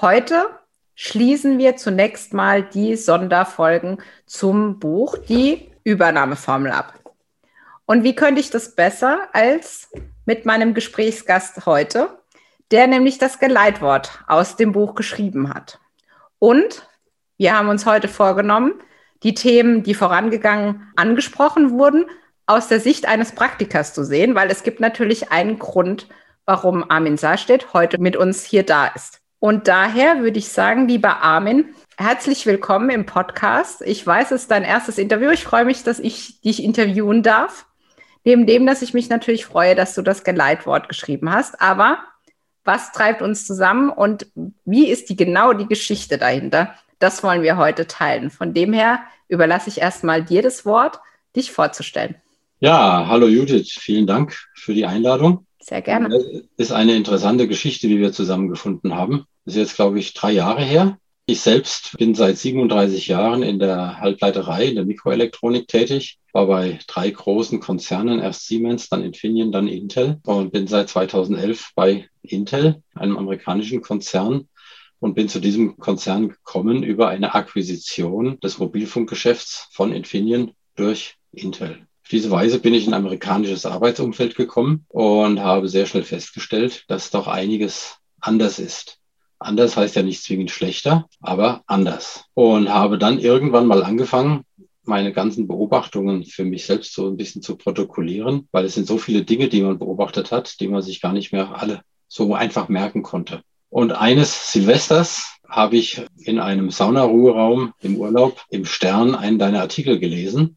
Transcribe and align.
Heute 0.00 0.48
schließen 0.94 1.58
wir 1.58 1.74
zunächst 1.74 2.32
mal 2.32 2.62
die 2.62 2.94
Sonderfolgen 2.94 3.98
zum 4.26 4.78
Buch 4.78 5.18
Die 5.18 5.72
Übernahmeformel 5.82 6.70
ab. 6.70 6.94
Und 7.84 8.04
wie 8.04 8.14
könnte 8.14 8.40
ich 8.40 8.50
das 8.50 8.76
besser 8.76 9.28
als 9.32 9.90
mit 10.24 10.46
meinem 10.46 10.74
Gesprächsgast 10.74 11.66
heute, 11.66 12.16
der 12.70 12.86
nämlich 12.86 13.18
das 13.18 13.40
Geleitwort 13.40 14.22
aus 14.28 14.54
dem 14.54 14.70
Buch 14.70 14.94
geschrieben 14.94 15.52
hat. 15.52 15.80
Und 16.38 16.86
wir 17.36 17.56
haben 17.56 17.68
uns 17.68 17.84
heute 17.84 18.06
vorgenommen, 18.06 18.74
die 19.24 19.34
Themen, 19.34 19.82
die 19.82 19.94
vorangegangen 19.94 20.92
angesprochen 20.94 21.70
wurden, 21.72 22.04
aus 22.46 22.68
der 22.68 22.78
Sicht 22.78 23.08
eines 23.08 23.32
Praktikers 23.32 23.94
zu 23.94 24.04
sehen, 24.04 24.36
weil 24.36 24.50
es 24.50 24.62
gibt 24.62 24.78
natürlich 24.78 25.32
einen 25.32 25.58
Grund, 25.58 26.06
warum 26.44 26.88
Armin 26.88 27.16
Sarstedt 27.16 27.72
heute 27.72 27.98
mit 27.98 28.16
uns 28.16 28.44
hier 28.44 28.64
da 28.64 28.86
ist. 28.86 29.17
Und 29.40 29.68
daher 29.68 30.20
würde 30.20 30.38
ich 30.38 30.48
sagen, 30.48 30.88
lieber 30.88 31.22
Armin, 31.22 31.66
herzlich 31.96 32.44
willkommen 32.44 32.90
im 32.90 33.06
Podcast. 33.06 33.82
Ich 33.82 34.04
weiß, 34.04 34.32
es 34.32 34.42
ist 34.42 34.50
dein 34.50 34.64
erstes 34.64 34.98
Interview. 34.98 35.30
Ich 35.30 35.44
freue 35.44 35.64
mich, 35.64 35.84
dass 35.84 36.00
ich 36.00 36.40
dich 36.40 36.62
interviewen 36.62 37.22
darf. 37.22 37.66
Neben 38.24 38.46
dem, 38.46 38.66
dass 38.66 38.82
ich 38.82 38.94
mich 38.94 39.08
natürlich 39.08 39.46
freue, 39.46 39.76
dass 39.76 39.94
du 39.94 40.02
das 40.02 40.24
Geleitwort 40.24 40.88
geschrieben 40.88 41.30
hast. 41.30 41.60
Aber 41.62 41.98
was 42.64 42.90
treibt 42.90 43.22
uns 43.22 43.46
zusammen 43.46 43.90
und 43.90 44.26
wie 44.64 44.88
ist 44.88 45.08
die 45.08 45.16
genau 45.16 45.52
die 45.52 45.68
Geschichte 45.68 46.18
dahinter? 46.18 46.74
Das 46.98 47.22
wollen 47.22 47.42
wir 47.42 47.56
heute 47.56 47.86
teilen. 47.86 48.30
Von 48.30 48.54
dem 48.54 48.72
her 48.72 49.00
überlasse 49.28 49.70
ich 49.70 49.80
erstmal 49.80 50.24
dir 50.24 50.42
das 50.42 50.66
Wort, 50.66 50.98
dich 51.36 51.52
vorzustellen. 51.52 52.16
Ja, 52.58 53.06
hallo 53.06 53.28
Judith, 53.28 53.70
vielen 53.78 54.08
Dank 54.08 54.36
für 54.54 54.74
die 54.74 54.84
Einladung. 54.84 55.46
Sehr 55.68 55.82
gerne. 55.82 56.08
Ist 56.56 56.72
eine 56.72 56.96
interessante 56.96 57.46
Geschichte, 57.46 57.90
wie 57.90 57.98
wir 57.98 58.10
zusammengefunden 58.10 58.94
haben. 58.94 59.26
Das 59.44 59.54
ist 59.54 59.60
jetzt, 59.60 59.76
glaube 59.76 59.98
ich, 59.98 60.14
drei 60.14 60.32
Jahre 60.32 60.62
her. 60.62 60.96
Ich 61.26 61.42
selbst 61.42 61.98
bin 61.98 62.14
seit 62.14 62.38
37 62.38 63.06
Jahren 63.08 63.42
in 63.42 63.58
der 63.58 64.00
Halbleiterei, 64.00 64.64
in 64.64 64.76
der 64.76 64.86
Mikroelektronik 64.86 65.68
tätig, 65.68 66.20
war 66.32 66.46
bei 66.46 66.78
drei 66.86 67.10
großen 67.10 67.60
Konzernen, 67.60 68.18
erst 68.18 68.46
Siemens, 68.46 68.88
dann 68.88 69.04
Infineon, 69.04 69.52
dann 69.52 69.68
Intel 69.68 70.20
und 70.24 70.52
bin 70.52 70.66
seit 70.68 70.88
2011 70.88 71.72
bei 71.74 72.08
Intel, 72.22 72.82
einem 72.94 73.18
amerikanischen 73.18 73.82
Konzern 73.82 74.48
und 75.00 75.12
bin 75.12 75.28
zu 75.28 75.38
diesem 75.38 75.76
Konzern 75.76 76.30
gekommen 76.30 76.82
über 76.82 77.08
eine 77.08 77.34
Akquisition 77.34 78.40
des 78.40 78.56
Mobilfunkgeschäfts 78.56 79.68
von 79.72 79.92
Infineon 79.92 80.52
durch 80.76 81.16
Intel. 81.30 81.87
Auf 82.08 82.12
diese 82.12 82.30
Weise 82.30 82.58
bin 82.58 82.72
ich 82.72 82.86
in 82.86 82.94
ein 82.94 83.00
amerikanisches 83.02 83.66
Arbeitsumfeld 83.66 84.34
gekommen 84.34 84.86
und 84.88 85.40
habe 85.40 85.68
sehr 85.68 85.84
schnell 85.84 86.04
festgestellt, 86.04 86.86
dass 86.88 87.10
doch 87.10 87.26
einiges 87.26 87.98
anders 88.18 88.58
ist. 88.58 88.96
Anders 89.38 89.76
heißt 89.76 89.94
ja 89.94 90.02
nicht 90.02 90.22
zwingend 90.22 90.50
schlechter, 90.50 91.06
aber 91.20 91.62
anders. 91.66 92.24
Und 92.32 92.70
habe 92.70 92.96
dann 92.96 93.18
irgendwann 93.18 93.66
mal 93.66 93.82
angefangen, 93.82 94.46
meine 94.84 95.12
ganzen 95.12 95.46
Beobachtungen 95.46 96.24
für 96.24 96.46
mich 96.46 96.64
selbst 96.64 96.94
so 96.94 97.08
ein 97.08 97.18
bisschen 97.18 97.42
zu 97.42 97.56
protokollieren, 97.56 98.48
weil 98.52 98.64
es 98.64 98.72
sind 98.72 98.86
so 98.86 98.96
viele 98.96 99.24
Dinge, 99.24 99.48
die 99.48 99.60
man 99.60 99.78
beobachtet 99.78 100.32
hat, 100.32 100.60
die 100.60 100.68
man 100.68 100.80
sich 100.80 101.02
gar 101.02 101.12
nicht 101.12 101.32
mehr 101.32 101.60
alle 101.60 101.82
so 102.06 102.32
einfach 102.32 102.70
merken 102.70 103.02
konnte. 103.02 103.42
Und 103.68 103.92
eines 103.92 104.50
Silvesters 104.50 105.36
habe 105.46 105.76
ich 105.76 106.00
in 106.16 106.38
einem 106.38 106.70
Saunaruheraum 106.70 107.74
im 107.82 107.96
Urlaub 107.96 108.40
im 108.48 108.64
Stern 108.64 109.14
einen 109.14 109.38
deiner 109.38 109.60
Artikel 109.60 109.98
gelesen 109.98 110.56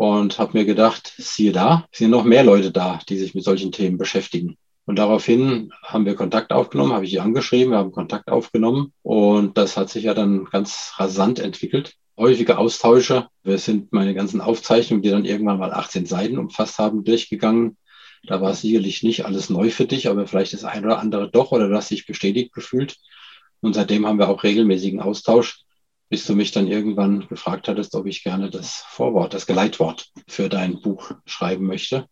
und 0.00 0.38
habe 0.38 0.56
mir 0.56 0.64
gedacht, 0.64 1.12
siehe 1.18 1.52
da, 1.52 1.86
sind 1.92 2.08
noch 2.08 2.24
mehr 2.24 2.42
Leute 2.42 2.70
da, 2.72 3.00
die 3.06 3.18
sich 3.18 3.34
mit 3.34 3.44
solchen 3.44 3.70
Themen 3.70 3.98
beschäftigen. 3.98 4.56
Und 4.86 4.98
daraufhin 4.98 5.74
haben 5.82 6.06
wir 6.06 6.14
Kontakt 6.14 6.54
aufgenommen, 6.54 6.94
habe 6.94 7.04
ich 7.04 7.10
sie 7.10 7.20
angeschrieben, 7.20 7.72
wir 7.72 7.76
haben 7.76 7.92
Kontakt 7.92 8.30
aufgenommen 8.30 8.94
und 9.02 9.58
das 9.58 9.76
hat 9.76 9.90
sich 9.90 10.04
ja 10.04 10.14
dann 10.14 10.46
ganz 10.46 10.94
rasant 10.96 11.38
entwickelt. 11.38 11.96
Häufige 12.16 12.56
Austausche. 12.56 13.28
Wir 13.42 13.58
sind 13.58 13.92
meine 13.92 14.14
ganzen 14.14 14.40
Aufzeichnungen, 14.40 15.02
die 15.02 15.10
dann 15.10 15.26
irgendwann 15.26 15.58
mal 15.58 15.70
18 15.70 16.06
Seiten 16.06 16.38
umfasst 16.38 16.78
haben, 16.78 17.04
durchgegangen. 17.04 17.76
Da 18.26 18.40
war 18.40 18.54
sicherlich 18.54 19.02
nicht 19.02 19.26
alles 19.26 19.50
neu 19.50 19.68
für 19.68 19.84
dich, 19.84 20.08
aber 20.08 20.26
vielleicht 20.26 20.54
das 20.54 20.64
eine 20.64 20.86
oder 20.86 20.98
andere 20.98 21.30
doch 21.30 21.52
oder 21.52 21.68
du 21.68 21.76
hast 21.76 21.90
dich 21.90 22.06
bestätigt 22.06 22.54
gefühlt. 22.54 22.96
Und 23.60 23.74
seitdem 23.74 24.06
haben 24.06 24.18
wir 24.18 24.30
auch 24.30 24.44
regelmäßigen 24.44 25.02
Austausch 25.02 25.66
bis 26.10 26.26
du 26.26 26.34
mich 26.34 26.50
dann 26.50 26.66
irgendwann 26.66 27.26
gefragt 27.28 27.68
hattest, 27.68 27.94
ob 27.94 28.06
ich 28.06 28.22
gerne 28.22 28.50
das 28.50 28.84
Vorwort, 28.88 29.32
das 29.32 29.46
Geleitwort 29.46 30.10
für 30.28 30.48
dein 30.48 30.82
Buch 30.82 31.12
schreiben 31.24 31.66
möchte. 31.66 32.06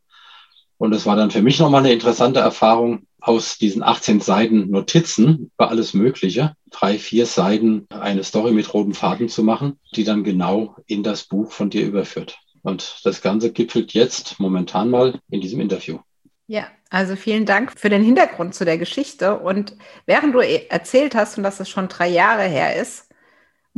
Und 0.78 0.94
es 0.94 1.04
war 1.04 1.16
dann 1.16 1.32
für 1.32 1.42
mich 1.42 1.58
nochmal 1.58 1.80
eine 1.80 1.92
interessante 1.92 2.40
Erfahrung, 2.40 3.04
aus 3.20 3.58
diesen 3.58 3.82
18 3.82 4.20
Seiten 4.20 4.70
Notizen 4.70 5.50
über 5.54 5.70
alles 5.70 5.92
Mögliche, 5.92 6.54
drei, 6.70 6.98
vier 6.98 7.26
Seiten 7.26 7.86
eine 7.90 8.22
Story 8.22 8.52
mit 8.52 8.72
roten 8.72 8.94
Faden 8.94 9.28
zu 9.28 9.42
machen, 9.42 9.78
die 9.96 10.04
dann 10.04 10.22
genau 10.22 10.76
in 10.86 11.02
das 11.02 11.24
Buch 11.24 11.50
von 11.50 11.68
dir 11.68 11.84
überführt. 11.84 12.38
Und 12.62 13.00
das 13.04 13.20
Ganze 13.20 13.52
gipfelt 13.52 13.92
jetzt 13.92 14.38
momentan 14.38 14.90
mal 14.90 15.20
in 15.30 15.40
diesem 15.40 15.60
Interview. 15.60 15.98
Ja, 16.46 16.68
also 16.90 17.16
vielen 17.16 17.44
Dank 17.44 17.78
für 17.78 17.90
den 17.90 18.02
Hintergrund 18.02 18.54
zu 18.54 18.64
der 18.64 18.78
Geschichte. 18.78 19.38
Und 19.38 19.76
während 20.06 20.34
du 20.34 20.38
erzählt 20.38 21.14
hast 21.14 21.36
und 21.36 21.42
dass 21.42 21.60
es 21.60 21.68
schon 21.68 21.88
drei 21.88 22.08
Jahre 22.08 22.44
her 22.44 22.80
ist, 22.80 23.07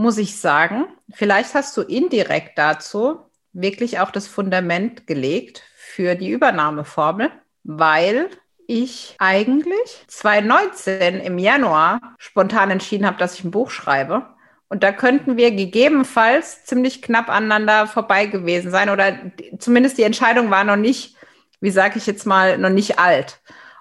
muss 0.01 0.17
ich 0.17 0.41
sagen. 0.41 0.87
Vielleicht 1.13 1.53
hast 1.55 1.77
du 1.77 1.83
indirekt 1.83 2.57
dazu 2.57 3.21
wirklich 3.53 4.01
auch 4.01 4.11
das 4.11 4.27
Fundament 4.27 5.07
gelegt 5.07 5.63
für 5.77 6.15
die 6.15 6.31
Übernahmeformel, 6.31 7.31
weil 7.65 8.31
ich 8.67 9.15
eigentlich 9.19 10.03
2019 10.07 11.21
im 11.21 11.39
Januar 11.39 12.01
spontan 12.17 12.71
entschieden 12.71 13.07
habe, 13.07 13.19
dass 13.19 13.35
ich 13.35 13.45
ein 13.45 13.51
Buch 13.51 13.71
schreibe. 13.71 14.25
Und 14.71 14.83
da 14.83 14.93
könnten 14.93 15.37
wir 15.37 15.51
gegebenenfalls 15.51 16.65
ziemlich 16.65 17.03
knapp 17.03 17.29
aneinander 17.29 17.87
vorbei 17.87 18.25
gewesen 18.25 18.71
sein 18.71 18.89
oder 18.89 19.19
zumindest 19.59 19.99
die 19.99 20.05
Entscheidung 20.05 20.51
war 20.51 20.65
noch 20.65 20.77
nicht, 20.77 21.15
wie 21.61 21.73
sage 21.73 21.99
ich 21.99 22.07
jetzt 22.07 22.25
mal, 22.25 22.57
noch 22.57 22.71
nicht 22.71 22.99
alt. 22.99 23.41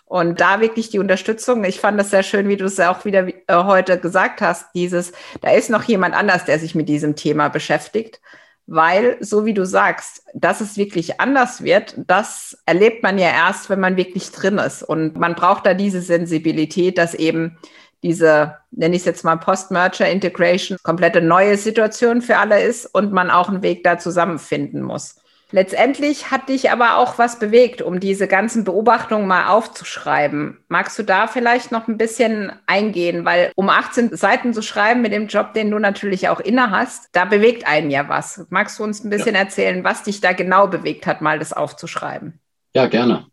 Und 0.10 0.42
da 0.42 0.60
wirklich 0.60 0.90
die 0.90 0.98
Unterstützung, 0.98 1.64
ich 1.64 1.80
fand 1.80 2.00
das 2.00 2.10
sehr 2.10 2.24
schön, 2.24 2.50
wie 2.50 2.58
du 2.58 2.66
es 2.66 2.80
auch 2.80 3.06
wieder 3.06 3.28
äh, 3.28 3.34
heute 3.48 4.00
gesagt 4.00 4.42
hast, 4.42 4.66
dieses, 4.74 5.12
da 5.42 5.52
ist 5.52 5.70
noch 5.70 5.84
jemand 5.84 6.16
anders, 6.16 6.46
der 6.46 6.58
sich 6.58 6.74
mit 6.74 6.90
diesem 6.90 7.16
Thema 7.16 7.48
beschäftigt. 7.50 8.20
Weil, 8.66 9.18
so 9.20 9.46
wie 9.46 9.54
du 9.54 9.68
sagst, 9.68 10.24
dass 10.34 10.62
es 10.62 10.78
wirklich 10.78 11.22
anders 11.22 11.64
wird, 11.64 11.94
das 12.08 12.58
erlebt 12.66 13.04
man 13.04 13.20
ja 13.20 13.28
erst, 13.28 13.70
wenn 13.70 13.80
man 13.80 13.98
wirklich 13.98 14.32
drin 14.32 14.58
ist. 14.58 14.82
Und 14.82 15.16
man 15.16 15.36
braucht 15.36 15.68
da 15.68 15.76
diese 15.76 16.02
Sensibilität, 16.02 16.98
dass 16.98 17.14
eben 17.14 17.60
diese, 18.02 18.56
nenne 18.72 18.96
ich 18.96 19.04
es 19.04 19.06
jetzt 19.06 19.24
mal 19.24 19.36
Post-Merger 19.36 20.10
Integration, 20.10 20.80
komplette 20.82 21.22
neue 21.22 21.56
Situation 21.56 22.24
für 22.24 22.38
alle 22.38 22.64
ist 22.64 22.88
und 22.88 23.12
man 23.12 23.30
auch 23.30 23.50
einen 23.50 23.62
Weg 23.62 23.84
da 23.84 24.00
zusammenfinden 24.00 24.82
muss. 24.82 25.18
Letztendlich 25.52 26.30
hat 26.30 26.50
dich 26.50 26.70
aber 26.70 26.98
auch 26.98 27.18
was 27.18 27.40
bewegt, 27.40 27.82
um 27.82 28.00
diese 28.00 28.28
ganzen 28.28 28.64
Beobachtungen 28.64 29.28
mal 29.28 29.48
aufzuschreiben. 29.48 30.60
Magst 30.68 31.00
du 31.00 31.04
da 31.04 31.26
vielleicht 31.26 31.72
noch 31.72 31.88
ein 31.88 31.98
bisschen 31.98 32.52
eingehen? 32.68 33.26
Weil 33.26 33.52
um 33.56 33.70
18 33.70 34.16
Seiten 34.16 34.54
zu 34.54 34.62
schreiben 34.62 35.02
mit 35.02 35.12
dem 35.12 35.28
Job, 35.28 35.56
den 35.56 35.72
du 35.72 35.80
natürlich 35.80 36.30
auch 36.30 36.40
inne 36.40 36.70
hast, 36.70 37.10
da 37.14 37.26
bewegt 37.26 37.66
einen 37.66 37.90
ja 37.90 38.08
was. 38.08 38.46
Magst 38.50 38.78
du 38.78 38.84
uns 38.84 39.04
ein 39.04 39.10
bisschen 39.10 39.34
ja. 39.34 39.42
erzählen, 39.42 39.84
was 39.84 40.04
dich 40.04 40.22
da 40.22 40.34
genau 40.34 40.68
bewegt 40.68 41.08
hat, 41.08 41.22
mal 41.22 41.40
das 41.40 41.52
aufzuschreiben? 41.52 42.40
Ja, 42.76 42.86
gerne. 42.86 43.26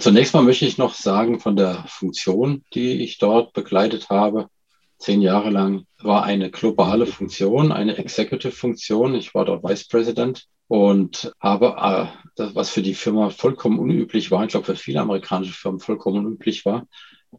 Zunächst 0.00 0.34
mal 0.34 0.42
möchte 0.42 0.64
ich 0.64 0.78
noch 0.78 0.94
sagen 0.94 1.38
von 1.38 1.54
der 1.54 1.84
Funktion, 1.86 2.64
die 2.74 3.04
ich 3.04 3.18
dort 3.18 3.52
begleitet 3.52 4.10
habe. 4.10 4.48
Zehn 4.98 5.22
Jahre 5.22 5.50
lang 5.50 5.86
war 6.00 6.24
eine 6.24 6.50
globale 6.50 7.06
Funktion, 7.06 7.70
eine 7.70 7.98
Executive-Funktion. 7.98 9.14
Ich 9.14 9.32
war 9.32 9.44
dort 9.44 9.62
Vice 9.62 9.86
President 9.86 10.46
und 10.72 11.34
habe, 11.38 11.76
äh, 11.78 12.06
das, 12.34 12.54
was 12.54 12.70
für 12.70 12.80
die 12.80 12.94
Firma 12.94 13.28
vollkommen 13.28 13.78
unüblich 13.78 14.30
war, 14.30 14.42
ich 14.42 14.52
glaube 14.52 14.64
für 14.64 14.74
viele 14.74 15.02
amerikanische 15.02 15.52
Firmen 15.52 15.80
vollkommen 15.80 16.24
unüblich 16.24 16.64
war, 16.64 16.88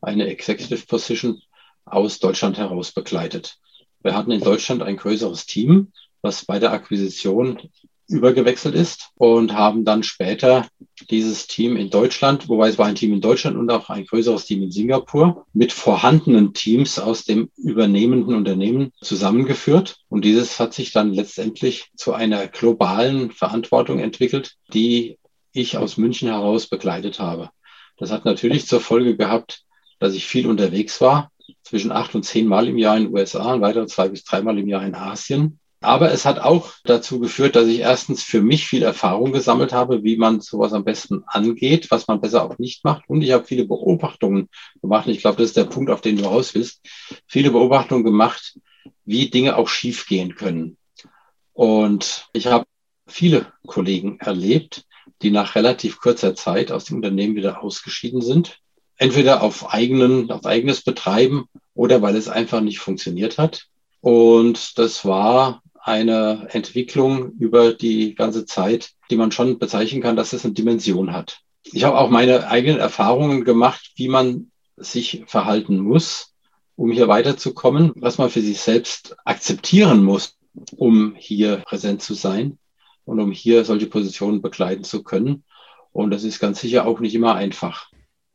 eine 0.03 0.27
Executive 0.27 0.85
Position 0.85 1.41
aus 1.83 2.19
Deutschland 2.19 2.59
heraus 2.59 2.91
begleitet. 2.91 3.57
Wir 4.03 4.15
hatten 4.15 4.29
in 4.29 4.41
Deutschland 4.41 4.83
ein 4.83 4.97
größeres 4.97 5.47
Team, 5.47 5.93
was 6.21 6.45
bei 6.45 6.59
der 6.59 6.73
Akquisition 6.73 7.57
übergewechselt 8.07 8.75
ist 8.75 9.09
und 9.15 9.53
haben 9.53 9.85
dann 9.85 10.03
später 10.03 10.67
dieses 11.09 11.47
Team 11.47 11.77
in 11.77 11.89
Deutschland, 11.89 12.49
wobei 12.49 12.69
es 12.69 12.77
war 12.77 12.85
ein 12.85 12.95
Team 12.95 13.13
in 13.13 13.21
Deutschland 13.21 13.57
und 13.57 13.69
auch 13.71 13.89
ein 13.89 14.05
größeres 14.05 14.45
Team 14.45 14.63
in 14.63 14.71
Singapur, 14.71 15.45
mit 15.53 15.71
vorhandenen 15.71 16.53
Teams 16.53 16.99
aus 16.99 17.23
dem 17.23 17.49
übernehmenden 17.57 18.35
Unternehmen 18.35 18.91
zusammengeführt. 19.01 19.97
Und 20.09 20.25
dieses 20.25 20.59
hat 20.59 20.73
sich 20.73 20.91
dann 20.91 21.13
letztendlich 21.13 21.89
zu 21.95 22.13
einer 22.13 22.47
globalen 22.47 23.31
Verantwortung 23.31 23.99
entwickelt, 23.99 24.55
die 24.73 25.17
ich 25.51 25.77
aus 25.77 25.97
München 25.97 26.29
heraus 26.29 26.67
begleitet 26.67 27.19
habe. 27.19 27.49
Das 27.97 28.11
hat 28.11 28.25
natürlich 28.25 28.67
zur 28.67 28.81
Folge 28.81 29.15
gehabt, 29.15 29.63
dass 29.99 30.13
ich 30.13 30.25
viel 30.25 30.47
unterwegs 30.47 30.99
war, 30.99 31.31
zwischen 31.63 31.91
acht 31.91 32.15
und 32.15 32.23
zehn 32.23 32.47
Mal 32.47 32.67
im 32.67 32.77
Jahr 32.77 32.97
in 32.97 33.03
den 33.03 33.13
USA 33.13 33.53
und 33.53 33.61
weitere 33.61 33.85
zwei 33.87 34.09
bis 34.09 34.23
dreimal 34.23 34.57
im 34.57 34.67
Jahr 34.67 34.85
in 34.85 34.95
Asien 34.95 35.59
aber 35.83 36.11
es 36.11 36.25
hat 36.25 36.39
auch 36.39 36.71
dazu 36.83 37.19
geführt, 37.19 37.55
dass 37.55 37.67
ich 37.67 37.79
erstens 37.79 38.23
für 38.23 38.41
mich 38.41 38.65
viel 38.67 38.83
Erfahrung 38.83 39.31
gesammelt 39.31 39.73
habe, 39.73 40.03
wie 40.03 40.17
man 40.17 40.41
sowas 40.41 40.73
am 40.73 40.83
besten 40.83 41.23
angeht, 41.27 41.91
was 41.91 42.07
man 42.07 42.21
besser 42.21 42.43
auch 42.43 42.57
nicht 42.57 42.83
macht. 42.83 43.09
Und 43.09 43.21
ich 43.21 43.31
habe 43.31 43.45
viele 43.45 43.65
Beobachtungen 43.65 44.49
gemacht. 44.81 45.07
Ich 45.07 45.19
glaube, 45.19 45.37
das 45.37 45.47
ist 45.47 45.57
der 45.57 45.65
Punkt, 45.65 45.91
auf 45.91 46.01
den 46.01 46.17
du 46.17 46.25
raus 46.25 46.55
willst. 46.55 46.81
Viele 47.27 47.51
Beobachtungen 47.51 48.03
gemacht, 48.03 48.57
wie 49.05 49.29
Dinge 49.29 49.57
auch 49.57 49.67
schiefgehen 49.67 50.35
können. 50.35 50.77
Und 51.53 52.27
ich 52.33 52.47
habe 52.47 52.65
viele 53.07 53.51
Kollegen 53.67 54.19
erlebt, 54.19 54.85
die 55.21 55.31
nach 55.31 55.55
relativ 55.55 55.99
kurzer 55.99 56.35
Zeit 56.35 56.71
aus 56.71 56.85
dem 56.85 56.97
Unternehmen 56.97 57.35
wieder 57.35 57.61
ausgeschieden 57.61 58.21
sind. 58.21 58.59
Entweder 58.97 59.43
auf 59.43 59.73
eigenen, 59.73 60.31
auf 60.31 60.45
eigenes 60.45 60.83
Betreiben 60.83 61.45
oder 61.73 62.01
weil 62.01 62.15
es 62.15 62.29
einfach 62.29 62.61
nicht 62.61 62.79
funktioniert 62.79 63.37
hat. 63.37 63.67
Und 64.01 64.77
das 64.77 65.05
war 65.05 65.61
eine 65.83 66.47
Entwicklung 66.51 67.33
über 67.33 67.73
die 67.73 68.15
ganze 68.15 68.45
Zeit, 68.45 68.91
die 69.09 69.17
man 69.17 69.31
schon 69.31 69.59
bezeichnen 69.59 70.01
kann, 70.01 70.15
dass 70.15 70.31
es 70.31 70.45
eine 70.45 70.53
Dimension 70.53 71.11
hat. 71.11 71.39
Ich 71.63 71.83
habe 71.83 71.97
auch 71.97 72.09
meine 72.09 72.47
eigenen 72.47 72.79
Erfahrungen 72.79 73.43
gemacht, 73.43 73.91
wie 73.95 74.07
man 74.07 74.51
sich 74.77 75.23
verhalten 75.27 75.77
muss, 75.79 76.33
um 76.75 76.91
hier 76.91 77.09
weiterzukommen, 77.09 77.91
was 77.95 78.17
man 78.17 78.29
für 78.29 78.41
sich 78.41 78.61
selbst 78.61 79.15
akzeptieren 79.25 80.03
muss, 80.03 80.37
um 80.77 81.15
hier 81.17 81.57
präsent 81.57 82.01
zu 82.01 82.13
sein 82.13 82.57
und 83.03 83.19
um 83.19 83.31
hier 83.31 83.65
solche 83.65 83.87
Positionen 83.87 84.41
begleiten 84.41 84.85
zu 84.85 85.03
können. 85.03 85.43
Und 85.91 86.11
das 86.11 86.23
ist 86.23 86.39
ganz 86.39 86.61
sicher 86.61 86.87
auch 86.87 87.01
nicht 87.01 87.13
immer 87.13 87.35
einfach. 87.35 87.89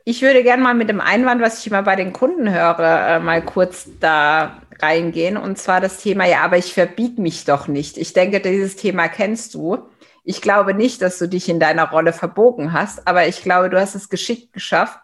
Ich 0.05 0.23
würde 0.23 0.43
gerne 0.43 0.63
mal 0.63 0.75
mit 0.75 0.89
dem 0.89 1.01
Einwand, 1.01 1.41
was 1.41 1.61
ich 1.61 1.67
immer 1.67 1.83
bei 1.83 1.97
den 1.97 2.13
Kunden 2.13 2.51
höre, 2.51 2.79
äh, 2.79 3.21
mal 3.21 3.45
kurz 3.45 3.89
da 4.01 4.63
reingehen. 4.83 5.37
Und 5.37 5.59
zwar 5.59 5.81
das 5.81 5.99
Thema, 5.99 6.27
ja, 6.27 6.43
aber 6.43 6.59
ich 6.59 6.73
verbiete 6.73 7.21
mich 7.21 7.45
doch 7.45 7.69
nicht. 7.69 7.99
Ich 7.99 8.13
denke, 8.13 8.41
dieses 8.41 8.77
Thema 8.77 9.09
kennst 9.09 9.55
du. 9.55 9.89
Ich 10.25 10.43
glaube 10.43 10.75
nicht, 10.75 11.01
dass 11.03 11.19
du 11.19 11.27
dich 11.27 11.49
in 11.49 11.61
deiner 11.61 11.91
Rolle 11.91 12.13
verbogen 12.13 12.73
hast, 12.73 13.07
aber 13.09 13.27
ich 13.27 13.43
glaube, 13.43 13.71
du 13.71 13.81
hast 13.81 13.95
es 13.95 14.09
geschickt 14.09 14.53
geschafft, 14.53 15.01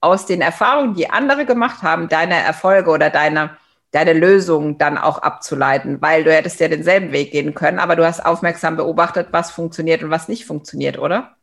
aus 0.00 0.24
den 0.24 0.40
Erfahrungen, 0.40 0.94
die 0.94 1.10
andere 1.10 1.44
gemacht 1.44 1.82
haben, 1.82 2.08
deine 2.08 2.36
Erfolge 2.36 2.90
oder 2.90 3.10
deine, 3.10 3.50
deine 3.90 4.14
Lösungen 4.14 4.78
dann 4.78 4.96
auch 4.96 5.18
abzuleiten, 5.18 6.00
weil 6.00 6.24
du 6.24 6.32
hättest 6.32 6.58
ja 6.58 6.68
denselben 6.68 7.12
Weg 7.12 7.32
gehen 7.32 7.52
können, 7.52 7.78
aber 7.78 7.96
du 7.96 8.06
hast 8.06 8.24
aufmerksam 8.24 8.76
beobachtet, 8.76 9.28
was 9.30 9.50
funktioniert 9.50 10.02
und 10.02 10.10
was 10.10 10.28
nicht 10.28 10.46
funktioniert, 10.46 10.98
oder? 10.98 11.36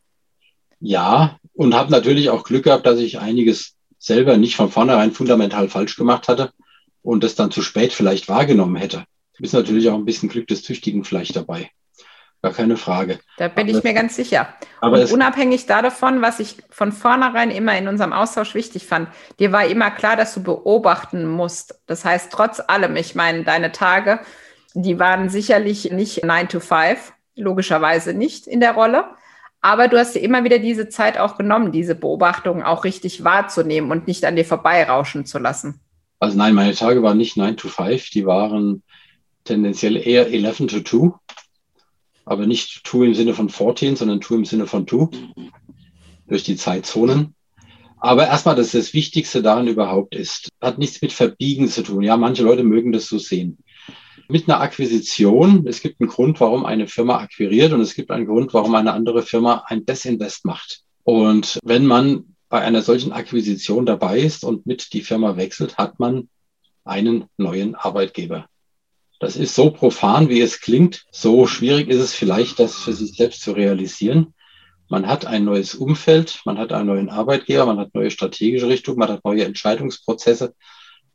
Ja, 0.80 1.38
und 1.54 1.76
habe 1.76 1.92
natürlich 1.92 2.32
auch 2.32 2.44
Glück 2.44 2.64
gehabt, 2.64 2.88
dass 2.88 2.98
ich 2.98 3.20
einiges 3.20 3.76
selber 4.00 4.38
nicht 4.38 4.56
von 4.56 4.72
vornherein 4.72 5.12
fundamental 5.12 5.70
falsch 5.70 5.98
gemacht 5.98 6.28
hatte 6.28 6.52
und 7.08 7.24
das 7.24 7.36
dann 7.36 7.52
zu 7.52 7.62
spät 7.62 7.94
vielleicht 7.94 8.28
wahrgenommen 8.28 8.76
hätte. 8.76 9.06
Ist 9.40 9.54
natürlich 9.54 9.90
auch 9.90 9.96
ein 9.96 10.04
bisschen 10.04 10.28
Glück 10.28 10.46
des 10.48 10.64
Tüchtigen 10.64 11.06
vielleicht 11.06 11.38
dabei. 11.38 11.72
Gar 12.42 12.52
keine 12.52 12.76
Frage. 12.76 13.20
Da 13.38 13.48
bin 13.48 13.70
aber 13.70 13.78
ich 13.78 13.84
mir 13.84 13.94
ganz 13.94 14.18
sicher. 14.18 14.54
Aber 14.82 15.10
unabhängig 15.10 15.68
davon, 15.68 16.22
was 16.22 16.42
ich 16.42 16.58
von 16.70 16.92
vornherein 16.92 17.50
immer 17.50 17.78
in 17.78 17.88
unserem 17.88 18.12
Austausch 18.12 18.56
wichtig 18.56 18.86
fand, 18.86 19.08
dir 19.40 19.54
war 19.54 19.66
immer 19.66 19.90
klar, 19.90 20.18
dass 20.18 20.34
du 20.34 20.44
beobachten 20.44 21.26
musst. 21.26 21.80
Das 21.86 22.04
heißt, 22.04 22.30
trotz 22.30 22.60
allem, 22.60 22.98
ich 22.98 23.16
meine, 23.16 23.46
deine 23.46 23.72
Tage, 23.72 24.20
die 24.74 25.00
waren 25.00 25.30
sicherlich 25.30 25.90
nicht 25.92 26.26
9 26.26 26.50
to 26.50 26.60
5, 26.60 27.14
logischerweise 27.36 28.14
nicht 28.14 28.48
in 28.48 28.60
der 28.60 28.74
Rolle. 28.74 29.06
Aber 29.62 29.88
du 29.88 29.98
hast 29.98 30.14
dir 30.14 30.22
immer 30.22 30.44
wieder 30.44 30.60
diese 30.60 30.90
Zeit 30.90 31.18
auch 31.18 31.38
genommen, 31.38 31.72
diese 31.72 31.96
Beobachtungen 31.96 32.64
auch 32.64 32.84
richtig 32.84 33.24
wahrzunehmen 33.24 33.92
und 33.92 34.08
nicht 34.08 34.26
an 34.26 34.36
dir 34.36 34.46
vorbeirauschen 34.46 35.26
zu 35.26 35.40
lassen. 35.40 35.80
Also 36.20 36.38
nein, 36.38 36.56
meine 36.56 36.74
Tage 36.74 37.04
waren 37.04 37.18
nicht 37.18 37.38
9 37.38 37.58
to 37.58 37.68
5, 37.68 38.10
die 38.10 38.26
waren 38.26 38.84
tendenziell 39.44 39.96
eher 39.96 40.28
11 40.28 40.58
to 40.68 40.82
2. 40.82 41.12
Aber 42.26 42.46
nicht 42.46 42.82
2 42.86 43.06
im 43.06 43.14
Sinne 43.14 43.34
von 43.34 43.50
14, 43.50 43.96
sondern 43.96 44.22
2 44.22 44.36
im 44.36 44.46
Sinne 44.46 44.68
von 44.68 44.88
2. 44.88 45.10
Durch 46.28 46.44
die 46.44 46.58
Zeitzonen. 46.58 47.36
Aber 48.00 48.28
erstmal, 48.28 48.56
dass 48.56 48.72
das 48.72 48.94
Wichtigste 48.94 49.42
daran 49.42 49.68
überhaupt 49.68 50.14
ist, 50.16 50.50
hat 50.62 50.78
nichts 50.78 51.02
mit 51.02 51.14
Verbiegen 51.14 51.68
zu 51.68 51.84
tun. 51.84 52.04
Ja, 52.04 52.18
manche 52.18 52.44
Leute 52.44 52.64
mögen 52.64 52.92
das 52.92 53.08
so 53.08 53.18
sehen. 53.18 53.58
Mit 54.28 54.48
einer 54.48 54.60
Akquisition, 54.60 55.66
es 55.68 55.82
gibt 55.82 56.02
einen 56.02 56.10
Grund, 56.10 56.40
warum 56.42 56.66
eine 56.66 56.88
Firma 56.88 57.18
akquiriert 57.20 57.72
und 57.72 57.82
es 57.82 57.96
gibt 57.96 58.12
einen 58.12 58.28
Grund, 58.28 58.54
warum 58.54 58.76
eine 58.76 58.92
andere 58.92 59.24
Firma 59.24 59.64
ein 59.68 59.86
Desinvest 59.86 60.46
macht. 60.46 60.82
Und 61.04 61.60
wenn 61.64 61.86
man 61.86 62.36
bei 62.50 62.62
einer 62.62 62.82
solchen 62.82 63.12
Akquisition 63.12 63.86
dabei 63.86 64.20
ist 64.20 64.44
und 64.44 64.66
mit 64.66 64.94
die 64.94 65.02
Firma 65.02 65.36
wechselt, 65.36 65.78
hat 65.78 66.00
man 66.00 66.30
einen 66.86 67.26
neuen 67.38 67.76
Arbeitgeber. 67.76 68.48
Das 69.20 69.36
ist 69.36 69.56
so 69.56 69.72
profan, 69.72 70.30
wie 70.30 70.42
es 70.42 70.62
klingt. 70.62 71.06
So 71.12 71.48
schwierig 71.48 71.90
ist 71.90 72.00
es 72.00 72.14
vielleicht, 72.14 72.60
das 72.60 72.76
für 72.76 72.94
sich 72.94 73.18
selbst 73.18 73.42
zu 73.42 73.52
realisieren. 73.52 74.34
Man 74.90 75.08
hat 75.08 75.26
ein 75.26 75.44
neues 75.44 75.76
Umfeld, 75.76 76.42
man 76.46 76.58
hat 76.58 76.72
einen 76.72 76.88
neuen 76.88 77.10
Arbeitgeber, 77.10 77.66
man 77.66 77.80
hat 77.80 77.94
neue 77.94 78.12
strategische 78.12 78.70
Richtungen, 78.70 79.00
man 79.00 79.10
hat 79.10 79.26
neue 79.26 79.44
Entscheidungsprozesse. 79.44 80.54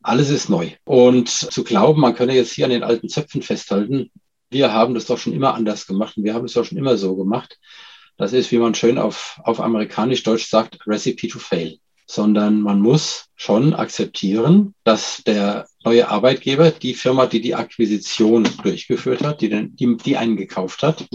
Alles 0.02 0.31
ist 0.31 0.50
neu. 0.50 0.73
Und 0.85 1.28
zu 1.28 1.64
glauben, 1.64 2.00
man 2.00 2.14
könne 2.14 2.35
jetzt 2.35 2.52
hier 2.52 2.67
an 2.67 2.73
den 2.73 2.82
alten 2.82 3.08
Zöpfen 3.08 3.40
festhalten, 3.40 4.11
wir 4.50 4.73
haben 4.73 4.94
das 4.94 5.06
doch 5.06 5.19
schon 5.19 5.32
immer 5.32 5.55
anders 5.55 5.87
gemacht 5.87 6.17
und 6.17 6.25
wir 6.25 6.35
haben 6.35 6.44
es 6.44 6.52
doch 6.52 6.64
schon 6.64 6.76
immer 6.76 6.99
so 6.99 7.17
gemacht, 7.17 7.58
das 8.17 8.32
ist, 8.32 8.50
wie 8.53 8.59
man 8.59 8.75
schön 8.75 8.99
auf, 8.99 9.41
auf 9.44 9.61
amerikanisch-deutsch 9.61 10.49
sagt, 10.49 10.87
Recipe 10.87 11.29
to 11.29 11.38
Fail. 11.38 11.79
Sondern 12.06 12.61
man 12.61 12.81
muss 12.81 13.26
schon 13.37 13.75
akzeptieren, 13.75 14.75
dass 14.85 15.23
der 15.25 15.67
neue 15.85 16.09
Arbeitgeber, 16.09 16.70
die 16.70 16.94
Firma, 16.94 17.26
die 17.26 17.41
die 17.41 17.55
Akquisition 17.55 18.47
durchgeführt 18.62 19.23
hat, 19.23 19.41
die, 19.41 19.49
den, 19.49 19.76
die, 19.76 19.97
die 19.97 20.17
einen 20.17 20.37
gekauft 20.37 20.82
hat, 20.82 21.06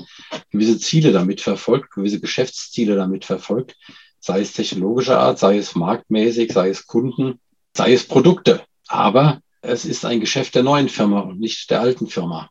gewisse 0.50 0.80
Ziele 0.80 1.12
damit 1.12 1.42
verfolgt, 1.42 1.92
gewisse 1.92 2.20
Geschäftsziele 2.20 2.96
damit 2.96 3.26
verfolgt, 3.26 3.76
sei 4.20 4.42
es 4.42 4.54
technologischer 4.54 5.20
Art, 5.20 5.40
sei 5.40 5.58
es 5.58 5.76
marktmäßig, 5.76 6.52
sei 6.52 6.70
es 6.70 6.88
Kunden, 6.88 7.40
sei 7.74 7.94
es 7.94 8.08
Produkte. 8.08 8.64
Aber 8.88 9.42
es 9.62 9.86
ist 9.86 10.06
ein 10.06 10.20
Geschäft 10.20 10.56
der 10.56 10.64
neuen 10.64 10.90
Firma 10.90 11.20
und 11.20 11.40
nicht 11.40 11.70
der 11.70 11.82
alten 11.82 12.08
Firma. 12.08 12.50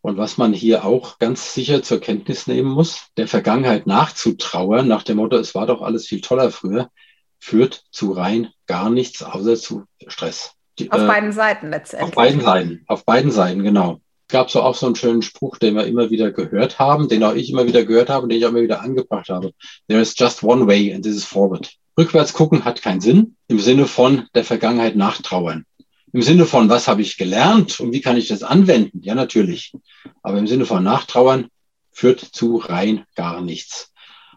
Und 0.00 0.16
was 0.16 0.38
man 0.38 0.52
hier 0.52 0.84
auch 0.84 1.18
ganz 1.18 1.54
sicher 1.54 1.82
zur 1.82 2.00
Kenntnis 2.00 2.46
nehmen 2.46 2.70
muss, 2.70 3.08
der 3.16 3.28
Vergangenheit 3.28 3.86
nachzutrauern, 3.86 4.86
nach 4.86 5.02
dem 5.02 5.16
Motto, 5.16 5.36
es 5.36 5.54
war 5.54 5.66
doch 5.66 5.82
alles 5.82 6.06
viel 6.06 6.20
toller 6.20 6.50
früher, 6.50 6.88
führt 7.40 7.84
zu 7.90 8.12
rein 8.12 8.48
gar 8.66 8.90
nichts 8.90 9.22
außer 9.22 9.56
zu 9.56 9.84
Stress. 10.06 10.52
Die, 10.78 10.90
auf 10.92 11.00
äh, 11.00 11.06
beiden 11.06 11.32
Seiten 11.32 11.70
letztendlich. 11.70 12.08
Auf 12.08 12.14
beiden 12.14 12.40
Seiten, 12.40 12.84
auf 12.86 13.04
beiden 13.04 13.30
Seiten, 13.30 13.62
genau. 13.62 14.00
Es 14.28 14.32
gab 14.32 14.50
so 14.50 14.62
auch 14.62 14.74
so 14.74 14.86
einen 14.86 14.94
schönen 14.94 15.22
Spruch, 15.22 15.56
den 15.56 15.74
wir 15.74 15.86
immer 15.86 16.10
wieder 16.10 16.30
gehört 16.30 16.78
haben, 16.78 17.08
den 17.08 17.24
auch 17.24 17.34
ich 17.34 17.50
immer 17.50 17.66
wieder 17.66 17.84
gehört 17.84 18.10
habe 18.10 18.24
und 18.24 18.28
den 18.28 18.38
ich 18.38 18.44
auch 18.44 18.50
immer 18.50 18.62
wieder 18.62 18.82
angebracht 18.82 19.30
habe. 19.30 19.52
There 19.88 20.00
is 20.00 20.14
just 20.16 20.44
one 20.44 20.66
way 20.66 20.92
and 20.92 21.02
this 21.02 21.16
is 21.16 21.24
forward. 21.24 21.72
Rückwärts 21.98 22.32
gucken 22.32 22.64
hat 22.64 22.82
keinen 22.82 23.00
Sinn 23.00 23.36
im 23.48 23.58
Sinne 23.58 23.86
von 23.86 24.28
der 24.34 24.44
Vergangenheit 24.44 24.96
nachtrauern. 24.96 25.64
Im 26.12 26.22
Sinne 26.22 26.46
von, 26.46 26.68
was 26.68 26.88
habe 26.88 27.02
ich 27.02 27.16
gelernt 27.16 27.80
und 27.80 27.92
wie 27.92 28.00
kann 28.00 28.16
ich 28.16 28.28
das 28.28 28.42
anwenden? 28.42 29.00
Ja, 29.02 29.14
natürlich. 29.14 29.72
Aber 30.22 30.38
im 30.38 30.46
Sinne 30.46 30.64
von 30.64 30.82
Nachtrauern 30.82 31.48
führt 31.90 32.20
zu 32.20 32.56
rein 32.56 33.04
gar 33.14 33.40
nichts. 33.40 33.92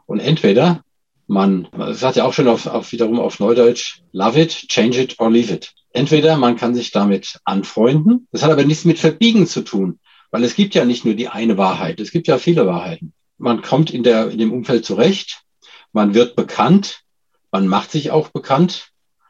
Und 0.05 0.19
entweder 0.19 0.83
man, 1.27 1.69
das 1.71 2.01
sagt 2.01 2.17
ja 2.17 2.25
auch 2.25 2.33
schon 2.33 2.49
auf, 2.49 2.67
auf 2.67 2.91
wiederum 2.91 3.19
auf 3.19 3.39
Neudeutsch, 3.39 4.01
love 4.11 4.39
it, 4.39 4.51
change 4.67 5.01
it 5.01 5.19
or 5.19 5.31
leave 5.31 5.53
it. 5.53 5.73
Entweder 5.93 6.37
man 6.37 6.57
kann 6.57 6.75
sich 6.75 6.91
damit 6.91 7.39
anfreunden. 7.45 8.27
Das 8.31 8.43
hat 8.43 8.51
aber 8.51 8.65
nichts 8.65 8.85
mit 8.85 8.99
Verbiegen 8.99 9.47
zu 9.47 9.61
tun, 9.61 9.99
weil 10.29 10.43
es 10.43 10.55
gibt 10.55 10.75
ja 10.75 10.83
nicht 10.83 11.05
nur 11.05 11.13
die 11.13 11.29
eine 11.29 11.57
Wahrheit. 11.57 11.99
Es 11.99 12.11
gibt 12.11 12.27
ja 12.27 12.37
viele 12.37 12.67
Wahrheiten. 12.67 13.13
Man 13.37 13.61
kommt 13.61 13.91
in 13.91 14.03
der, 14.03 14.29
in 14.29 14.37
dem 14.37 14.51
Umfeld 14.51 14.85
zurecht. 14.85 15.43
Man 15.93 16.13
wird 16.13 16.35
bekannt. 16.35 17.01
Man 17.51 17.67
macht 17.67 17.91
sich 17.91 18.11
auch 18.11 18.29
bekannt. 18.29 18.89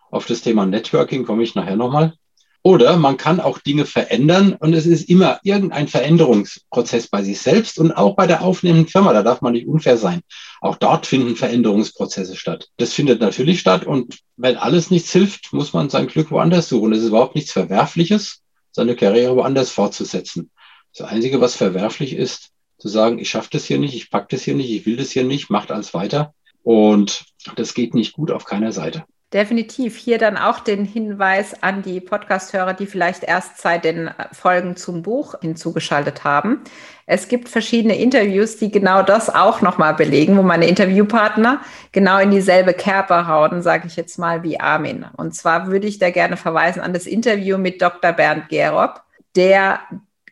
Auf 0.10 0.26
das 0.26 0.42
Thema 0.42 0.66
Networking 0.66 1.26
komme 1.26 1.44
ich 1.44 1.56
nachher 1.56 1.76
nochmal. 1.76 2.14
Oder 2.64 2.98
man 2.98 3.18
kann 3.18 3.40
auch 3.40 3.58
Dinge 3.58 3.86
verändern 3.86 4.54
und 4.54 4.74
es 4.74 4.86
ist 4.86 5.10
immer 5.10 5.40
irgendein 5.44 5.88
Veränderungsprozess 5.88 7.08
bei 7.08 7.24
sich 7.24 7.42
selbst 7.42 7.80
und 7.80 7.92
auch 7.92 8.16
bei 8.16 8.28
der 8.28 8.44
aufnehmenden 8.44 8.88
Firma. 8.88 9.14
Da 9.14 9.24
darf 9.24 9.42
man 9.42 9.54
nicht 9.54 9.68
unfair 9.68 9.98
sein. 9.98 10.22
Auch 10.62 10.76
dort 10.76 11.08
finden 11.08 11.36
Veränderungsprozesse 11.36 12.36
statt. 12.36 12.70
Das 12.78 12.94
findet 12.94 13.20
natürlich 13.20 13.60
statt 13.60 13.86
und 13.86 14.20
wenn 14.38 14.58
alles 14.58 14.92
nichts 14.92 15.12
hilft, 15.12 15.54
muss 15.54 15.74
man 15.74 15.90
sein 15.90 16.06
Glück 16.06 16.30
woanders 16.30 16.70
suchen. 16.70 16.94
Es 16.94 17.00
ist 17.00 17.08
überhaupt 17.08 17.34
nichts 17.34 17.52
Verwerfliches, 17.52 18.42
seine 18.72 18.96
Karriere 18.96 19.36
woanders 19.36 19.72
fortzusetzen. 19.72 20.52
Das 20.96 21.08
Einzige, 21.08 21.42
was 21.42 21.56
verwerflich 21.56 22.14
ist, 22.14 22.50
zu 22.78 22.90
sagen, 22.90 23.18
ich 23.18 23.30
schaffe 23.30 23.50
das 23.52 23.66
hier 23.66 23.80
nicht, 23.80 23.96
ich 23.96 24.12
pack 24.12 24.30
das 24.30 24.44
hier 24.44 24.56
nicht, 24.56 24.70
ich 24.70 24.86
will 24.86 24.98
das 24.98 25.12
hier 25.12 25.24
nicht, 25.24 25.50
macht 25.50 25.72
alles 25.72 25.94
weiter. 25.96 26.34
Und 26.64 27.26
das 27.56 27.74
geht 27.74 27.96
nicht 27.96 28.14
gut 28.14 28.30
auf 28.30 28.46
keiner 28.46 28.72
Seite. 28.72 29.06
Definitiv. 29.34 29.96
Hier 29.96 30.18
dann 30.18 30.36
auch 30.36 30.60
den 30.60 30.84
Hinweis 30.84 31.64
an 31.64 31.82
die 31.84 32.02
Podcast-Hörer, 32.02 32.74
die 32.74 32.86
vielleicht 32.86 33.24
erst 33.24 33.62
seit 33.62 33.86
den 33.86 34.12
Folgen 34.34 34.76
zum 34.76 35.04
Buch 35.04 35.36
hinzugeschaltet 35.40 36.26
haben. 36.26 36.62
Es 37.06 37.30
gibt 37.30 37.48
verschiedene 37.48 37.98
Interviews, 37.98 38.58
die 38.58 38.72
genau 38.72 39.04
das 39.04 39.34
auch 39.34 39.62
nochmal 39.62 39.94
belegen, 39.94 40.38
wo 40.38 40.42
meine 40.42 40.68
Interviewpartner 40.68 41.62
genau 41.94 42.20
in 42.20 42.32
dieselbe 42.32 42.74
Kerbe 42.74 43.26
hauen, 43.26 43.62
sage 43.62 43.88
ich 43.88 43.96
jetzt 43.96 44.20
mal, 44.20 44.44
wie 44.44 44.60
Armin. 44.60 45.06
Und 45.16 45.34
zwar 45.34 45.68
würde 45.68 45.88
ich 45.88 45.98
da 45.98 46.10
gerne 46.10 46.36
verweisen 46.36 46.82
an 46.82 46.92
das 46.92 47.06
Interview 47.06 47.58
mit 47.58 47.82
Dr. 47.82 48.12
Bernd 48.12 48.50
Gerob, 48.50 49.02
der 49.38 49.80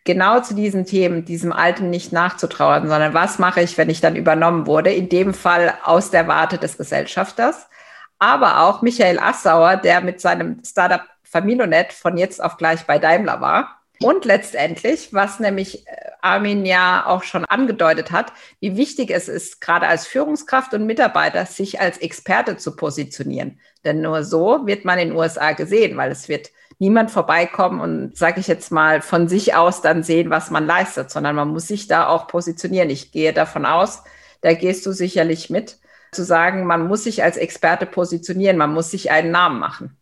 genau 0.04 0.42
zu 0.42 0.56
diesen 0.56 0.86
Themen, 0.86 1.24
diesem 1.24 1.54
Alten 1.54 1.90
nicht 1.90 2.12
nachzutrauern, 2.12 2.90
sondern 2.90 3.14
was 3.14 3.40
mache 3.40 3.62
ich, 3.62 3.78
wenn 3.78 3.90
ich 3.90 4.02
dann 4.02 4.18
übernommen 4.18 4.68
wurde, 4.68 4.92
in 4.92 5.08
dem 5.08 5.34
Fall 5.34 5.74
aus 5.86 6.12
der 6.12 6.28
Warte 6.28 6.58
des 6.58 6.78
Gesellschafters 6.78 7.70
aber 8.20 8.62
auch 8.62 8.82
Michael 8.82 9.20
Assauer, 9.20 9.78
der 9.78 10.02
mit 10.02 10.22
seinem 10.22 10.62
Startup 10.64 11.02
Familonet 11.24 11.94
von 11.94 12.18
jetzt 12.18 12.44
auf 12.44 12.58
gleich 12.58 12.86
bei 12.86 13.00
Daimler 13.00 13.40
war. 13.40 13.80
Und 14.02 14.24
letztendlich, 14.24 15.14
was 15.14 15.40
nämlich 15.40 15.86
äh, 15.86 16.12
Armin 16.22 16.66
ja 16.66 17.06
auch 17.06 17.24
schon 17.24 17.44
angedeutet 17.46 18.12
hat, 18.12 18.32
wie 18.62 18.78
wichtig 18.78 19.12
es 19.12 19.28
ist, 19.28 19.60
gerade 19.60 19.88
als 19.88 20.08
Führungskraft 20.08 20.74
und 20.74 20.86
Mitarbeiter, 20.86 21.46
sich 21.46 21.82
als 21.82 21.98
Experte 21.98 22.56
zu 22.56 22.76
positionieren. 22.76 23.60
Denn 23.84 24.02
nur 24.02 24.24
so 24.24 24.66
wird 24.66 24.86
man 24.86 25.00
in 25.00 25.10
den 25.10 25.18
USA 25.18 25.52
gesehen, 25.52 25.98
weil 25.98 26.12
es 26.12 26.30
wird 26.30 26.50
niemand 26.78 27.12
vorbeikommen 27.12 27.82
und, 27.82 28.18
sage 28.18 28.40
ich 28.40 28.48
jetzt 28.48 28.72
mal, 28.72 29.02
von 29.02 29.28
sich 29.28 29.54
aus 29.54 29.82
dann 29.82 30.02
sehen, 30.02 30.30
was 30.30 30.50
man 30.50 30.66
leistet, 30.66 31.12
sondern 31.12 31.36
man 31.36 31.50
muss 31.50 31.68
sich 31.68 31.88
da 31.88 32.08
auch 32.08 32.28
positionieren. 32.28 32.90
Ich 32.90 33.12
gehe 33.12 33.34
davon 33.34 33.66
aus, 33.66 34.04
da 34.42 34.54
gehst 34.54 34.86
du 34.86 34.94
sicherlich 34.94 35.50
mit, 35.50 35.78
zu 36.12 36.24
sagen, 36.24 36.66
man 36.66 36.88
muss 36.88 37.04
sich 37.04 37.24
als 37.24 37.38
Experte 37.38 37.86
positionieren, 37.86 38.58
man 38.58 38.74
muss 38.74 38.92
sich 38.92 39.12
einen 39.12 39.32
Namen 39.32 39.60
machen. 39.60 39.98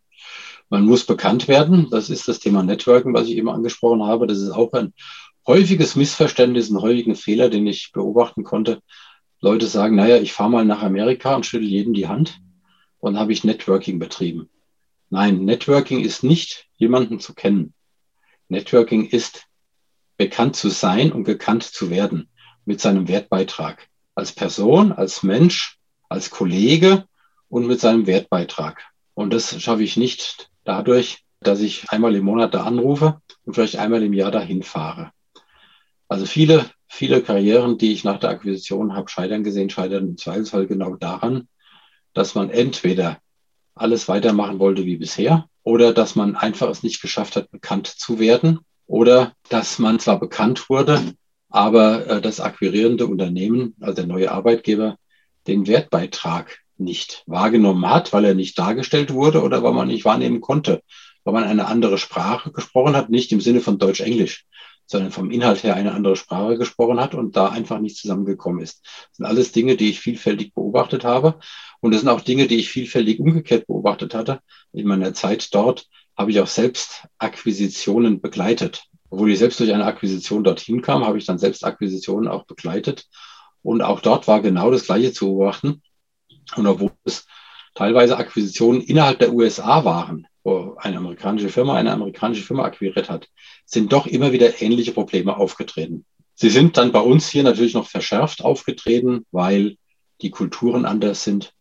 Man 0.69 0.83
muss 0.83 1.05
bekannt 1.05 1.47
werden. 1.47 1.87
Das 1.91 2.09
ist 2.09 2.27
das 2.27 2.39
Thema 2.39 2.63
Networking, 2.63 3.13
was 3.13 3.27
ich 3.27 3.37
eben 3.37 3.49
angesprochen 3.49 4.03
habe. 4.03 4.27
Das 4.27 4.39
ist 4.39 4.51
auch 4.51 4.73
ein 4.73 4.93
häufiges 5.45 5.95
Missverständnis, 5.95 6.69
ein 6.69 6.81
häufigen 6.81 7.15
Fehler, 7.15 7.49
den 7.49 7.65
ich 7.67 7.91
beobachten 7.93 8.43
konnte. 8.43 8.81
Leute 9.39 9.67
sagen, 9.67 9.95
naja, 9.95 10.17
ich 10.17 10.33
fahre 10.33 10.49
mal 10.49 10.65
nach 10.65 10.81
Amerika 10.81 11.35
und 11.35 11.45
schüttel 11.45 11.67
jedem 11.67 11.93
die 11.93 12.07
Hand 12.07 12.39
und 12.99 13.17
habe 13.17 13.31
ich 13.31 13.43
Networking 13.43 13.99
betrieben. 13.99 14.49
Nein, 15.09 15.45
Networking 15.45 16.01
ist 16.01 16.23
nicht 16.23 16.67
jemanden 16.75 17.19
zu 17.19 17.33
kennen. 17.33 17.73
Networking 18.49 19.05
ist 19.07 19.45
bekannt 20.17 20.55
zu 20.55 20.69
sein 20.69 21.11
und 21.11 21.23
gekannt 21.23 21.63
zu 21.63 21.89
werden 21.89 22.29
mit 22.65 22.81
seinem 22.81 23.07
Wertbeitrag. 23.07 23.87
Als 24.15 24.33
Person, 24.33 24.91
als 24.91 25.23
Mensch, 25.23 25.76
als 26.09 26.29
Kollege 26.29 27.05
und 27.49 27.67
mit 27.67 27.79
seinem 27.79 28.07
Wertbeitrag. 28.07 28.83
Und 29.13 29.33
das 29.33 29.61
schaffe 29.61 29.83
ich 29.83 29.97
nicht 29.97 30.49
dadurch, 30.63 31.23
dass 31.39 31.61
ich 31.61 31.89
einmal 31.89 32.15
im 32.15 32.25
Monat 32.25 32.53
da 32.53 32.63
anrufe 32.63 33.21
und 33.45 33.53
vielleicht 33.53 33.77
einmal 33.77 34.03
im 34.03 34.13
Jahr 34.13 34.31
dahin 34.31 34.63
fahre. 34.63 35.11
Also 36.07 36.25
viele, 36.25 36.65
viele 36.87 37.21
Karrieren, 37.21 37.77
die 37.77 37.91
ich 37.91 38.03
nach 38.03 38.19
der 38.19 38.29
Akquisition 38.29 38.95
habe 38.95 39.09
scheitern 39.09 39.43
gesehen, 39.43 39.69
scheitern 39.69 40.07
im 40.07 40.17
Zweifelsfall 40.17 40.67
genau 40.67 40.95
daran, 40.95 41.47
dass 42.13 42.35
man 42.35 42.49
entweder 42.49 43.19
alles 43.75 44.07
weitermachen 44.07 44.59
wollte 44.59 44.85
wie 44.85 44.97
bisher 44.97 45.47
oder 45.63 45.93
dass 45.93 46.15
man 46.15 46.35
einfach 46.35 46.69
es 46.69 46.83
nicht 46.83 47.01
geschafft 47.01 47.35
hat, 47.35 47.51
bekannt 47.51 47.87
zu 47.87 48.19
werden 48.19 48.59
oder 48.87 49.33
dass 49.49 49.79
man 49.79 49.99
zwar 49.99 50.19
bekannt 50.19 50.69
wurde, 50.69 51.13
aber 51.49 52.07
äh, 52.07 52.21
das 52.21 52.39
akquirierende 52.39 53.05
Unternehmen, 53.05 53.75
also 53.79 53.95
der 53.95 54.07
neue 54.07 54.31
Arbeitgeber, 54.31 54.97
den 55.47 55.67
Wertbeitrag 55.67 56.59
nicht 56.77 57.23
wahrgenommen 57.25 57.89
hat, 57.89 58.13
weil 58.13 58.25
er 58.25 58.35
nicht 58.35 58.59
dargestellt 58.59 59.13
wurde 59.13 59.41
oder 59.41 59.63
weil 59.63 59.73
man 59.73 59.87
nicht 59.87 60.05
wahrnehmen 60.05 60.41
konnte, 60.41 60.83
weil 61.23 61.33
man 61.33 61.43
eine 61.43 61.67
andere 61.67 61.97
Sprache 61.97 62.51
gesprochen 62.51 62.95
hat, 62.95 63.09
nicht 63.09 63.31
im 63.31 63.41
Sinne 63.41 63.61
von 63.61 63.79
Deutsch-Englisch, 63.79 64.45
sondern 64.85 65.11
vom 65.11 65.31
Inhalt 65.31 65.63
her 65.63 65.75
eine 65.75 65.93
andere 65.93 66.15
Sprache 66.15 66.57
gesprochen 66.57 66.99
hat 66.99 67.15
und 67.15 67.35
da 67.35 67.49
einfach 67.49 67.79
nicht 67.79 67.97
zusammengekommen 67.97 68.61
ist. 68.61 68.85
Das 68.85 69.17
sind 69.17 69.25
alles 69.25 69.51
Dinge, 69.51 69.75
die 69.75 69.89
ich 69.89 69.99
vielfältig 69.99 70.53
beobachtet 70.53 71.03
habe. 71.03 71.39
Und 71.81 71.91
das 71.91 72.01
sind 72.01 72.09
auch 72.09 72.21
Dinge, 72.21 72.47
die 72.47 72.57
ich 72.57 72.69
vielfältig 72.69 73.19
umgekehrt 73.19 73.67
beobachtet 73.67 74.13
hatte. 74.13 74.39
In 74.71 74.87
meiner 74.87 75.13
Zeit 75.13 75.53
dort 75.53 75.87
habe 76.15 76.31
ich 76.31 76.39
auch 76.39 76.47
selbst 76.47 77.05
Akquisitionen 77.17 78.21
begleitet. 78.21 78.83
Obwohl 79.09 79.31
ich 79.31 79.39
selbst 79.39 79.59
durch 79.59 79.73
eine 79.73 79.85
Akquisition 79.85 80.43
dorthin 80.43 80.81
kam, 80.81 81.05
habe 81.05 81.17
ich 81.17 81.25
dann 81.25 81.37
selbst 81.37 81.63
Akquisitionen 81.63 82.27
auch 82.27 82.45
begleitet 82.45 83.07
und 83.67 83.81
auch 83.81 83.99
dort 83.99 84.29
war 84.29 84.41
genau 84.41 84.71
das 84.71 84.85
Gleiche 84.85 85.11
zu 85.11 85.25
beobachten. 85.25 85.81
Und 86.55 86.67
obwohl 86.67 86.93
es 87.03 87.27
teilweise 87.75 88.15
Akquisitionen 88.15 88.79
innerhalb 88.79 89.19
der 89.19 89.33
USA 89.33 89.83
waren, 89.83 90.25
wo 90.45 90.77
eine 90.77 90.95
amerikanische 90.95 91.49
Firma 91.49 91.75
eine 91.75 91.91
amerikanische 91.91 92.43
Firma 92.43 92.63
akquiriert 92.63 93.09
hat, 93.09 93.27
sind 93.65 93.91
doch 93.91 94.07
immer 94.07 94.31
wieder 94.31 94.61
ähnliche 94.61 94.93
Probleme 94.93 95.35
aufgetreten. 95.35 96.05
Sie 96.33 96.49
sind 96.49 96.77
dann 96.77 96.93
bei 96.93 97.01
uns 97.01 97.27
hier 97.27 97.43
natürlich 97.43 97.73
noch 97.73 97.89
verschärft 97.89 98.41
aufgetreten, 98.41 99.25
weil 99.31 99.75
die 100.21 100.31
Kulturen 100.31 100.85
anders 100.85 101.25
sind. 101.25 101.51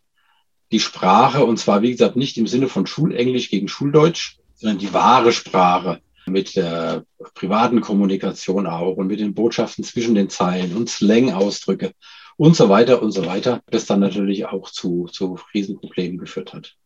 Die 0.70 0.78
Sprache, 0.78 1.44
und 1.44 1.56
zwar, 1.56 1.82
wie 1.82 1.90
gesagt, 1.90 2.14
nicht 2.14 2.38
im 2.38 2.46
Sinne 2.46 2.68
von 2.68 2.86
Schulenglisch 2.86 3.50
gegen 3.50 3.66
Schuldeutsch, 3.66 4.38
sondern 4.54 4.78
die 4.78 4.94
wahre 4.94 5.32
Sprache, 5.32 6.00
mit 6.26 6.56
der 6.56 7.04
privaten 7.35 7.80
Kommunikation 7.80 8.66
auch 8.66 8.97
und 8.97 9.06
mit 9.06 9.21
den 9.21 9.35
Botschaften 9.35 9.85
zwischen 9.85 10.14
den 10.14 10.28
Zeilen 10.28 10.76
und 10.76 10.90
Slang-Ausdrücke 10.90 11.92
und 12.37 12.56
so 12.56 12.68
weiter 12.68 13.02
und 13.02 13.12
so 13.12 13.26
weiter, 13.26 13.62
das 13.71 13.87
dann 13.87 14.00
natürlich 14.00 14.47
auch 14.47 14.71
zu, 14.71 15.06
zu 15.06 15.38
Riesenproblemen 15.54 16.18
geführt 16.18 16.52
hat. 16.52 16.76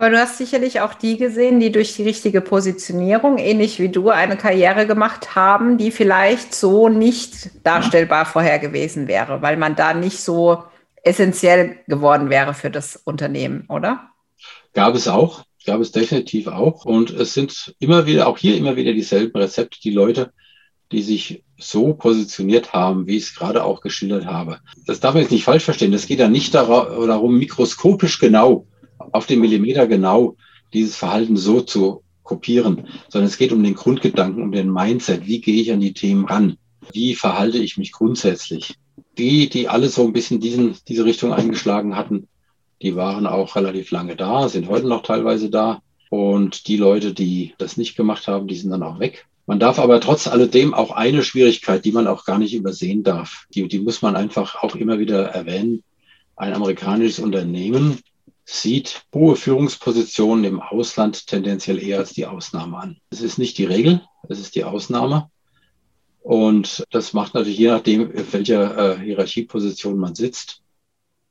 Aber 0.00 0.10
du 0.10 0.18
hast 0.18 0.38
sicherlich 0.38 0.80
auch 0.80 0.94
die 0.94 1.18
gesehen, 1.18 1.60
die 1.60 1.70
durch 1.70 1.94
die 1.94 2.04
richtige 2.04 2.40
Positionierung, 2.40 3.36
ähnlich 3.36 3.78
wie 3.78 3.90
du, 3.90 4.08
eine 4.08 4.38
Karriere 4.38 4.86
gemacht 4.86 5.36
haben, 5.36 5.76
die 5.76 5.90
vielleicht 5.90 6.54
so 6.54 6.88
nicht 6.88 7.50
darstellbar 7.66 8.24
vorher 8.24 8.58
gewesen 8.58 9.08
wäre, 9.08 9.42
weil 9.42 9.58
man 9.58 9.76
da 9.76 9.92
nicht 9.92 10.20
so 10.20 10.64
essentiell 11.02 11.80
geworden 11.86 12.30
wäre 12.30 12.54
für 12.54 12.70
das 12.70 12.96
Unternehmen, 12.96 13.66
oder? 13.68 14.10
Gab 14.72 14.94
es 14.94 15.06
auch 15.06 15.44
gab 15.70 15.80
es 15.80 15.92
definitiv 15.92 16.48
auch. 16.48 16.84
Und 16.84 17.10
es 17.10 17.32
sind 17.32 17.76
immer 17.78 18.04
wieder, 18.04 18.26
auch 18.26 18.38
hier 18.38 18.56
immer 18.56 18.74
wieder 18.74 18.92
dieselben 18.92 19.38
Rezepte, 19.38 19.78
die 19.80 19.92
Leute, 19.92 20.32
die 20.90 21.00
sich 21.00 21.44
so 21.60 21.94
positioniert 21.94 22.72
haben, 22.72 23.06
wie 23.06 23.16
ich 23.16 23.22
es 23.22 23.34
gerade 23.36 23.62
auch 23.62 23.80
geschildert 23.80 24.26
habe. 24.26 24.58
Das 24.86 24.98
darf 24.98 25.14
man 25.14 25.22
jetzt 25.22 25.30
nicht 25.30 25.44
falsch 25.44 25.62
verstehen. 25.62 25.92
Das 25.92 26.08
geht 26.08 26.18
ja 26.18 26.28
nicht 26.28 26.54
darum, 26.54 27.38
mikroskopisch 27.38 28.18
genau, 28.18 28.66
auf 29.12 29.26
den 29.26 29.40
Millimeter 29.40 29.86
genau, 29.86 30.36
dieses 30.74 30.96
Verhalten 30.96 31.36
so 31.36 31.60
zu 31.60 32.02
kopieren, 32.24 32.88
sondern 33.08 33.28
es 33.28 33.38
geht 33.38 33.52
um 33.52 33.62
den 33.62 33.76
Grundgedanken, 33.76 34.42
um 34.42 34.50
den 34.50 34.72
Mindset. 34.72 35.24
Wie 35.28 35.40
gehe 35.40 35.62
ich 35.62 35.70
an 35.70 35.80
die 35.80 35.94
Themen 35.94 36.24
ran? 36.24 36.56
Wie 36.92 37.14
verhalte 37.14 37.58
ich 37.58 37.76
mich 37.76 37.92
grundsätzlich? 37.92 38.74
Die, 39.18 39.48
die 39.48 39.68
alle 39.68 39.88
so 39.88 40.04
ein 40.04 40.12
bisschen 40.12 40.40
diesen, 40.40 40.74
diese 40.88 41.04
Richtung 41.04 41.32
eingeschlagen 41.32 41.94
hatten, 41.94 42.26
die 42.82 42.96
waren 42.96 43.26
auch 43.26 43.56
relativ 43.56 43.90
lange 43.90 44.16
da, 44.16 44.48
sind 44.48 44.68
heute 44.68 44.88
noch 44.88 45.02
teilweise 45.02 45.50
da. 45.50 45.82
Und 46.08 46.66
die 46.66 46.76
Leute, 46.76 47.12
die 47.14 47.54
das 47.58 47.76
nicht 47.76 47.96
gemacht 47.96 48.26
haben, 48.26 48.48
die 48.48 48.56
sind 48.56 48.70
dann 48.70 48.82
auch 48.82 48.98
weg. 48.98 49.26
Man 49.46 49.60
darf 49.60 49.78
aber 49.78 50.00
trotz 50.00 50.26
alledem 50.26 50.74
auch 50.74 50.90
eine 50.90 51.22
Schwierigkeit, 51.22 51.84
die 51.84 51.92
man 51.92 52.06
auch 52.06 52.24
gar 52.24 52.38
nicht 52.38 52.54
übersehen 52.54 53.02
darf, 53.02 53.46
die, 53.54 53.66
die 53.68 53.80
muss 53.80 54.02
man 54.02 54.16
einfach 54.16 54.62
auch 54.62 54.76
immer 54.76 54.98
wieder 54.98 55.26
erwähnen. 55.26 55.82
Ein 56.36 56.54
amerikanisches 56.54 57.18
Unternehmen 57.18 57.98
sieht 58.44 59.02
hohe 59.14 59.36
Führungspositionen 59.36 60.44
im 60.44 60.60
Ausland 60.60 61.26
tendenziell 61.26 61.82
eher 61.82 61.98
als 61.98 62.12
die 62.12 62.26
Ausnahme 62.26 62.78
an. 62.78 62.96
Es 63.10 63.20
ist 63.20 63.38
nicht 63.38 63.58
die 63.58 63.64
Regel, 63.64 64.02
es 64.28 64.40
ist 64.40 64.54
die 64.54 64.64
Ausnahme. 64.64 65.30
Und 66.22 66.84
das 66.90 67.12
macht 67.12 67.34
natürlich 67.34 67.58
je 67.58 67.68
nachdem, 67.68 68.10
auf 68.16 68.32
welcher 68.32 68.98
äh, 68.98 69.04
Hierarchieposition 69.04 69.98
man 69.98 70.14
sitzt, 70.14 70.62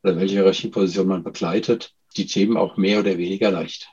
oder 0.04 0.18
welche 0.18 0.36
Hierarchieposition 0.36 1.08
man 1.08 1.24
begleitet, 1.24 1.94
die 2.18 2.26
Themen 2.26 2.58
auch 2.58 2.78
mehr 2.78 3.00
oder 3.00 3.18
weniger 3.18 3.52
leicht. 3.52 3.90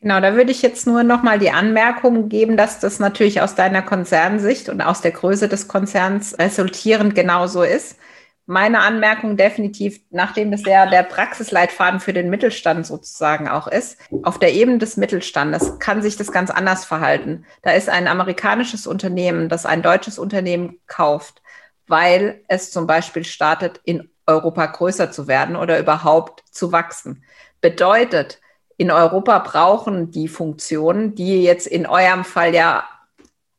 Genau, 0.00 0.20
da 0.20 0.36
würde 0.36 0.52
ich 0.52 0.62
jetzt 0.62 0.86
nur 0.86 1.02
noch 1.02 1.24
mal 1.24 1.40
die 1.40 1.50
Anmerkung 1.50 2.28
geben, 2.28 2.56
dass 2.56 2.78
das 2.78 3.00
natürlich 3.00 3.40
aus 3.40 3.56
deiner 3.56 3.82
Konzernsicht 3.82 4.68
und 4.68 4.80
aus 4.80 5.00
der 5.00 5.10
Größe 5.10 5.48
des 5.48 5.66
Konzerns 5.66 6.38
resultierend 6.38 7.16
genauso 7.16 7.64
ist. 7.64 7.98
Meine 8.46 8.78
Anmerkung 8.78 9.36
definitiv, 9.36 10.00
nachdem 10.10 10.52
das 10.52 10.64
ja 10.64 10.86
der 10.86 11.02
Praxisleitfaden 11.02 12.00
für 12.00 12.12
den 12.12 12.30
Mittelstand 12.30 12.86
sozusagen 12.86 13.48
auch 13.48 13.66
ist, 13.66 13.98
auf 14.22 14.38
der 14.38 14.54
Ebene 14.54 14.78
des 14.78 14.96
Mittelstandes 14.96 15.80
kann 15.80 16.00
sich 16.00 16.16
das 16.16 16.32
ganz 16.32 16.50
anders 16.50 16.84
verhalten. 16.84 17.44
Da 17.62 17.72
ist 17.72 17.90
ein 17.90 18.06
amerikanisches 18.06 18.86
Unternehmen, 18.86 19.48
das 19.48 19.66
ein 19.66 19.82
deutsches 19.82 20.18
Unternehmen 20.18 20.78
kauft, 20.86 21.42
weil 21.88 22.40
es 22.46 22.70
zum 22.70 22.86
Beispiel 22.86 23.24
startet 23.24 23.80
in 23.84 24.08
Europa 24.28 24.66
größer 24.66 25.10
zu 25.10 25.26
werden 25.26 25.56
oder 25.56 25.78
überhaupt 25.80 26.44
zu 26.50 26.70
wachsen. 26.70 27.24
Bedeutet, 27.60 28.40
in 28.76 28.92
Europa 28.92 29.40
brauchen 29.40 30.12
die 30.12 30.28
Funktionen, 30.28 31.16
die 31.16 31.42
jetzt 31.42 31.66
in 31.66 31.86
eurem 31.86 32.24
Fall 32.24 32.54
ja 32.54 32.84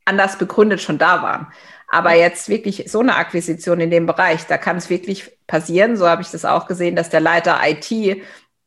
anders 0.06 0.38
begründet 0.38 0.80
schon 0.80 0.96
da 0.96 1.22
waren. 1.22 1.48
Aber 1.88 2.14
jetzt 2.14 2.48
wirklich 2.48 2.84
so 2.86 3.00
eine 3.00 3.16
Akquisition 3.16 3.80
in 3.80 3.90
dem 3.90 4.06
Bereich, 4.06 4.46
da 4.46 4.56
kann 4.56 4.76
es 4.76 4.88
wirklich 4.88 5.36
passieren, 5.46 5.96
so 5.96 6.08
habe 6.08 6.22
ich 6.22 6.30
das 6.30 6.44
auch 6.44 6.66
gesehen, 6.66 6.96
dass 6.96 7.10
der 7.10 7.20
Leiter 7.20 7.58
IT 7.64 8.22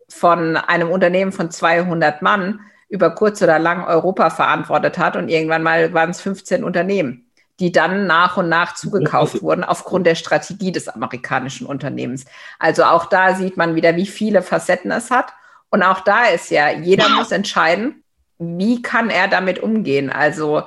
von 0.09 0.57
einem 0.57 0.91
Unternehmen 0.91 1.31
von 1.31 1.49
200 1.49 2.21
Mann 2.21 2.59
über 2.89 3.11
kurz 3.11 3.41
oder 3.41 3.57
lang 3.57 3.85
Europa 3.85 4.29
verantwortet 4.29 4.99
hat 4.99 5.15
und 5.15 5.29
irgendwann 5.29 5.63
mal 5.63 5.93
waren 5.93 6.11
es 6.11 6.21
15 6.21 6.63
Unternehmen, 6.63 7.25
die 7.59 7.71
dann 7.71 8.07
nach 8.07 8.37
und 8.37 8.49
nach 8.49 8.75
zugekauft 8.75 9.41
wurden 9.41 9.63
aufgrund 9.63 10.07
der 10.07 10.15
Strategie 10.15 10.71
des 10.71 10.87
amerikanischen 10.89 11.67
Unternehmens. 11.67 12.25
Also 12.59 12.83
auch 12.83 13.05
da 13.05 13.35
sieht 13.35 13.57
man 13.57 13.75
wieder, 13.75 13.95
wie 13.95 14.07
viele 14.07 14.41
Facetten 14.41 14.91
es 14.91 15.11
hat. 15.11 15.33
Und 15.69 15.83
auch 15.83 16.01
da 16.01 16.25
ist 16.25 16.51
ja, 16.51 16.71
jeder 16.71 17.09
muss 17.09 17.31
entscheiden, 17.31 18.03
wie 18.37 18.81
kann 18.81 19.09
er 19.09 19.27
damit 19.27 19.59
umgehen. 19.59 20.09
Also 20.09 20.63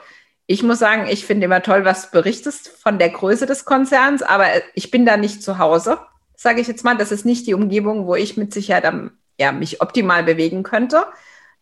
ich 0.46 0.62
muss 0.62 0.78
sagen, 0.78 1.06
ich 1.08 1.26
finde 1.26 1.46
immer 1.46 1.62
toll, 1.62 1.84
was 1.84 2.10
du 2.10 2.18
berichtest 2.18 2.68
von 2.68 2.98
der 2.98 3.10
Größe 3.10 3.46
des 3.46 3.64
Konzerns, 3.64 4.22
aber 4.22 4.46
ich 4.74 4.90
bin 4.90 5.04
da 5.04 5.16
nicht 5.16 5.42
zu 5.42 5.58
Hause, 5.58 5.98
sage 6.36 6.60
ich 6.60 6.68
jetzt 6.68 6.84
mal. 6.84 6.96
Das 6.96 7.12
ist 7.12 7.24
nicht 7.24 7.46
die 7.46 7.54
Umgebung, 7.54 8.06
wo 8.06 8.14
ich 8.14 8.36
mit 8.36 8.52
Sicherheit 8.52 8.84
am, 8.84 9.12
ja, 9.38 9.52
mich 9.52 9.80
optimal 9.80 10.22
bewegen 10.22 10.62
könnte. 10.62 11.04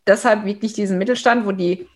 Deshalb 0.07 0.45
wirklich 0.45 0.75
diesen 0.75 0.99
Mittelstand, 0.99 1.47
wo 1.47 1.53
die, 1.53 1.89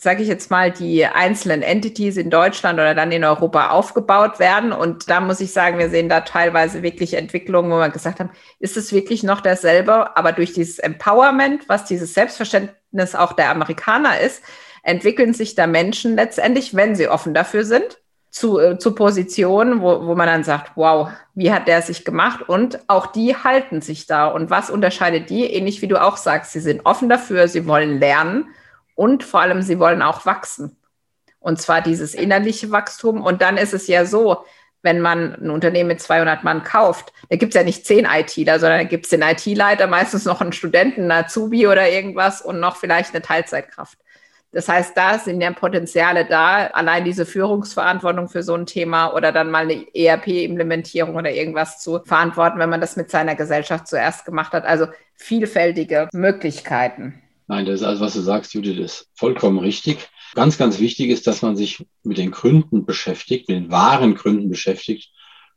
sage 0.00 0.22
ich 0.22 0.28
jetzt 0.28 0.48
mal, 0.48 0.70
die 0.70 1.04
einzelnen 1.04 1.60
Entities 1.60 2.16
in 2.16 2.30
Deutschland 2.30 2.78
oder 2.78 2.94
dann 2.94 3.10
in 3.10 3.24
Europa 3.24 3.70
aufgebaut 3.70 4.38
werden. 4.38 4.70
Und 4.70 5.10
da 5.10 5.20
muss 5.20 5.40
ich 5.40 5.52
sagen, 5.52 5.76
wir 5.78 5.90
sehen 5.90 6.08
da 6.08 6.20
teilweise 6.20 6.84
wirklich 6.84 7.14
Entwicklungen, 7.14 7.72
wo 7.72 7.78
wir 7.78 7.88
gesagt 7.88 8.20
haben, 8.20 8.30
ist 8.60 8.76
es 8.76 8.92
wirklich 8.92 9.24
noch 9.24 9.40
dasselbe? 9.40 10.16
Aber 10.16 10.30
durch 10.30 10.52
dieses 10.52 10.78
Empowerment, 10.78 11.68
was 11.68 11.84
dieses 11.84 12.14
Selbstverständnis 12.14 13.16
auch 13.16 13.32
der 13.32 13.50
Amerikaner 13.50 14.20
ist, 14.20 14.40
entwickeln 14.84 15.34
sich 15.34 15.56
da 15.56 15.66
Menschen 15.66 16.14
letztendlich, 16.14 16.76
wenn 16.76 16.94
sie 16.94 17.08
offen 17.08 17.34
dafür 17.34 17.64
sind, 17.64 17.98
zu, 18.30 18.60
äh, 18.60 18.78
zu 18.78 18.94
Positionen, 18.94 19.82
wo, 19.82 20.06
wo 20.06 20.14
man 20.14 20.28
dann 20.28 20.44
sagt, 20.44 20.72
wow, 20.76 21.08
wie 21.34 21.52
hat 21.52 21.66
der 21.66 21.82
sich 21.82 22.04
gemacht? 22.04 22.48
Und 22.48 22.78
auch 22.86 23.06
die 23.06 23.34
halten 23.34 23.80
sich 23.80 24.06
da. 24.06 24.28
Und 24.28 24.48
was 24.48 24.70
unterscheidet 24.70 25.28
die? 25.28 25.52
Ähnlich 25.52 25.82
wie 25.82 25.88
du 25.88 26.00
auch 26.00 26.16
sagst, 26.16 26.52
sie 26.52 26.60
sind 26.60 26.86
offen 26.86 27.08
dafür, 27.08 27.48
sie 27.48 27.66
wollen 27.66 27.98
lernen 27.98 28.48
und 28.98 29.22
vor 29.22 29.40
allem 29.40 29.62
sie 29.62 29.78
wollen 29.78 30.02
auch 30.02 30.26
wachsen. 30.26 30.76
Und 31.38 31.60
zwar 31.60 31.82
dieses 31.82 32.14
innerliche 32.14 32.72
Wachstum. 32.72 33.22
Und 33.22 33.42
dann 33.42 33.56
ist 33.56 33.72
es 33.72 33.86
ja 33.86 34.04
so, 34.04 34.44
wenn 34.82 35.00
man 35.00 35.36
ein 35.36 35.50
Unternehmen 35.50 35.86
mit 35.86 36.00
200 36.00 36.42
Mann 36.42 36.64
kauft, 36.64 37.12
da 37.30 37.36
gibt 37.36 37.54
es 37.54 37.58
ja 37.60 37.62
nicht 37.62 37.86
zehn 37.86 38.06
ITler, 38.06 38.58
sondern 38.58 38.80
da 38.80 38.84
gibt 38.84 39.06
es 39.06 39.10
den 39.10 39.22
IT-Leiter, 39.22 39.86
meistens 39.86 40.24
noch 40.24 40.40
einen 40.40 40.52
Studenten, 40.52 41.02
einen 41.02 41.12
Azubi 41.12 41.68
oder 41.68 41.88
irgendwas 41.88 42.42
und 42.42 42.58
noch 42.58 42.74
vielleicht 42.74 43.14
eine 43.14 43.22
Teilzeitkraft. 43.22 43.98
Das 44.50 44.68
heißt, 44.68 44.96
da 44.96 45.20
sind 45.20 45.40
ja 45.40 45.52
Potenziale 45.52 46.24
da, 46.24 46.66
allein 46.66 47.04
diese 47.04 47.24
Führungsverantwortung 47.24 48.28
für 48.28 48.42
so 48.42 48.54
ein 48.54 48.66
Thema 48.66 49.14
oder 49.14 49.30
dann 49.30 49.52
mal 49.52 49.62
eine 49.62 49.86
ERP-Implementierung 49.94 51.14
oder 51.14 51.30
irgendwas 51.30 51.80
zu 51.80 52.00
verantworten, 52.04 52.58
wenn 52.58 52.70
man 52.70 52.80
das 52.80 52.96
mit 52.96 53.12
seiner 53.12 53.36
Gesellschaft 53.36 53.86
zuerst 53.86 54.24
gemacht 54.24 54.54
hat. 54.54 54.64
Also 54.64 54.88
vielfältige 55.14 56.08
Möglichkeiten. 56.12 57.22
Nein, 57.48 57.66
das 57.66 57.80
ist 57.80 57.86
also, 57.86 58.02
was 58.02 58.14
du 58.14 58.20
sagst, 58.20 58.54
Judith, 58.54 58.78
ist 58.78 59.08
vollkommen 59.14 59.58
richtig. 59.58 60.08
Ganz, 60.34 60.58
ganz 60.58 60.78
wichtig 60.78 61.10
ist, 61.10 61.26
dass 61.26 61.42
man 61.42 61.56
sich 61.56 61.84
mit 62.02 62.18
den 62.18 62.30
Gründen 62.30 62.84
beschäftigt, 62.84 63.48
mit 63.48 63.56
den 63.56 63.70
wahren 63.70 64.14
Gründen 64.14 64.50
beschäftigt, 64.50 65.10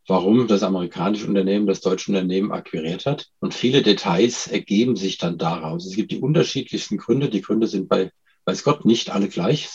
warum 0.07 0.47
das 0.47 0.63
amerikanische 0.63 1.27
Unternehmen 1.27 1.67
das 1.67 1.81
deutsche 1.81 2.11
Unternehmen 2.11 2.51
akquiriert 2.51 3.05
hat. 3.05 3.27
Und 3.39 3.53
viele 3.53 3.81
Details 3.81 4.47
ergeben 4.47 4.95
sich 4.95 5.17
dann 5.17 5.37
daraus. 5.37 5.85
Es 5.85 5.95
gibt 5.95 6.11
die 6.11 6.19
unterschiedlichsten 6.19 6.97
Gründe. 6.97 7.29
Die 7.29 7.41
Gründe 7.41 7.67
sind 7.67 7.89
bei 7.89 8.11
weiß 8.45 8.63
Gott, 8.63 8.85
nicht 8.85 9.09
alle 9.11 9.27
gleich, 9.27 9.69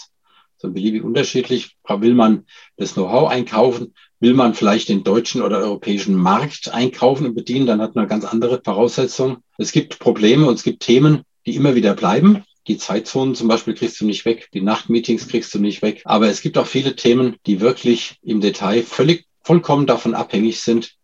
sondern 0.59 0.75
beliebig 0.75 1.03
unterschiedlich. 1.03 1.77
Will 1.89 2.15
man 2.15 2.47
das 2.77 2.95
Know-how 2.95 3.29
einkaufen? 3.29 3.95
Will 4.21 4.35
man 4.35 4.55
vielleicht 4.55 4.89
den 4.89 5.05
deutschen 5.05 5.43
oder 5.43 5.59
europäischen 5.59 6.15
Markt 6.15 6.73
einkaufen 6.73 7.27
und 7.27 7.35
bedienen? 7.35 7.67
Dann 7.67 7.83
hat 7.83 7.95
man 7.95 8.09
ganz 8.09 8.25
andere 8.25 8.61
Voraussetzungen. 8.65 9.39
Es 9.59 9.73
gibt 9.73 9.99
Probleme 9.99 10.47
und 10.47 10.55
es 10.55 10.63
gibt 10.63 10.83
Themen, 10.83 11.23
die 11.47 11.57
immer 11.57 11.75
wieder 11.75 11.95
bleiben. 11.95 12.45
Die 12.67 12.79
Zeitzonen 12.79 13.37
zum 13.37 13.47
Beispiel 13.47 13.75
kriegst 13.75 14.01
du 14.01 14.07
nicht 14.07 14.25
weg, 14.25 14.49
die 14.53 14.61
Nachtmeetings 14.61 15.29
kriegst 15.29 15.55
du 15.55 15.61
nicht 15.61 15.83
weg. 15.83 16.03
Aber 16.05 16.29
es 16.29 16.41
gibt 16.41 16.59
auch 16.59 16.67
viele 16.67 16.97
Themen, 16.97 17.37
die 17.47 17.61
wirklich 17.61 18.19
im 18.23 18.41
Detail 18.41 18.83
völlig 18.83 19.25
vollkommen 19.45 19.87
davon 19.87 20.15
abhängig 20.15 20.61
sind, 20.61 20.95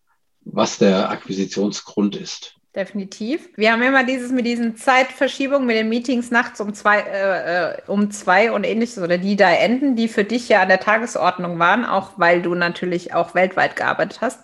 was 0.44 0.78
der 0.78 1.10
Akquisitionsgrund 1.10 2.16
ist. 2.16 2.56
Definitiv. 2.74 3.50
Wir 3.54 3.70
haben 3.70 3.82
immer 3.82 4.02
dieses 4.02 4.32
mit 4.32 4.46
diesen 4.46 4.76
Zeitverschiebungen, 4.76 5.66
mit 5.66 5.76
den 5.76 5.90
Meetings 5.90 6.30
nachts 6.30 6.60
um 6.60 6.72
zwei, 6.72 7.00
äh, 7.00 7.74
äh, 7.74 7.82
um 7.86 8.10
zwei 8.10 8.50
und 8.50 8.64
ähnliches 8.64 8.98
oder 8.98 9.18
die 9.18 9.36
da 9.36 9.52
enden, 9.52 9.94
die 9.94 10.08
für 10.08 10.24
dich 10.24 10.48
ja 10.48 10.62
an 10.62 10.68
der 10.68 10.80
Tagesordnung 10.80 11.58
waren, 11.58 11.84
auch 11.84 12.12
weil 12.16 12.40
du 12.40 12.54
natürlich 12.54 13.12
auch 13.12 13.34
weltweit 13.34 13.76
gearbeitet 13.76 14.22
hast 14.22 14.40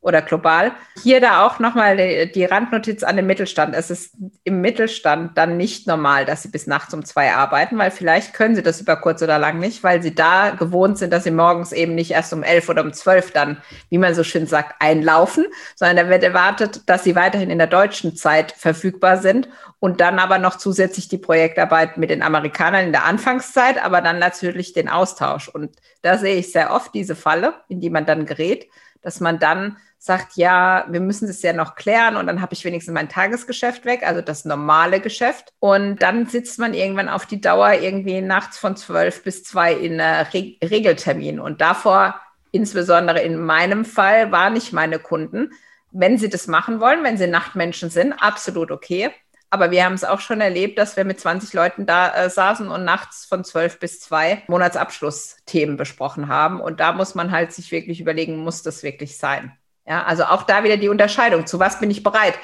oder 0.00 0.22
global. 0.22 0.72
Hier 1.02 1.20
da 1.20 1.44
auch 1.44 1.58
nochmal 1.58 2.28
die, 2.28 2.44
Randnotiz 2.44 3.02
an 3.02 3.16
den 3.16 3.26
Mittelstand. 3.26 3.74
Es 3.74 3.90
ist 3.90 4.16
im 4.44 4.60
Mittelstand 4.60 5.36
dann 5.36 5.56
nicht 5.56 5.88
normal, 5.88 6.24
dass 6.24 6.42
sie 6.42 6.48
bis 6.48 6.68
nachts 6.68 6.94
um 6.94 7.04
zwei 7.04 7.32
arbeiten, 7.32 7.76
weil 7.78 7.90
vielleicht 7.90 8.32
können 8.32 8.54
sie 8.54 8.62
das 8.62 8.80
über 8.80 8.96
kurz 8.96 9.22
oder 9.22 9.38
lang 9.38 9.58
nicht, 9.58 9.82
weil 9.82 10.00
sie 10.00 10.14
da 10.14 10.50
gewohnt 10.50 10.98
sind, 10.98 11.12
dass 11.12 11.24
sie 11.24 11.32
morgens 11.32 11.72
eben 11.72 11.96
nicht 11.96 12.12
erst 12.12 12.32
um 12.32 12.44
elf 12.44 12.68
oder 12.68 12.82
um 12.82 12.92
zwölf 12.92 13.32
dann, 13.32 13.58
wie 13.90 13.98
man 13.98 14.14
so 14.14 14.22
schön 14.22 14.46
sagt, 14.46 14.76
einlaufen, 14.78 15.46
sondern 15.74 15.96
da 15.96 16.08
wird 16.08 16.22
erwartet, 16.22 16.82
dass 16.86 17.02
sie 17.02 17.16
weiterhin 17.16 17.50
in 17.50 17.58
der 17.58 17.66
deutschen 17.66 18.14
Zeit 18.14 18.52
verfügbar 18.52 19.18
sind 19.18 19.48
und 19.80 20.00
dann 20.00 20.18
aber 20.18 20.38
noch 20.38 20.56
zusätzlich 20.56 21.08
die 21.08 21.18
Projektarbeit 21.18 21.98
mit 21.98 22.10
den 22.10 22.22
Amerikanern 22.22 22.86
in 22.86 22.92
der 22.92 23.04
Anfangszeit, 23.04 23.82
aber 23.82 24.00
dann 24.00 24.18
natürlich 24.18 24.72
den 24.72 24.88
Austausch. 24.88 25.48
Und 25.48 25.76
da 26.02 26.18
sehe 26.18 26.36
ich 26.36 26.52
sehr 26.52 26.72
oft 26.72 26.94
diese 26.94 27.14
Falle, 27.14 27.54
in 27.68 27.80
die 27.80 27.90
man 27.90 28.06
dann 28.06 28.26
gerät, 28.26 28.68
dass 29.02 29.20
man 29.20 29.38
dann 29.38 29.76
sagt, 29.98 30.36
ja, 30.36 30.86
wir 30.88 31.00
müssen 31.00 31.26
das 31.26 31.42
ja 31.42 31.52
noch 31.52 31.74
klären 31.74 32.16
und 32.16 32.26
dann 32.26 32.40
habe 32.40 32.54
ich 32.54 32.64
wenigstens 32.64 32.94
mein 32.94 33.08
Tagesgeschäft 33.08 33.84
weg, 33.84 34.06
also 34.06 34.20
das 34.20 34.44
normale 34.44 35.00
Geschäft. 35.00 35.52
Und 35.58 36.02
dann 36.02 36.26
sitzt 36.26 36.58
man 36.58 36.72
irgendwann 36.72 37.08
auf 37.08 37.26
die 37.26 37.40
Dauer 37.40 37.72
irgendwie 37.72 38.20
nachts 38.20 38.58
von 38.58 38.76
zwölf 38.76 39.24
bis 39.24 39.42
zwei 39.42 39.72
in 39.74 40.00
Re 40.00 40.54
Regeltermin. 40.62 41.40
Und 41.40 41.60
davor, 41.60 42.20
insbesondere 42.52 43.20
in 43.20 43.40
meinem 43.40 43.84
Fall, 43.84 44.30
waren 44.30 44.52
nicht 44.52 44.72
meine 44.72 45.00
Kunden. 45.00 45.50
Wenn 45.90 46.16
sie 46.16 46.28
das 46.28 46.46
machen 46.46 46.80
wollen, 46.80 47.02
wenn 47.02 47.18
sie 47.18 47.26
Nachtmenschen 47.26 47.90
sind, 47.90 48.12
absolut 48.12 48.70
okay. 48.70 49.10
Aber 49.50 49.70
wir 49.70 49.84
haben 49.84 49.94
es 49.94 50.04
auch 50.04 50.20
schon 50.20 50.40
erlebt, 50.40 50.78
dass 50.78 50.96
wir 50.96 51.04
mit 51.04 51.20
20 51.20 51.54
Leuten 51.54 51.86
da 51.86 52.14
äh, 52.14 52.28
saßen 52.28 52.68
und 52.68 52.84
nachts 52.84 53.24
von 53.24 53.44
12 53.44 53.78
bis 53.78 54.00
2 54.00 54.42
Monatsabschlussthemen 54.48 55.76
besprochen 55.76 56.28
haben. 56.28 56.60
Und 56.60 56.80
da 56.80 56.92
muss 56.92 57.14
man 57.14 57.30
halt 57.30 57.52
sich 57.52 57.72
wirklich 57.72 58.00
überlegen, 58.00 58.36
muss 58.38 58.62
das 58.62 58.82
wirklich 58.82 59.16
sein? 59.16 59.56
Ja, 59.86 60.04
also 60.04 60.24
auch 60.24 60.42
da 60.42 60.64
wieder 60.64 60.76
die 60.76 60.90
Unterscheidung. 60.90 61.46
Zu 61.46 61.58
was 61.58 61.80
bin 61.80 61.90
ich 61.90 62.02
bereit? 62.02 62.34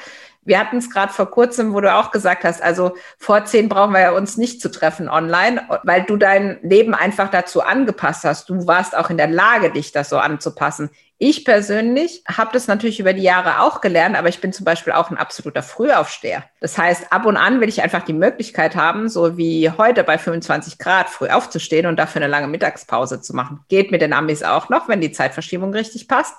Wir 0.44 0.58
hatten 0.58 0.78
es 0.78 0.90
gerade 0.90 1.12
vor 1.12 1.30
kurzem, 1.30 1.72
wo 1.72 1.80
du 1.80 1.92
auch 1.94 2.10
gesagt 2.10 2.44
hast, 2.44 2.62
also 2.62 2.94
vor 3.18 3.44
zehn 3.44 3.68
brauchen 3.68 3.92
wir 3.92 4.00
ja 4.00 4.10
uns 4.12 4.36
nicht 4.36 4.60
zu 4.60 4.70
treffen 4.70 5.08
online, 5.08 5.62
weil 5.84 6.02
du 6.02 6.16
dein 6.16 6.58
Leben 6.62 6.94
einfach 6.94 7.30
dazu 7.30 7.62
angepasst 7.62 8.24
hast. 8.24 8.48
Du 8.50 8.66
warst 8.66 8.96
auch 8.96 9.10
in 9.10 9.16
der 9.16 9.28
Lage, 9.28 9.70
dich 9.70 9.92
das 9.92 10.10
so 10.10 10.18
anzupassen. 10.18 10.90
Ich 11.18 11.44
persönlich 11.44 12.22
habe 12.26 12.50
das 12.52 12.66
natürlich 12.66 12.98
über 12.98 13.12
die 13.12 13.22
Jahre 13.22 13.60
auch 13.60 13.80
gelernt, 13.80 14.16
aber 14.16 14.28
ich 14.28 14.40
bin 14.40 14.52
zum 14.52 14.64
Beispiel 14.64 14.92
auch 14.92 15.10
ein 15.10 15.16
absoluter 15.16 15.62
Frühaufsteher. 15.62 16.44
Das 16.60 16.76
heißt, 16.76 17.12
ab 17.12 17.24
und 17.24 17.36
an 17.36 17.60
will 17.60 17.68
ich 17.68 17.82
einfach 17.82 18.02
die 18.02 18.12
Möglichkeit 18.12 18.74
haben, 18.74 19.08
so 19.08 19.36
wie 19.38 19.70
heute 19.70 20.02
bei 20.02 20.18
25 20.18 20.76
Grad 20.78 21.08
früh 21.08 21.28
aufzustehen 21.28 21.86
und 21.86 21.98
dafür 21.98 22.20
eine 22.20 22.30
lange 22.30 22.48
Mittagspause 22.48 23.20
zu 23.20 23.34
machen. 23.34 23.60
Geht 23.68 23.92
mit 23.92 24.02
den 24.02 24.12
Amis 24.12 24.42
auch 24.42 24.68
noch, 24.68 24.88
wenn 24.88 25.00
die 25.00 25.12
Zeitverschiebung 25.12 25.72
richtig 25.72 26.08
passt. 26.08 26.34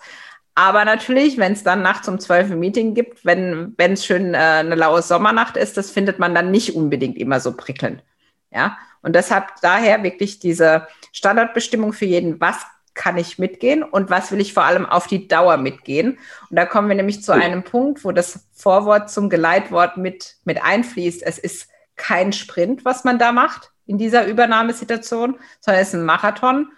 Aber 0.55 0.85
natürlich, 0.85 1.37
wenn 1.37 1.51
es 1.51 1.63
dann 1.63 1.81
nachts 1.81 2.07
um 2.07 2.17
zwölf 2.17 2.49
ein 2.49 2.59
Meeting 2.59 2.93
gibt, 2.93 3.25
wenn 3.25 3.75
es 3.77 4.05
schön 4.05 4.33
äh, 4.33 4.37
eine 4.37 4.75
laue 4.75 5.01
Sommernacht 5.01 5.57
ist, 5.57 5.75
das 5.75 5.91
findet 5.91 6.17
man 6.17 6.33
dann 6.33 6.49
nicht 6.49 6.75
unbedingt 6.75 7.17
immer 7.17 7.41
so 7.41 7.55
prickelnd. 7.55 8.03
Ja, 8.51 8.77
und 9.01 9.15
deshalb 9.15 9.59
daher 9.61 10.01
wirklich 10.03 10.39
diese 10.39 10.87
Standardbestimmung 11.11 11.91
für 11.91 12.05
jeden, 12.05 12.39
was 12.39 12.55
kann 12.93 13.17
ich 13.17 13.37
mitgehen 13.37 13.83
und 13.83 14.09
was 14.09 14.31
will 14.31 14.39
ich 14.39 14.53
vor 14.53 14.63
allem 14.63 14.85
auf 14.85 15.07
die 15.07 15.27
Dauer 15.27 15.57
mitgehen. 15.57 16.17
Und 16.49 16.55
da 16.55 16.65
kommen 16.65 16.87
wir 16.87 16.95
nämlich 16.95 17.21
zu 17.21 17.33
einem 17.33 17.63
Punkt, 17.63 18.05
wo 18.05 18.13
das 18.13 18.47
Vorwort 18.53 19.11
zum 19.11 19.29
Geleitwort 19.29 19.97
mit, 19.97 20.37
mit 20.45 20.63
einfließt. 20.63 21.21
Es 21.21 21.37
ist 21.37 21.67
kein 21.97 22.31
Sprint, 22.31 22.85
was 22.85 23.03
man 23.03 23.19
da 23.19 23.33
macht 23.33 23.71
in 23.85 23.97
dieser 23.97 24.25
Übernahmesituation, 24.25 25.37
sondern 25.59 25.81
es 25.81 25.89
ist 25.89 25.95
ein 25.95 26.05
Marathon. 26.05 26.71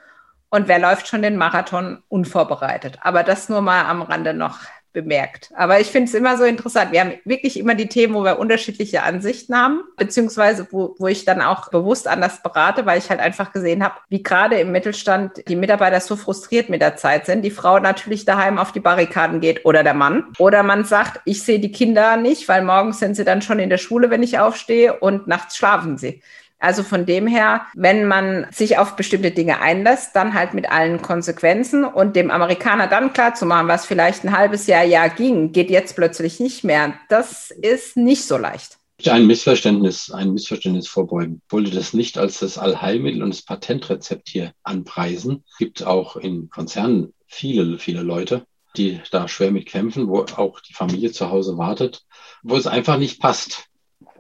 Und 0.50 0.68
wer 0.68 0.80
läuft 0.80 1.08
schon 1.08 1.22
den 1.22 1.38
Marathon 1.38 2.04
unvorbereitet? 2.08 3.00
Aber 3.02 3.24
das 3.24 3.50
nur 3.50 3.62
mal 3.62 3.86
am 3.86 4.02
Rande 4.02 4.34
noch 4.34 4.60
bemerkt. 4.98 5.52
Aber 5.56 5.80
ich 5.80 5.88
finde 5.88 6.08
es 6.08 6.16
immer 6.16 6.38
so 6.38 6.44
interessant. 6.44 6.92
Wir 6.92 7.02
haben 7.02 7.14
wirklich 7.24 7.60
immer 7.60 7.76
die 7.76 7.88
Themen, 7.88 8.16
wo 8.16 8.24
wir 8.24 8.40
unterschiedliche 8.40 9.04
Ansichten 9.04 9.56
haben, 9.56 9.82
beziehungsweise 9.96 10.68
wo, 10.72 10.96
wo 10.98 11.06
ich 11.06 11.24
dann 11.24 11.40
auch 11.42 11.70
bewusst 11.70 12.08
anders 12.08 12.42
berate, 12.42 12.88
weil 12.88 12.98
ich 12.98 13.12
halt 13.12 13.20
einfach 13.20 13.52
gesehen 13.52 13.84
habe, 13.84 13.94
wie 14.10 14.24
gerade 14.24 14.60
im 14.60 14.72
Mittelstand 14.72 15.48
die 15.48 15.56
Mitarbeiter 15.56 16.00
so 16.00 16.16
frustriert 16.16 16.70
mit 16.70 16.82
der 16.82 16.96
Zeit 16.96 17.28
sind. 17.28 17.44
Die 17.44 17.52
Frau 17.52 17.78
natürlich 17.78 18.26
daheim 18.26 18.58
auf 18.58 18.72
die 18.72 18.80
Barrikaden 18.80 19.40
geht 19.40 19.66
oder 19.66 19.84
der 19.84 19.94
Mann. 19.94 20.34
Oder 20.40 20.64
man 20.64 20.84
sagt, 20.84 21.22
ich 21.26 21.44
sehe 21.44 21.60
die 21.60 21.72
Kinder 21.72 22.18
nicht, 22.18 22.48
weil 22.48 22.64
morgens 22.64 22.98
sind 22.98 23.16
sie 23.16 23.24
dann 23.24 23.44
schon 23.44 23.60
in 23.60 23.70
der 23.70 23.78
Schule, 23.78 24.10
wenn 24.10 24.24
ich 24.24 24.40
aufstehe 24.40 25.00
und 25.00 25.28
nachts 25.28 25.58
schlafen 25.58 26.00
sie. 26.00 26.24
Also 26.60 26.82
von 26.84 27.06
dem 27.06 27.28
her, 27.28 27.68
wenn 27.76 28.08
man 28.08 28.48
sich 28.52 28.78
auf 28.78 28.96
bestimmte 28.96 29.32
Dinge 29.32 29.60
einlässt, 29.60 30.16
dann 30.16 30.34
halt 30.34 30.54
mit 30.54 30.70
allen 30.72 31.02
Konsequenzen 31.02 31.86
und 31.86 32.16
dem 32.16 32.32
Amerikaner 32.32 32.88
dann 32.88 33.14
klar 33.14 33.36
zu 33.36 33.46
machen, 33.46 33.68
was 33.68 33.86
vielleicht 33.86 34.24
ein 34.24 34.36
halbes 34.36 34.66
Jahr, 34.66 34.84
Jahr 34.84 35.10
ging, 35.10 35.52
geht 35.52 35.70
jetzt 35.70 35.96
plötzlich 35.96 36.40
nicht 36.40 36.64
mehr. 36.64 36.94
Das 37.10 37.52
ist 37.52 37.96
nicht 37.96 38.24
so 38.26 38.38
leicht. 38.38 38.78
Ein 39.06 39.28
Missverständnis, 39.28 40.10
ein 40.10 40.34
Missverständnis 40.34 40.88
vorbeugen. 40.88 41.42
Ich 41.46 41.54
wollte 41.54 41.70
das 41.70 41.94
nicht 41.94 42.18
als 42.18 42.40
das 42.40 42.58
Allheilmittel 42.58 43.22
und 43.22 43.30
das 43.30 43.44
Patentrezept 43.44 44.28
hier 44.28 44.54
anpreisen. 44.64 45.44
Es 45.52 45.58
gibt 45.58 45.86
auch 45.86 46.16
in 46.16 46.50
Konzernen 46.50 47.14
viele, 47.28 47.78
viele 47.78 48.02
Leute, 48.02 48.48
die 48.76 49.00
da 49.12 49.28
schwer 49.28 49.52
mit 49.52 49.68
kämpfen, 49.68 50.08
wo 50.08 50.22
auch 50.22 50.60
die 50.62 50.74
Familie 50.74 51.12
zu 51.12 51.30
Hause 51.30 51.60
wartet, 51.60 52.06
wo 52.42 52.56
es 52.56 52.66
einfach 52.66 52.98
nicht 52.98 53.22
passt. 53.22 53.67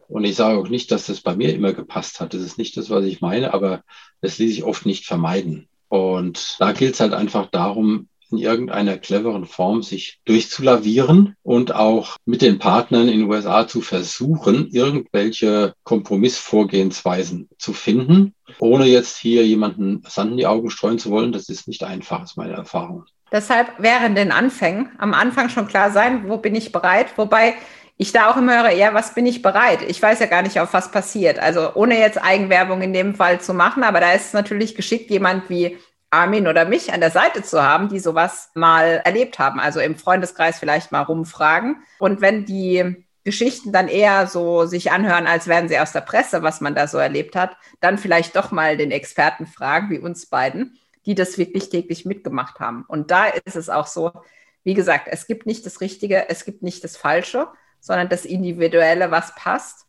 Und 0.07 0.23
ich 0.23 0.35
sage 0.35 0.57
auch 0.57 0.69
nicht, 0.69 0.91
dass 0.91 1.07
das 1.07 1.21
bei 1.21 1.35
mir 1.35 1.53
immer 1.53 1.73
gepasst 1.73 2.19
hat. 2.19 2.33
Das 2.33 2.41
ist 2.41 2.57
nicht 2.57 2.77
das, 2.77 2.89
was 2.89 3.05
ich 3.05 3.21
meine, 3.21 3.53
aber 3.53 3.81
das 4.21 4.37
ließ 4.37 4.55
sich 4.55 4.63
oft 4.63 4.85
nicht 4.85 5.05
vermeiden. 5.05 5.67
Und 5.89 6.55
da 6.59 6.71
gilt 6.71 6.93
es 6.93 6.99
halt 6.99 7.13
einfach 7.13 7.47
darum, 7.47 8.07
in 8.31 8.37
irgendeiner 8.39 8.97
cleveren 8.97 9.45
Form 9.45 9.83
sich 9.83 10.19
durchzulavieren 10.25 11.35
und 11.43 11.73
auch 11.73 12.17
mit 12.25 12.41
den 12.41 12.59
Partnern 12.59 13.07
in 13.07 13.19
den 13.19 13.29
USA 13.29 13.67
zu 13.67 13.81
versuchen, 13.81 14.69
irgendwelche 14.71 15.73
Kompromissvorgehensweisen 15.83 17.49
zu 17.57 17.73
finden, 17.73 18.33
ohne 18.59 18.85
jetzt 18.85 19.17
hier 19.17 19.45
jemanden 19.45 20.03
Sand 20.07 20.31
in 20.31 20.37
die 20.37 20.47
Augen 20.47 20.69
streuen 20.69 20.99
zu 20.99 21.09
wollen. 21.09 21.31
Das 21.31 21.49
ist 21.49 21.67
nicht 21.67 21.83
einfach, 21.83 22.23
ist 22.23 22.37
meine 22.37 22.53
Erfahrung. 22.53 23.05
Deshalb 23.31 23.67
während 23.77 24.17
den 24.17 24.31
Anfängen 24.31 24.89
am 24.99 25.13
Anfang 25.13 25.49
schon 25.49 25.67
klar 25.67 25.91
sein, 25.91 26.29
wo 26.29 26.37
bin 26.37 26.55
ich 26.55 26.71
bereit, 26.71 27.17
wobei 27.17 27.55
ich 27.97 28.11
da 28.11 28.29
auch 28.31 28.37
immer 28.37 28.63
höre, 28.63 28.71
ja, 28.71 28.93
was 28.93 29.15
bin 29.15 29.25
ich 29.25 29.41
bereit? 29.41 29.81
Ich 29.81 30.01
weiß 30.01 30.19
ja 30.19 30.27
gar 30.27 30.43
nicht, 30.43 30.59
auf 30.59 30.73
was 30.73 30.91
passiert. 30.91 31.39
Also 31.39 31.73
ohne 31.73 31.99
jetzt 31.99 32.23
Eigenwerbung 32.23 32.81
in 32.81 32.93
dem 32.93 33.15
Fall 33.15 33.41
zu 33.41 33.53
machen, 33.53 33.83
aber 33.83 33.99
da 33.99 34.11
ist 34.11 34.27
es 34.27 34.33
natürlich 34.33 34.75
geschickt, 34.75 35.09
jemand 35.09 35.49
wie 35.49 35.77
Armin 36.11 36.47
oder 36.47 36.65
mich 36.65 36.93
an 36.93 37.01
der 37.01 37.11
Seite 37.11 37.43
zu 37.43 37.61
haben, 37.61 37.89
die 37.89 37.99
sowas 37.99 38.51
mal 38.53 39.01
erlebt 39.03 39.39
haben. 39.39 39.59
Also 39.59 39.79
im 39.79 39.95
Freundeskreis 39.95 40.59
vielleicht 40.59 40.91
mal 40.91 41.01
rumfragen. 41.01 41.77
Und 41.99 42.21
wenn 42.21 42.45
die 42.45 43.03
Geschichten 43.23 43.73
dann 43.73 43.89
eher 43.89 44.27
so 44.27 44.65
sich 44.65 44.91
anhören, 44.91 45.27
als 45.27 45.47
wären 45.47 45.67
sie 45.67 45.79
aus 45.79 45.91
der 45.91 46.01
Presse, 46.01 46.43
was 46.43 46.61
man 46.61 46.75
da 46.75 46.87
so 46.87 46.97
erlebt 46.97 47.35
hat, 47.35 47.57
dann 47.81 47.97
vielleicht 47.97 48.35
doch 48.35 48.51
mal 48.51 48.77
den 48.77 48.91
Experten 48.91 49.47
fragen, 49.47 49.89
wie 49.89 49.99
uns 49.99 50.27
beiden, 50.27 50.77
die 51.05 51.15
das 51.15 51.37
wirklich 51.37 51.69
täglich 51.69 52.05
mitgemacht 52.05 52.59
haben. 52.59 52.85
Und 52.87 53.11
da 53.11 53.25
ist 53.25 53.55
es 53.55 53.69
auch 53.69 53.87
so, 53.87 54.11
wie 54.63 54.75
gesagt, 54.75 55.07
es 55.11 55.27
gibt 55.27 55.45
nicht 55.45 55.65
das 55.65 55.81
Richtige, 55.81 56.29
es 56.29 56.45
gibt 56.45 56.63
nicht 56.63 56.83
das 56.83 56.95
Falsche, 56.95 57.47
sondern 57.87 58.09
das 58.09 58.25
Individuelle, 58.25 59.09
was 59.09 59.33
passt. 59.35 59.85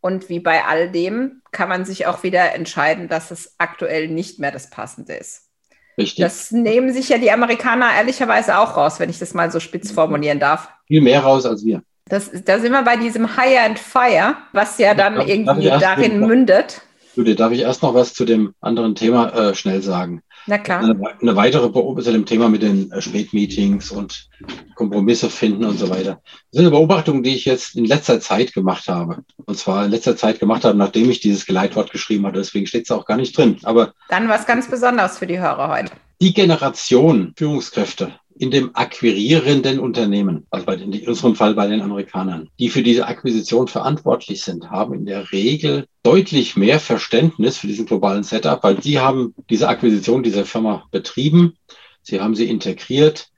Und 0.00 0.28
wie 0.28 0.38
bei 0.38 0.64
all 0.64 0.92
dem 0.92 1.42
kann 1.50 1.68
man 1.68 1.84
sich 1.84 2.06
auch 2.06 2.22
wieder 2.22 2.54
entscheiden, 2.54 3.08
dass 3.08 3.32
es 3.32 3.54
aktuell 3.58 4.06
nicht 4.06 4.38
mehr 4.38 4.52
das 4.52 4.70
Passende 4.70 5.14
ist. 5.14 5.48
Richtig. 5.96 6.22
Das 6.22 6.52
nehmen 6.52 6.92
sich 6.92 7.08
ja 7.08 7.18
die 7.18 7.32
Amerikaner 7.32 7.90
ehrlicherweise 7.96 8.58
auch 8.58 8.76
raus, 8.76 9.00
wenn 9.00 9.10
ich 9.10 9.18
das 9.18 9.34
mal 9.34 9.50
so 9.50 9.58
spitz 9.58 9.90
formulieren 9.90 10.38
darf. 10.38 10.68
Viel 10.86 11.00
mehr 11.00 11.20
raus 11.20 11.44
als 11.44 11.64
wir. 11.64 11.82
Das, 12.04 12.30
da 12.44 12.60
sind 12.60 12.70
wir 12.70 12.82
bei 12.82 12.96
diesem 12.96 13.36
Hire 13.36 13.62
and 13.62 13.78
Fire, 13.78 14.36
was 14.52 14.78
ja 14.78 14.94
dann 14.94 15.16
darf, 15.16 15.26
irgendwie 15.26 15.68
darf 15.68 15.82
darin 15.82 16.20
mündet. 16.20 16.82
Judith, 17.16 17.36
darf 17.36 17.52
ich 17.52 17.62
erst 17.62 17.82
noch 17.82 17.94
was 17.94 18.14
zu 18.14 18.24
dem 18.24 18.54
anderen 18.60 18.94
Thema 18.94 19.30
äh, 19.30 19.54
schnell 19.54 19.82
sagen? 19.82 20.22
Na 20.48 20.56
klar. 20.56 20.82
Eine, 20.82 20.98
eine 21.20 21.36
weitere 21.36 21.68
Beobachtung 21.68 22.04
zu 22.04 22.12
dem 22.12 22.24
Thema 22.24 22.48
mit 22.48 22.62
den 22.62 22.90
äh, 22.90 23.02
Spätmeetings 23.02 23.90
und 23.90 24.30
Kompromisse 24.76 25.28
finden 25.28 25.64
und 25.64 25.78
so 25.78 25.90
weiter. 25.90 26.22
Das 26.24 26.52
sind 26.52 26.62
eine 26.62 26.70
Beobachtung, 26.70 27.22
die 27.22 27.34
ich 27.34 27.44
jetzt 27.44 27.76
in 27.76 27.84
letzter 27.84 28.18
Zeit 28.18 28.54
gemacht 28.54 28.88
habe. 28.88 29.24
Und 29.44 29.58
zwar 29.58 29.84
in 29.84 29.90
letzter 29.90 30.16
Zeit 30.16 30.40
gemacht 30.40 30.64
habe, 30.64 30.78
nachdem 30.78 31.10
ich 31.10 31.20
dieses 31.20 31.44
Geleitwort 31.44 31.92
geschrieben 31.92 32.26
hatte. 32.26 32.38
Deswegen 32.38 32.66
steht 32.66 32.84
es 32.84 32.90
auch 32.90 33.04
gar 33.04 33.18
nicht 33.18 33.36
drin. 33.36 33.58
Aber 33.64 33.92
dann 34.08 34.30
was 34.30 34.46
ganz 34.46 34.70
Besonderes 34.70 35.18
für 35.18 35.26
die 35.26 35.38
Hörer 35.38 35.68
heute. 35.68 35.92
Die 36.22 36.32
Generation 36.32 37.34
Führungskräfte 37.36 38.12
in 38.38 38.50
dem 38.50 38.74
akquirierenden 38.74 39.80
Unternehmen, 39.80 40.46
also 40.50 40.64
bei 40.64 40.76
den, 40.76 40.92
in 40.92 41.08
unserem 41.08 41.34
Fall 41.34 41.54
bei 41.54 41.66
den 41.66 41.82
Amerikanern, 41.82 42.48
die 42.58 42.68
für 42.68 42.82
diese 42.82 43.06
Akquisition 43.06 43.68
verantwortlich 43.68 44.42
sind, 44.42 44.70
haben 44.70 44.94
in 44.94 45.06
der 45.06 45.32
Regel 45.32 45.86
deutlich 46.02 46.56
mehr 46.56 46.80
Verständnis 46.80 47.58
für 47.58 47.66
diesen 47.66 47.86
globalen 47.86 48.22
Setup, 48.22 48.62
weil 48.62 48.76
die 48.76 48.98
haben 48.98 49.34
diese 49.50 49.68
Akquisition 49.68 50.22
dieser 50.22 50.44
Firma 50.44 50.86
betrieben, 50.90 51.54
sie 52.02 52.20
haben 52.20 52.34
sie 52.34 52.48
integriert, 52.48 53.30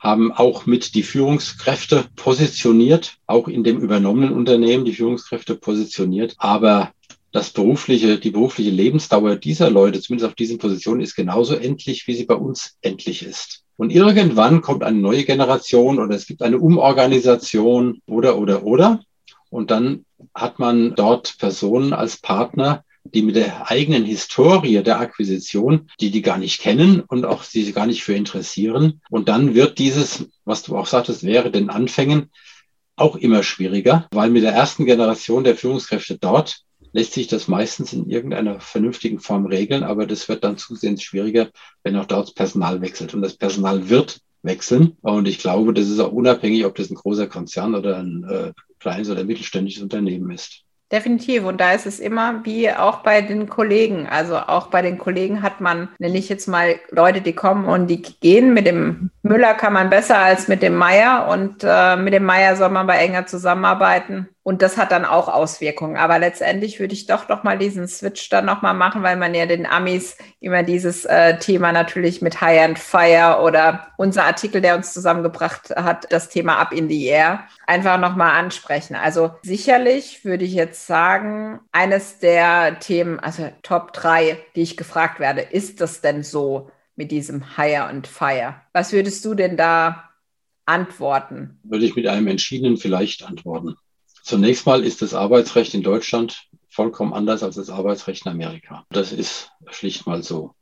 haben 0.00 0.32
auch 0.32 0.66
mit 0.66 0.94
die 0.94 1.02
Führungskräfte 1.02 2.06
positioniert, 2.16 3.18
auch 3.26 3.48
in 3.48 3.62
dem 3.62 3.78
übernommenen 3.78 4.32
Unternehmen 4.32 4.84
die 4.84 4.94
Führungskräfte 4.94 5.54
positioniert. 5.54 6.34
Aber 6.38 6.92
das 7.32 7.50
berufliche, 7.50 8.18
die 8.18 8.30
berufliche 8.30 8.70
Lebensdauer 8.70 9.36
dieser 9.36 9.70
Leute, 9.70 10.00
zumindest 10.00 10.28
auf 10.28 10.34
diesen 10.34 10.58
Positionen, 10.58 11.02
ist 11.02 11.14
genauso 11.14 11.54
endlich, 11.54 12.06
wie 12.06 12.14
sie 12.14 12.24
bei 12.24 12.34
uns 12.34 12.78
endlich 12.80 13.22
ist. 13.22 13.62
Und 13.80 13.92
irgendwann 13.92 14.60
kommt 14.60 14.84
eine 14.84 14.98
neue 14.98 15.24
Generation 15.24 16.00
oder 16.00 16.14
es 16.14 16.26
gibt 16.26 16.42
eine 16.42 16.58
Umorganisation 16.58 18.02
oder, 18.06 18.36
oder, 18.36 18.62
oder. 18.62 19.00
Und 19.48 19.70
dann 19.70 20.04
hat 20.34 20.58
man 20.58 20.94
dort 20.96 21.38
Personen 21.38 21.94
als 21.94 22.18
Partner, 22.18 22.84
die 23.04 23.22
mit 23.22 23.36
der 23.36 23.70
eigenen 23.70 24.04
Historie 24.04 24.82
der 24.82 25.00
Akquisition, 25.00 25.88
die 25.98 26.10
die 26.10 26.20
gar 26.20 26.36
nicht 26.36 26.60
kennen 26.60 27.00
und 27.00 27.24
auch 27.24 27.42
sie 27.42 27.72
gar 27.72 27.86
nicht 27.86 28.04
für 28.04 28.12
interessieren. 28.12 29.00
Und 29.08 29.30
dann 29.30 29.54
wird 29.54 29.78
dieses, 29.78 30.26
was 30.44 30.62
du 30.62 30.76
auch 30.76 30.86
sagtest, 30.86 31.24
wäre 31.24 31.50
den 31.50 31.70
Anfängen 31.70 32.28
auch 32.96 33.16
immer 33.16 33.42
schwieriger, 33.42 34.08
weil 34.12 34.28
mit 34.28 34.42
der 34.42 34.52
ersten 34.52 34.84
Generation 34.84 35.42
der 35.42 35.56
Führungskräfte 35.56 36.18
dort 36.18 36.64
lässt 36.92 37.12
sich 37.12 37.26
das 37.28 37.48
meistens 37.48 37.92
in 37.92 38.08
irgendeiner 38.08 38.60
vernünftigen 38.60 39.20
Form 39.20 39.46
regeln, 39.46 39.82
aber 39.82 40.06
das 40.06 40.28
wird 40.28 40.44
dann 40.44 40.58
zusehends 40.58 41.02
schwieriger, 41.02 41.48
wenn 41.82 41.96
auch 41.96 42.06
dort 42.06 42.34
Personal 42.34 42.80
wechselt. 42.80 43.14
Und 43.14 43.22
das 43.22 43.36
Personal 43.36 43.88
wird 43.88 44.20
wechseln. 44.42 44.96
Und 45.02 45.28
ich 45.28 45.38
glaube, 45.38 45.74
das 45.74 45.88
ist 45.88 46.00
auch 46.00 46.12
unabhängig, 46.12 46.64
ob 46.64 46.74
das 46.74 46.90
ein 46.90 46.96
großer 46.96 47.26
Konzern 47.26 47.74
oder 47.74 47.98
ein 47.98 48.24
äh, 48.28 48.52
kleines 48.78 49.10
oder 49.10 49.24
mittelständisches 49.24 49.82
Unternehmen 49.82 50.30
ist. 50.30 50.64
Definitiv. 50.92 51.44
Und 51.44 51.60
da 51.60 51.70
ist 51.70 51.86
es 51.86 52.00
immer 52.00 52.44
wie 52.44 52.68
auch 52.68 53.04
bei 53.04 53.22
den 53.22 53.48
Kollegen. 53.48 54.08
Also 54.08 54.36
auch 54.36 54.68
bei 54.68 54.82
den 54.82 54.98
Kollegen 54.98 55.40
hat 55.40 55.60
man, 55.60 55.88
nenne 56.00 56.18
ich 56.18 56.28
jetzt 56.28 56.48
mal 56.48 56.80
Leute, 56.90 57.20
die 57.20 57.32
kommen 57.32 57.66
und 57.66 57.86
die 57.86 58.02
gehen. 58.02 58.54
Mit 58.54 58.66
dem 58.66 59.10
Müller 59.22 59.54
kann 59.54 59.72
man 59.72 59.88
besser 59.88 60.18
als 60.18 60.48
mit 60.48 60.62
dem 60.62 60.74
Meier. 60.74 61.28
Und 61.30 61.62
äh, 61.62 61.96
mit 61.96 62.12
dem 62.12 62.24
Meier 62.24 62.56
soll 62.56 62.70
man 62.70 62.88
bei 62.88 62.96
enger 62.96 63.26
zusammenarbeiten. 63.26 64.30
Und 64.50 64.62
das 64.62 64.76
hat 64.76 64.90
dann 64.90 65.04
auch 65.04 65.28
Auswirkungen. 65.28 65.96
Aber 65.96 66.18
letztendlich 66.18 66.80
würde 66.80 66.92
ich 66.92 67.06
doch 67.06 67.24
doch 67.24 67.44
mal 67.44 67.56
diesen 67.56 67.86
Switch 67.86 68.28
dann 68.30 68.46
nochmal 68.46 68.74
machen, 68.74 69.04
weil 69.04 69.16
man 69.16 69.32
ja 69.32 69.46
den 69.46 69.64
Amis 69.64 70.18
immer 70.40 70.64
dieses 70.64 71.04
äh, 71.04 71.38
Thema 71.38 71.70
natürlich 71.70 72.20
mit 72.20 72.40
High 72.40 72.60
and 72.64 72.76
Fire 72.76 73.42
oder 73.44 73.86
unser 73.96 74.24
Artikel, 74.24 74.60
der 74.60 74.74
uns 74.74 74.92
zusammengebracht 74.92 75.70
hat, 75.76 76.08
das 76.10 76.30
Thema 76.30 76.56
Up 76.56 76.72
in 76.72 76.88
the 76.88 77.06
Air, 77.06 77.44
einfach 77.68 78.00
nochmal 78.00 78.40
ansprechen. 78.40 78.96
Also 78.96 79.30
sicherlich 79.42 80.24
würde 80.24 80.44
ich 80.44 80.54
jetzt 80.54 80.84
sagen, 80.84 81.60
eines 81.70 82.18
der 82.18 82.80
Themen, 82.80 83.20
also 83.20 83.52
Top 83.62 83.92
3, 83.92 84.36
die 84.56 84.62
ich 84.62 84.76
gefragt 84.76 85.20
werde, 85.20 85.42
ist 85.42 85.80
das 85.80 86.00
denn 86.00 86.24
so 86.24 86.72
mit 86.96 87.12
diesem 87.12 87.56
Higher 87.56 87.86
and 87.86 88.08
Fire? 88.08 88.56
Was 88.72 88.92
würdest 88.92 89.24
du 89.24 89.34
denn 89.34 89.56
da 89.56 90.10
antworten? 90.66 91.60
Würde 91.62 91.84
ich 91.84 91.94
mit 91.94 92.08
einem 92.08 92.26
entschiedenen 92.26 92.78
vielleicht 92.78 93.22
antworten. 93.22 93.76
Zunächst 94.22 94.66
mal 94.66 94.84
ist 94.84 95.02
das 95.02 95.14
Arbeitsrecht 95.14 95.74
in 95.74 95.82
Deutschland 95.82 96.46
vollkommen 96.68 97.12
anders 97.12 97.42
als 97.42 97.56
das 97.56 97.70
Arbeitsrecht 97.70 98.26
in 98.26 98.32
Amerika. 98.32 98.86
Das 98.90 99.12
ist 99.12 99.50
schlicht 99.70 100.06
mal 100.06 100.22
so. 100.22 100.54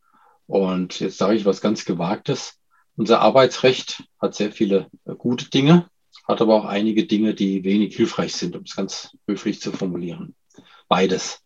Und 0.46 1.00
jetzt 1.00 1.18
sage 1.18 1.36
ich 1.36 1.44
was 1.44 1.60
ganz 1.60 1.84
Gewagtes. 1.84 2.54
Unser 2.96 3.20
Arbeitsrecht 3.20 4.04
hat 4.20 4.34
sehr 4.34 4.50
viele 4.50 4.88
gute 5.18 5.50
Dinge, 5.50 5.88
hat 6.26 6.40
aber 6.40 6.54
auch 6.54 6.64
einige 6.64 7.06
Dinge, 7.06 7.34
die 7.34 7.62
wenig 7.62 7.94
hilfreich 7.94 8.34
sind, 8.34 8.56
um 8.56 8.62
es 8.62 8.74
ganz 8.74 9.16
höflich 9.28 9.60
zu 9.60 9.72
formulieren. 9.72 10.34
Beides. 10.88 11.40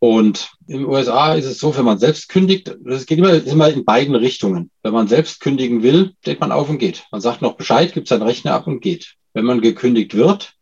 Und 0.00 0.52
den 0.60 0.86
USA 0.86 1.34
ist 1.34 1.44
es 1.44 1.58
so, 1.58 1.76
wenn 1.76 1.84
man 1.84 1.98
selbst 1.98 2.28
kündigt, 2.28 2.74
das 2.84 3.06
geht 3.06 3.18
immer, 3.18 3.34
immer 3.34 3.68
in 3.68 3.84
beiden 3.84 4.14
Richtungen. 4.14 4.70
Wenn 4.82 4.94
man 4.94 5.08
selbst 5.08 5.40
kündigen 5.40 5.82
will, 5.82 6.14
steht 6.22 6.40
man 6.40 6.52
auf 6.52 6.68
und 6.68 6.78
geht. 6.78 7.04
Man 7.12 7.20
sagt 7.20 7.42
noch 7.42 7.56
Bescheid, 7.56 7.92
gibt 7.92 8.08
seinen 8.08 8.22
Rechner 8.22 8.54
ab 8.54 8.66
und 8.66 8.80
geht. 8.80 9.16
Wenn 9.34 9.44
man 9.44 9.60
gekündigt 9.60 10.14
wird, 10.14 10.54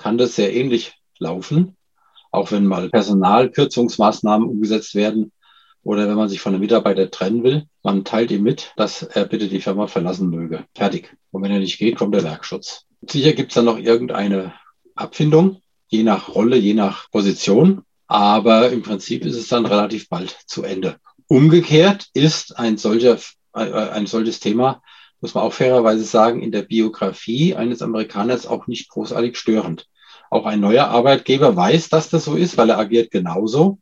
kann 0.00 0.18
das 0.18 0.34
sehr 0.34 0.52
ähnlich 0.52 0.94
laufen, 1.18 1.76
auch 2.32 2.50
wenn 2.50 2.66
mal 2.66 2.88
Personalkürzungsmaßnahmen 2.88 4.48
umgesetzt 4.48 4.94
werden 4.94 5.30
oder 5.82 6.08
wenn 6.08 6.16
man 6.16 6.28
sich 6.28 6.40
von 6.40 6.54
einem 6.54 6.62
Mitarbeiter 6.62 7.10
trennen 7.10 7.44
will. 7.44 7.66
Man 7.82 8.04
teilt 8.04 8.30
ihm 8.30 8.42
mit, 8.42 8.72
dass 8.76 9.02
er 9.02 9.26
bitte 9.26 9.48
die 9.48 9.60
Firma 9.60 9.86
verlassen 9.86 10.30
möge. 10.30 10.64
Fertig. 10.74 11.16
Und 11.30 11.42
wenn 11.42 11.52
er 11.52 11.60
nicht 11.60 11.78
geht, 11.78 11.96
kommt 11.96 12.14
der 12.14 12.24
Werkschutz. 12.24 12.86
Sicher 13.02 13.32
gibt 13.32 13.50
es 13.50 13.54
dann 13.54 13.66
noch 13.66 13.78
irgendeine 13.78 14.54
Abfindung, 14.94 15.62
je 15.88 16.02
nach 16.02 16.34
Rolle, 16.34 16.56
je 16.56 16.74
nach 16.74 17.10
Position. 17.10 17.82
Aber 18.06 18.70
im 18.70 18.82
Prinzip 18.82 19.24
ist 19.24 19.36
es 19.36 19.48
dann 19.48 19.66
relativ 19.66 20.08
bald 20.08 20.36
zu 20.46 20.64
Ende. 20.64 20.96
Umgekehrt 21.28 22.08
ist 22.12 22.58
ein 22.58 22.76
solcher, 22.76 23.18
äh, 23.54 23.70
ein 23.70 24.06
solches 24.06 24.40
Thema 24.40 24.82
muss 25.20 25.34
man 25.34 25.44
auch 25.44 25.52
fairerweise 25.52 26.04
sagen, 26.04 26.42
in 26.42 26.52
der 26.52 26.62
Biografie 26.62 27.54
eines 27.54 27.82
Amerikaners 27.82 28.46
auch 28.46 28.66
nicht 28.66 28.88
großartig 28.88 29.36
störend. 29.36 29.86
Auch 30.30 30.46
ein 30.46 30.60
neuer 30.60 30.86
Arbeitgeber 30.86 31.56
weiß, 31.56 31.88
dass 31.88 32.08
das 32.08 32.24
so 32.24 32.36
ist, 32.36 32.56
weil 32.56 32.70
er 32.70 32.78
agiert 32.78 33.10
genauso. 33.10 33.78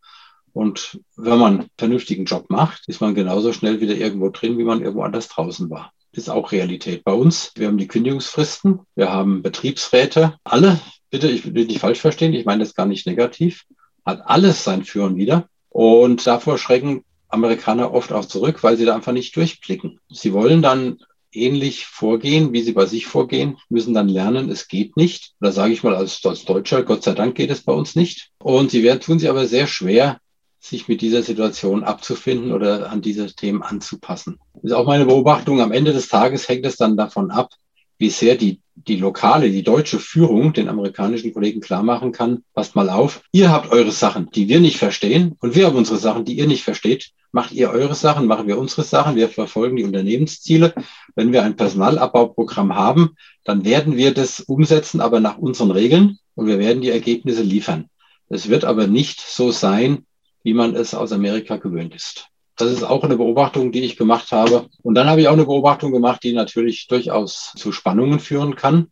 Und 0.52 0.98
wenn 1.16 1.38
man 1.38 1.60
einen 1.60 1.70
vernünftigen 1.76 2.24
Job 2.24 2.46
macht, 2.48 2.88
ist 2.88 3.00
man 3.00 3.14
genauso 3.14 3.52
schnell 3.52 3.80
wieder 3.80 3.94
irgendwo 3.94 4.30
drin, 4.30 4.58
wie 4.58 4.64
man 4.64 4.80
irgendwo 4.80 5.02
anders 5.02 5.28
draußen 5.28 5.70
war. 5.70 5.92
Das 6.12 6.24
ist 6.24 6.30
auch 6.30 6.50
Realität 6.50 7.04
bei 7.04 7.12
uns. 7.12 7.52
Wir 7.54 7.68
haben 7.68 7.78
die 7.78 7.86
Kündigungsfristen, 7.86 8.80
wir 8.96 9.12
haben 9.12 9.42
Betriebsräte. 9.42 10.34
Alle, 10.42 10.80
bitte, 11.10 11.28
ich 11.28 11.54
will 11.54 11.66
nicht 11.66 11.80
falsch 11.80 12.00
verstehen, 12.00 12.34
ich 12.34 12.46
meine 12.46 12.64
das 12.64 12.74
gar 12.74 12.86
nicht 12.86 13.06
negativ, 13.06 13.66
hat 14.04 14.22
alles 14.24 14.64
sein 14.64 14.84
Führen 14.84 15.16
wieder. 15.16 15.48
Und 15.68 16.26
davor 16.26 16.58
schrecken 16.58 17.04
Amerikaner 17.28 17.92
oft 17.92 18.12
auch 18.12 18.24
zurück, 18.24 18.62
weil 18.62 18.76
sie 18.76 18.86
da 18.86 18.94
einfach 18.94 19.12
nicht 19.12 19.36
durchblicken. 19.36 20.00
Sie 20.08 20.32
wollen 20.32 20.62
dann 20.62 20.98
ähnlich 21.32 21.86
vorgehen, 21.86 22.52
wie 22.52 22.62
sie 22.62 22.72
bei 22.72 22.86
sich 22.86 23.06
vorgehen, 23.06 23.58
müssen 23.68 23.94
dann 23.94 24.08
lernen, 24.08 24.50
es 24.50 24.68
geht 24.68 24.96
nicht. 24.96 25.34
Da 25.40 25.52
sage 25.52 25.72
ich 25.72 25.82
mal 25.82 25.94
als, 25.94 26.24
als 26.24 26.44
Deutscher, 26.44 26.82
Gott 26.82 27.02
sei 27.02 27.12
Dank 27.12 27.34
geht 27.34 27.50
es 27.50 27.62
bei 27.62 27.72
uns 27.72 27.96
nicht. 27.96 28.30
Und 28.38 28.70
sie 28.70 28.82
werden, 28.82 29.00
tun 29.00 29.18
sie 29.18 29.28
aber 29.28 29.46
sehr 29.46 29.66
schwer, 29.66 30.20
sich 30.60 30.88
mit 30.88 31.00
dieser 31.00 31.22
Situation 31.22 31.84
abzufinden 31.84 32.52
oder 32.52 32.90
an 32.90 33.00
diese 33.00 33.26
Themen 33.34 33.62
anzupassen. 33.62 34.38
Das 34.54 34.64
ist 34.64 34.72
auch 34.72 34.86
meine 34.86 35.06
Beobachtung. 35.06 35.60
Am 35.60 35.72
Ende 35.72 35.92
des 35.92 36.08
Tages 36.08 36.48
hängt 36.48 36.66
es 36.66 36.76
dann 36.76 36.96
davon 36.96 37.30
ab, 37.30 37.50
wie 37.98 38.10
sehr 38.10 38.36
die, 38.36 38.60
die 38.74 38.96
lokale, 38.96 39.50
die 39.50 39.62
deutsche 39.62 39.98
Führung 39.98 40.52
den 40.52 40.68
amerikanischen 40.68 41.32
Kollegen 41.32 41.60
klar 41.60 41.82
machen 41.82 42.12
kann, 42.12 42.44
passt 42.54 42.76
mal 42.76 42.90
auf, 42.90 43.22
ihr 43.32 43.50
habt 43.50 43.70
eure 43.70 43.90
Sachen, 43.90 44.30
die 44.30 44.48
wir 44.48 44.60
nicht 44.60 44.78
verstehen 44.78 45.36
und 45.40 45.54
wir 45.54 45.66
haben 45.66 45.76
unsere 45.76 45.98
Sachen, 45.98 46.24
die 46.24 46.38
ihr 46.38 46.46
nicht 46.46 46.62
versteht. 46.62 47.10
Macht 47.38 47.52
ihr 47.52 47.70
eure 47.70 47.94
Sachen, 47.94 48.26
machen 48.26 48.48
wir 48.48 48.58
unsere 48.58 48.82
Sachen, 48.82 49.14
wir 49.14 49.28
verfolgen 49.28 49.76
die 49.76 49.84
Unternehmensziele. 49.84 50.74
Wenn 51.14 51.32
wir 51.32 51.44
ein 51.44 51.54
Personalabbauprogramm 51.54 52.74
haben, 52.74 53.14
dann 53.44 53.64
werden 53.64 53.96
wir 53.96 54.12
das 54.12 54.40
umsetzen, 54.40 55.00
aber 55.00 55.20
nach 55.20 55.38
unseren 55.38 55.70
Regeln 55.70 56.18
und 56.34 56.48
wir 56.48 56.58
werden 56.58 56.82
die 56.82 56.90
Ergebnisse 56.90 57.42
liefern. 57.42 57.90
Es 58.28 58.48
wird 58.48 58.64
aber 58.64 58.88
nicht 58.88 59.20
so 59.20 59.52
sein, 59.52 60.04
wie 60.42 60.52
man 60.52 60.74
es 60.74 60.94
aus 60.94 61.12
Amerika 61.12 61.58
gewöhnt 61.58 61.94
ist. 61.94 62.26
Das 62.56 62.72
ist 62.72 62.82
auch 62.82 63.04
eine 63.04 63.16
Beobachtung, 63.16 63.70
die 63.70 63.84
ich 63.84 63.96
gemacht 63.96 64.32
habe. 64.32 64.66
Und 64.82 64.96
dann 64.96 65.08
habe 65.08 65.20
ich 65.20 65.28
auch 65.28 65.34
eine 65.34 65.46
Beobachtung 65.46 65.92
gemacht, 65.92 66.24
die 66.24 66.32
natürlich 66.32 66.88
durchaus 66.88 67.52
zu 67.54 67.70
Spannungen 67.70 68.18
führen 68.18 68.56
kann. 68.56 68.88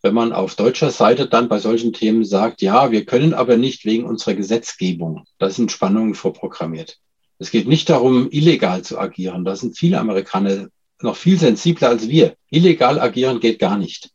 Wenn 0.00 0.14
man 0.14 0.32
auf 0.32 0.54
deutscher 0.54 0.90
Seite 0.90 1.28
dann 1.28 1.50
bei 1.50 1.58
solchen 1.58 1.92
Themen 1.92 2.24
sagt, 2.24 2.62
ja, 2.62 2.90
wir 2.90 3.04
können 3.04 3.34
aber 3.34 3.58
nicht 3.58 3.84
wegen 3.84 4.06
unserer 4.06 4.32
Gesetzgebung. 4.32 5.26
Da 5.36 5.50
sind 5.50 5.70
Spannungen 5.70 6.14
vorprogrammiert. 6.14 6.98
Es 7.42 7.50
geht 7.50 7.68
nicht 7.68 7.90
darum, 7.90 8.28
illegal 8.30 8.82
zu 8.82 8.98
agieren. 8.98 9.44
Da 9.44 9.56
sind 9.56 9.76
viele 9.76 9.98
Amerikaner 9.98 10.68
noch 11.00 11.16
viel 11.16 11.38
sensibler 11.38 11.88
als 11.88 12.08
wir. 12.08 12.36
Illegal 12.50 13.00
agieren 13.00 13.40
geht 13.40 13.58
gar 13.58 13.76
nicht 13.76 14.10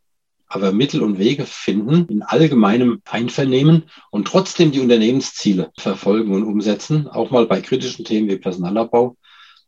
aber 0.48 0.72
Mittel 0.72 1.04
und 1.04 1.20
Wege 1.20 1.46
finden 1.46 2.08
in 2.08 2.24
allgemeinem 2.24 3.02
Einvernehmen 3.10 3.90
und 4.12 4.28
trotzdem 4.28 4.72
die 4.72 4.80
Unternehmensziele 4.80 5.72
verfolgen 5.78 6.34
und 6.34 6.44
umsetzen, 6.44 7.08
auch 7.08 7.32
mal 7.32 7.46
bei 7.46 7.62
kritischen 7.62 8.06
Themen 8.06 8.30
wie 8.30 8.38
Personalabbau. 8.38 9.18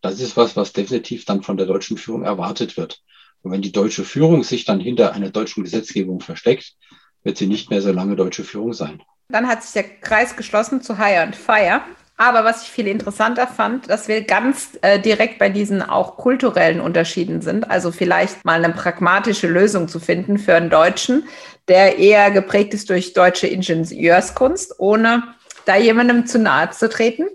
Das 0.02 0.20
ist 0.22 0.38
was, 0.38 0.56
was 0.56 0.72
definitiv 0.72 1.26
dann 1.26 1.44
von 1.44 1.58
der 1.58 1.66
deutschen 1.66 1.98
Führung 1.98 2.24
erwartet 2.24 2.78
wird. 2.78 3.02
Und 3.42 3.52
wenn 3.52 3.62
die 3.62 3.74
deutsche 3.74 4.06
Führung 4.06 4.44
sich 4.44 4.66
dann 4.66 4.80
hinter 4.80 5.14
einer 5.14 5.30
deutschen 5.30 5.64
Gesetzgebung 5.64 6.22
versteckt, 6.22 6.76
wird 7.24 7.38
sie 7.38 7.48
nicht 7.48 7.70
mehr 7.70 7.82
so 7.82 7.92
lange 7.92 8.16
deutsche 8.16 8.46
Führung 8.46 8.74
sein. 8.74 9.02
Dann 9.28 9.48
hat 9.48 9.64
sich 9.64 9.74
der 9.74 9.84
Kreis 9.84 10.36
geschlossen 10.38 10.82
zu 10.82 10.98
Hire 10.98 11.22
and 11.22 11.36
Fire. 11.36 11.82
Aber 12.22 12.44
was 12.44 12.64
ich 12.64 12.70
viel 12.70 12.88
interessanter 12.88 13.48
fand, 13.48 13.90
dass 13.90 14.10
wir 14.10 14.26
ganz 14.26 14.78
äh, 14.82 15.00
direkt 15.00 15.40
bei 15.40 15.48
diesen 15.48 15.82
auch 15.82 16.18
kulturellen 16.18 16.82
Unterschieden 16.82 17.42
sind. 17.42 17.72
Also 17.72 17.94
vielleicht 17.94 18.44
mal 18.44 18.62
eine 18.62 18.74
pragmatische 18.74 19.48
Lösung 19.48 19.88
zu 19.88 20.02
finden 20.02 20.38
für 20.38 20.54
einen 20.54 20.70
Deutschen, 20.70 21.30
der 21.70 21.98
eher 21.98 22.30
geprägt 22.30 22.74
ist 22.74 22.90
durch 22.90 23.14
deutsche 23.14 23.48
Ingenieurskunst, 23.48 24.82
ohne 24.82 25.24
da 25.64 25.78
jemandem 25.78 26.26
zu 26.26 26.40
nahe 26.40 26.72
zu 26.72 26.90
treten. 26.90 27.28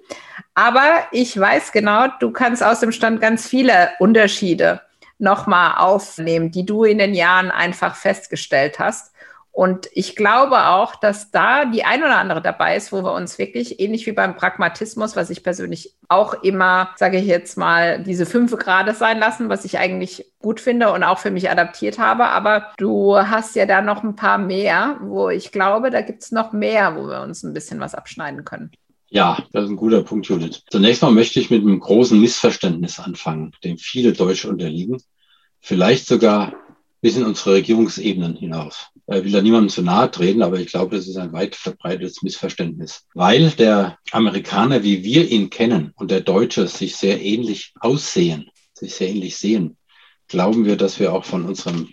Aber 0.52 1.06
ich 1.12 1.40
weiß 1.40 1.72
genau, 1.72 2.08
du 2.20 2.30
kannst 2.30 2.62
aus 2.62 2.80
dem 2.80 2.92
Stand 2.92 3.22
ganz 3.22 3.48
viele 3.48 3.88
Unterschiede 4.00 4.82
nochmal 5.18 5.78
aufnehmen, 5.78 6.50
die 6.50 6.66
du 6.66 6.84
in 6.84 6.98
den 6.98 7.14
Jahren 7.14 7.50
einfach 7.50 7.96
festgestellt 7.96 8.78
hast. 8.78 9.13
Und 9.54 9.88
ich 9.92 10.16
glaube 10.16 10.66
auch, 10.66 10.96
dass 10.96 11.30
da 11.30 11.64
die 11.64 11.84
ein 11.84 12.02
oder 12.02 12.18
andere 12.18 12.42
dabei 12.42 12.76
ist, 12.76 12.90
wo 12.90 13.04
wir 13.04 13.12
uns 13.12 13.38
wirklich 13.38 13.78
ähnlich 13.78 14.04
wie 14.04 14.10
beim 14.10 14.34
Pragmatismus, 14.34 15.14
was 15.14 15.30
ich 15.30 15.44
persönlich 15.44 15.94
auch 16.08 16.42
immer, 16.42 16.90
sage 16.96 17.18
ich 17.18 17.26
jetzt 17.26 17.56
mal, 17.56 18.02
diese 18.02 18.26
fünf 18.26 18.56
Grade 18.56 18.94
sein 18.94 19.20
lassen, 19.20 19.48
was 19.48 19.64
ich 19.64 19.78
eigentlich 19.78 20.26
gut 20.40 20.58
finde 20.58 20.92
und 20.92 21.04
auch 21.04 21.20
für 21.20 21.30
mich 21.30 21.50
adaptiert 21.50 22.00
habe. 22.00 22.24
Aber 22.24 22.72
du 22.78 23.16
hast 23.16 23.54
ja 23.54 23.64
da 23.64 23.80
noch 23.80 24.02
ein 24.02 24.16
paar 24.16 24.38
mehr, 24.38 24.96
wo 25.00 25.28
ich 25.28 25.52
glaube, 25.52 25.90
da 25.90 26.00
gibt 26.00 26.24
es 26.24 26.32
noch 26.32 26.52
mehr, 26.52 26.96
wo 26.96 27.06
wir 27.06 27.20
uns 27.20 27.44
ein 27.44 27.52
bisschen 27.52 27.78
was 27.78 27.94
abschneiden 27.94 28.44
können. 28.44 28.72
Ja, 29.08 29.38
das 29.52 29.66
ist 29.66 29.70
ein 29.70 29.76
guter 29.76 30.02
Punkt, 30.02 30.26
Judith. 30.26 30.64
Zunächst 30.68 31.00
mal 31.00 31.12
möchte 31.12 31.38
ich 31.38 31.50
mit 31.50 31.62
einem 31.62 31.78
großen 31.78 32.20
Missverständnis 32.20 32.98
anfangen, 32.98 33.52
dem 33.62 33.78
viele 33.78 34.14
Deutsche 34.14 34.48
unterliegen. 34.48 35.00
Vielleicht 35.60 36.08
sogar 36.08 36.54
bis 37.04 37.18
in 37.18 37.24
unsere 37.24 37.56
Regierungsebenen 37.56 38.34
hinaus. 38.34 38.86
Ich 39.08 39.24
will 39.24 39.32
da 39.32 39.42
niemandem 39.42 39.68
zu 39.68 39.82
nahe 39.82 40.10
treten, 40.10 40.42
aber 40.42 40.58
ich 40.58 40.68
glaube, 40.68 40.96
das 40.96 41.06
ist 41.06 41.18
ein 41.18 41.34
weit 41.34 41.54
verbreitetes 41.54 42.22
Missverständnis. 42.22 43.04
Weil 43.12 43.50
der 43.50 43.98
Amerikaner, 44.10 44.82
wie 44.84 45.04
wir 45.04 45.30
ihn 45.30 45.50
kennen, 45.50 45.92
und 45.96 46.10
der 46.10 46.22
Deutsche 46.22 46.66
sich 46.66 46.96
sehr 46.96 47.20
ähnlich 47.20 47.74
aussehen, 47.78 48.48
sich 48.72 48.94
sehr 48.94 49.10
ähnlich 49.10 49.36
sehen, 49.36 49.76
glauben 50.28 50.64
wir, 50.64 50.78
dass 50.78 50.98
wir 50.98 51.12
auch 51.12 51.26
von 51.26 51.44
unserem 51.44 51.90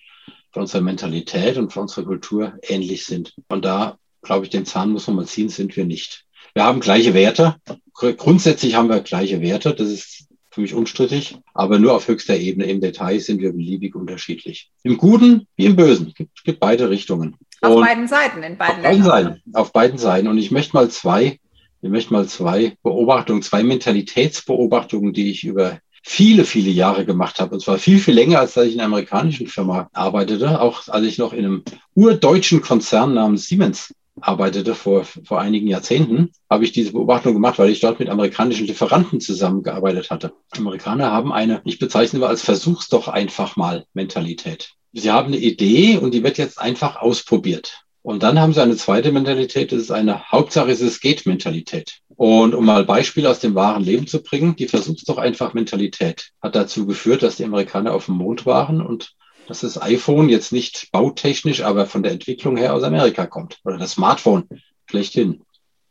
von 0.54 0.62
unserer 0.62 0.82
Mentalität 0.82 1.58
und 1.58 1.74
von 1.74 1.84
unserer 1.84 2.06
Kultur 2.06 2.54
ähnlich 2.63 3.06
sind. 3.06 3.34
Und 3.50 3.65
da, 3.65 3.97
glaube 4.21 4.45
ich, 4.45 4.50
den 4.50 4.65
Zahn 4.65 4.91
muss 4.91 5.08
man 5.08 5.17
mal 5.17 5.28
ziehen, 5.28 5.50
sind 5.50 5.76
wir 5.76 5.84
nicht. 5.84 6.24
Wir 6.54 6.63
haben 6.63 6.80
gleiche 6.80 7.13
Werte. 7.13 7.58
Grundsätzlich 7.93 8.76
haben 8.76 8.88
wir 8.88 9.02
gleiche 9.02 9.41
Werte. 9.41 9.74
Das 9.74 9.89
ist 9.89 10.28
für 10.51 10.61
mich 10.61 10.73
unstrittig, 10.73 11.37
aber 11.53 11.79
nur 11.79 11.93
auf 11.93 12.07
höchster 12.07 12.35
Ebene. 12.35 12.65
Im 12.65 12.81
Detail 12.81 13.19
sind 13.19 13.41
wir 13.41 13.53
beliebig 13.53 13.95
unterschiedlich. 13.95 14.69
Im 14.83 14.97
Guten 14.97 15.47
wie 15.55 15.65
im 15.65 15.77
Bösen. 15.77 16.07
Es 16.07 16.13
gibt, 16.13 16.43
gibt 16.43 16.59
beide 16.59 16.89
Richtungen. 16.89 17.37
Auf 17.61 17.77
Und 17.77 17.85
beiden 17.85 18.07
Seiten, 18.07 18.43
in 18.43 18.57
beiden 18.57 18.77
auf 18.77 18.83
beiden 18.83 19.03
Seiten. 19.03 19.41
Auf 19.53 19.71
beiden 19.71 19.97
Seiten. 19.97 20.27
Und 20.27 20.37
ich 20.37 20.51
möchte 20.51 20.75
mal 20.75 20.89
zwei, 20.89 21.39
ich 21.81 21.89
möchte 21.89 22.11
mal 22.11 22.27
zwei 22.27 22.75
Beobachtungen, 22.83 23.41
zwei 23.41 23.63
Mentalitätsbeobachtungen, 23.63 25.13
die 25.13 25.31
ich 25.31 25.45
über 25.45 25.79
viele, 26.03 26.43
viele 26.43 26.71
Jahre 26.71 27.05
gemacht 27.05 27.39
habe. 27.39 27.53
Und 27.53 27.61
zwar 27.61 27.77
viel, 27.77 27.99
viel 27.99 28.15
länger, 28.15 28.39
als 28.39 28.55
dass 28.55 28.65
ich 28.65 28.73
in 28.73 28.79
einer 28.79 28.87
amerikanischen 28.87 29.47
Firma 29.47 29.89
arbeitete. 29.93 30.59
Auch 30.59 30.89
als 30.89 31.05
ich 31.05 31.17
noch 31.17 31.31
in 31.31 31.45
einem 31.45 31.63
urdeutschen 31.93 32.61
Konzern 32.61 33.13
namens 33.13 33.47
Siemens 33.47 33.93
arbeitete 34.19 34.76
vor, 34.76 35.06
vor 35.06 35.39
einigen 35.39 35.67
Jahrzehnten, 35.67 36.32
habe 36.50 36.63
ich 36.63 36.71
diese 36.71 36.91
Beobachtung 36.91 37.34
gemacht, 37.34 37.60
weil 37.60 37.69
ich 37.69 37.80
dort 37.80 38.00
mit 38.00 38.10
amerikanischen 38.10 38.67
Lieferanten 38.67 39.21
zusammengearbeitet 39.21 40.10
hatte. 40.10 40.34
Amerikaner 40.52 41.12
haben 41.12 41.32
eine, 41.32 41.62
ich 41.65 41.80
bezeichne 41.80 42.19
mal 42.19 42.28
als 42.28 42.41
Versuch's 42.41 42.89
doch 42.89 43.08
einfach 43.08 43.56
mal 43.56 43.86
Mentalität. 43.93 44.74
Sie 44.93 45.12
haben 45.12 45.28
eine 45.28 45.38
Idee 45.38 45.97
und 45.97 46.13
die 46.13 46.24
wird 46.24 46.38
jetzt 46.38 46.60
einfach 46.60 46.97
ausprobiert. 46.97 47.86
Und 48.04 48.24
dann 48.24 48.39
haben 48.39 48.54
sie 48.54 48.62
eine 48.62 48.76
zweite 48.76 49.12
Mentalität, 49.12 49.71
das 49.71 49.80
ist 49.80 49.91
eine 49.91 50.32
Hauptsache 50.32 50.71
es 50.71 51.00
geht 51.00 51.26
Mentalität. 51.26 52.00
Und 52.15 52.56
um 52.56 52.65
mal 52.65 52.84
Beispiele 52.84 53.30
aus 53.30 53.39
dem 53.39 53.56
wahren 53.56 53.84
Leben 53.84 54.08
zu 54.08 54.21
bringen, 54.21 54.56
die 54.56 54.67
Versuch's 54.67 55.04
doch 55.04 55.17
einfach 55.17 55.54
Mentalität 55.54 56.32
hat 56.41 56.56
dazu 56.56 56.86
geführt, 56.86 57.24
dass 57.24 57.38
die 57.38 57.45
Amerikaner 57.45 57.93
auf 57.93 58.06
dem 58.06 58.15
Mond 58.15 58.45
waren 58.45 58.82
und 58.82 59.13
dass 59.51 59.59
das 59.59 59.81
iPhone 59.81 60.29
jetzt 60.29 60.53
nicht 60.53 60.93
bautechnisch, 60.93 61.61
aber 61.61 61.85
von 61.85 62.03
der 62.03 62.13
Entwicklung 62.13 62.55
her 62.55 62.73
aus 62.73 62.83
Amerika 62.83 63.25
kommt. 63.25 63.59
Oder 63.65 63.77
das 63.77 63.91
Smartphone 63.91 64.47
schlechthin 64.89 65.41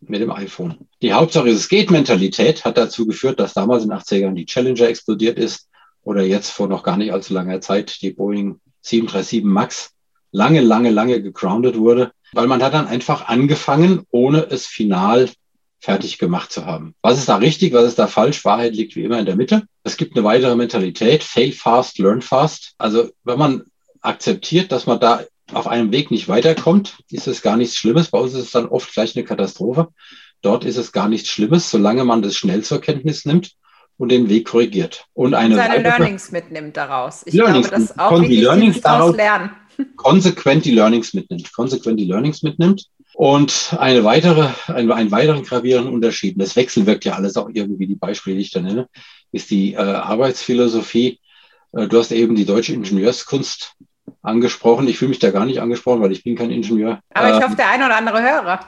mit 0.01 0.23
dem 0.23 0.31
iPhone. 0.31 0.89
Die 1.03 1.13
Hauptsache 1.13 1.51
es 1.51 1.69
geht 1.69 1.91
Mentalität 1.91 2.65
hat 2.65 2.79
dazu 2.79 3.07
geführt, 3.07 3.39
dass 3.39 3.53
damals 3.53 3.83
in 3.83 3.91
den 3.91 3.99
80er 3.99 4.17
Jahren 4.17 4.35
die 4.35 4.47
Challenger 4.47 4.89
explodiert 4.89 5.39
ist 5.39 5.69
oder 6.03 6.23
jetzt 6.23 6.49
vor 6.49 6.69
noch 6.69 6.83
gar 6.83 6.97
nicht 6.97 7.13
allzu 7.13 7.35
langer 7.35 7.61
Zeit 7.61 8.01
die 8.01 8.13
Boeing 8.13 8.61
737 8.81 9.45
MAX 9.45 9.91
lange, 10.33 10.63
lange, 10.63 10.89
lange 10.89 11.21
gegroundet 11.21 11.77
wurde, 11.77 12.13
weil 12.33 12.47
man 12.47 12.63
hat 12.63 12.73
dann 12.73 12.89
einfach 12.89 13.29
angefangen, 13.29 14.07
ohne 14.11 14.47
es 14.49 14.67
final 14.67 15.29
fertig 15.81 16.19
gemacht 16.19 16.53
zu 16.53 16.67
haben. 16.67 16.95
Was 17.03 17.19
ist 17.19 17.29
da 17.29 17.37
richtig, 17.37 17.73
was 17.73 17.87
ist 17.87 17.99
da 17.99 18.07
falsch? 18.07 18.45
Wahrheit 18.45 18.75
liegt 18.75 18.97
wie 18.97 19.05
immer 19.05 19.19
in 19.19 19.27
der 19.27 19.37
Mitte. 19.37 19.63
Es 19.83 19.97
gibt 19.97 20.17
eine 20.17 20.25
weitere 20.25 20.55
Mentalität, 20.55 21.25
fail 21.25 21.53
fast, 21.53 21.99
learn 21.99 22.23
fast. 22.23 22.75
Also 22.79 23.11
wenn 23.25 23.39
man 23.39 23.65
akzeptiert, 24.03 24.73
dass 24.73 24.87
man 24.87 25.01
da 25.01 25.25
auf 25.53 25.67
einem 25.67 25.91
Weg 25.91 26.11
nicht 26.11 26.29
weiterkommt, 26.29 26.99
ist 27.11 27.27
es 27.27 27.43
gar 27.43 27.57
nichts 27.57 27.77
Schlimmes. 27.77 28.11
Bei 28.11 28.19
uns 28.19 28.35
ist 28.35 28.45
es 28.45 28.51
dann 28.51 28.69
oft 28.69 28.93
gleich 28.93 29.17
eine 29.17 29.25
Katastrophe. 29.25 29.89
Dort 30.43 30.65
ist 30.65 30.77
es 30.77 30.93
gar 30.93 31.09
nichts 31.09 31.29
Schlimmes, 31.29 31.71
solange 31.71 32.05
man 32.05 32.23
das 32.23 32.37
schnell 32.37 32.63
zur 32.63 32.81
Kenntnis 32.81 33.25
nimmt 33.25 33.53
und 33.97 34.11
den 34.11 34.29
Weg 34.29 34.49
korrigiert. 34.49 35.07
Und 35.13 35.35
eine 35.35 35.57
seine 35.57 35.75
weitere, 35.75 35.99
Learnings 35.99 36.31
mitnimmt 36.31 36.77
daraus. 36.77 37.23
Ich 37.27 37.35
Learnings, 37.35 37.69
glaube, 37.69 37.85
das 37.85 37.99
auch 37.99 38.21
wichtig, 38.21 38.41
Learnings 38.41 38.81
daraus 38.81 39.17
lernen. 39.17 39.51
Konsequent 39.97 40.65
die 40.65 40.73
Learnings 40.73 41.15
mitnimmt. 41.15 41.53
Konsequent 41.53 41.99
die 41.99 42.05
Learnings 42.05 42.43
mitnimmt 42.43 42.87
und 43.21 43.77
eine 43.79 44.03
weitere, 44.03 44.49
ein, 44.69 44.91
einen 44.91 45.11
weiteren 45.11 45.43
gravierenden 45.43 45.93
Unterschied, 45.93 46.41
das 46.41 46.57
wechselwirkt 46.57 47.05
ja 47.05 47.17
alles 47.17 47.37
auch 47.37 47.51
irgendwie, 47.53 47.87
die 47.87 47.95
Beispiele, 47.95 48.37
die 48.37 48.41
ich 48.41 48.51
da 48.51 48.63
nenne, 48.63 48.89
ist 49.31 49.51
die 49.51 49.75
äh, 49.75 49.77
Arbeitsphilosophie. 49.77 51.21
Äh, 51.73 51.87
du 51.87 51.99
hast 51.99 52.13
eben 52.13 52.35
die 52.35 52.47
deutsche 52.47 52.73
Ingenieurskunst 52.73 53.75
angesprochen. 54.23 54.89
Ich 54.89 54.97
fühle 54.97 55.11
mich 55.11 55.19
da 55.19 55.33
gar 55.33 55.45
nicht 55.45 55.61
angesprochen, 55.61 56.01
weil 56.01 56.13
ich 56.13 56.25
bin 56.25 56.35
kein 56.35 56.51
Ingenieur. 56.51 57.01
Aber 57.13 57.29
ich 57.29 57.37
ähm, 57.37 57.43
hoffe, 57.43 57.57
der 57.57 57.69
eine 57.69 57.85
oder 57.85 57.97
andere 57.99 58.23
Hörer. 58.23 58.61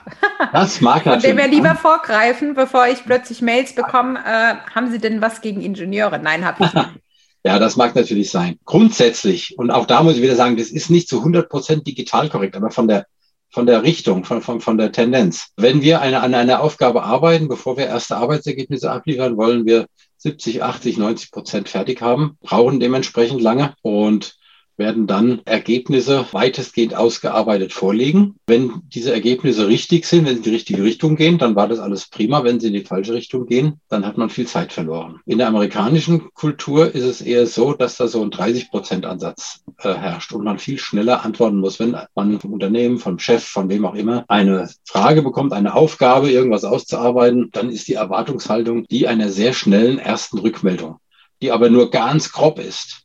Das 0.52 0.82
mag 0.82 0.96
natürlich. 1.06 1.32
Und 1.32 1.38
dem 1.38 1.38
wir 1.38 1.48
lieber 1.48 1.74
vorgreifen, 1.74 2.52
bevor 2.52 2.88
ich 2.88 3.06
plötzlich 3.06 3.40
Mails 3.40 3.74
bekomme, 3.74 4.18
äh, 4.18 4.56
haben 4.74 4.90
Sie 4.90 4.98
denn 4.98 5.22
was 5.22 5.40
gegen 5.40 5.62
Ingenieure? 5.62 6.18
Nein, 6.18 6.44
habe 6.44 6.66
ich 6.66 6.74
nicht. 6.74 6.88
Ja, 7.44 7.58
das 7.58 7.74
mag 7.74 7.96
natürlich 7.96 8.30
sein. 8.30 8.60
Grundsätzlich, 8.66 9.58
und 9.58 9.72
auch 9.72 9.86
da 9.86 10.04
muss 10.04 10.14
ich 10.14 10.22
wieder 10.22 10.36
sagen, 10.36 10.56
das 10.56 10.68
ist 10.68 10.90
nicht 10.90 11.08
zu 11.08 11.18
100 11.18 11.48
Prozent 11.48 11.86
digital 11.88 12.28
korrekt, 12.28 12.54
aber 12.54 12.70
von 12.70 12.86
der, 12.86 13.06
von 13.52 13.66
der 13.66 13.82
Richtung, 13.82 14.24
von, 14.24 14.40
von, 14.40 14.60
von 14.60 14.78
der 14.78 14.92
Tendenz. 14.92 15.52
Wenn 15.56 15.82
wir 15.82 16.00
eine, 16.00 16.22
an 16.22 16.34
einer 16.34 16.62
Aufgabe 16.62 17.02
arbeiten, 17.02 17.48
bevor 17.48 17.76
wir 17.76 17.86
erste 17.86 18.16
Arbeitsergebnisse 18.16 18.90
abliefern, 18.90 19.36
wollen 19.36 19.66
wir 19.66 19.86
70, 20.16 20.62
80, 20.62 20.96
90 20.96 21.30
Prozent 21.30 21.68
fertig 21.68 22.00
haben, 22.00 22.38
brauchen 22.40 22.80
dementsprechend 22.80 23.42
lange. 23.42 23.74
Und 23.82 24.36
werden 24.76 25.06
dann 25.06 25.42
Ergebnisse 25.44 26.26
weitestgehend 26.32 26.94
ausgearbeitet 26.94 27.72
vorlegen. 27.72 28.36
Wenn 28.46 28.82
diese 28.88 29.12
Ergebnisse 29.12 29.68
richtig 29.68 30.06
sind, 30.06 30.26
wenn 30.26 30.34
sie 30.34 30.38
in 30.38 30.42
die 30.42 30.50
richtige 30.50 30.82
Richtung 30.82 31.16
gehen, 31.16 31.38
dann 31.38 31.56
war 31.56 31.68
das 31.68 31.78
alles 31.78 32.08
prima. 32.08 32.44
Wenn 32.44 32.60
sie 32.60 32.68
in 32.68 32.72
die 32.72 32.84
falsche 32.84 33.14
Richtung 33.14 33.46
gehen, 33.46 33.80
dann 33.88 34.06
hat 34.06 34.18
man 34.18 34.30
viel 34.30 34.46
Zeit 34.46 34.72
verloren. 34.72 35.20
In 35.26 35.38
der 35.38 35.48
amerikanischen 35.48 36.32
Kultur 36.34 36.94
ist 36.94 37.04
es 37.04 37.20
eher 37.20 37.46
so, 37.46 37.74
dass 37.74 37.96
da 37.96 38.08
so 38.08 38.22
ein 38.22 38.30
30 38.30 38.70
Prozent 38.70 39.06
Ansatz 39.06 39.62
äh, 39.78 39.94
herrscht 39.94 40.32
und 40.32 40.44
man 40.44 40.58
viel 40.58 40.78
schneller 40.78 41.24
antworten 41.24 41.58
muss, 41.58 41.78
wenn 41.78 41.96
man 42.14 42.40
vom 42.40 42.52
Unternehmen, 42.52 42.98
vom 42.98 43.18
Chef, 43.18 43.44
von 43.44 43.68
wem 43.68 43.84
auch 43.84 43.94
immer 43.94 44.24
eine 44.28 44.68
Frage 44.84 45.22
bekommt, 45.22 45.52
eine 45.52 45.74
Aufgabe, 45.74 46.30
irgendwas 46.30 46.64
auszuarbeiten, 46.64 47.50
dann 47.52 47.70
ist 47.70 47.88
die 47.88 47.94
Erwartungshaltung 47.94 48.86
die 48.88 49.06
einer 49.06 49.30
sehr 49.30 49.52
schnellen 49.52 49.98
ersten 49.98 50.38
Rückmeldung, 50.38 50.98
die 51.40 51.52
aber 51.52 51.70
nur 51.70 51.90
ganz 51.90 52.32
grob 52.32 52.58
ist. 52.58 53.01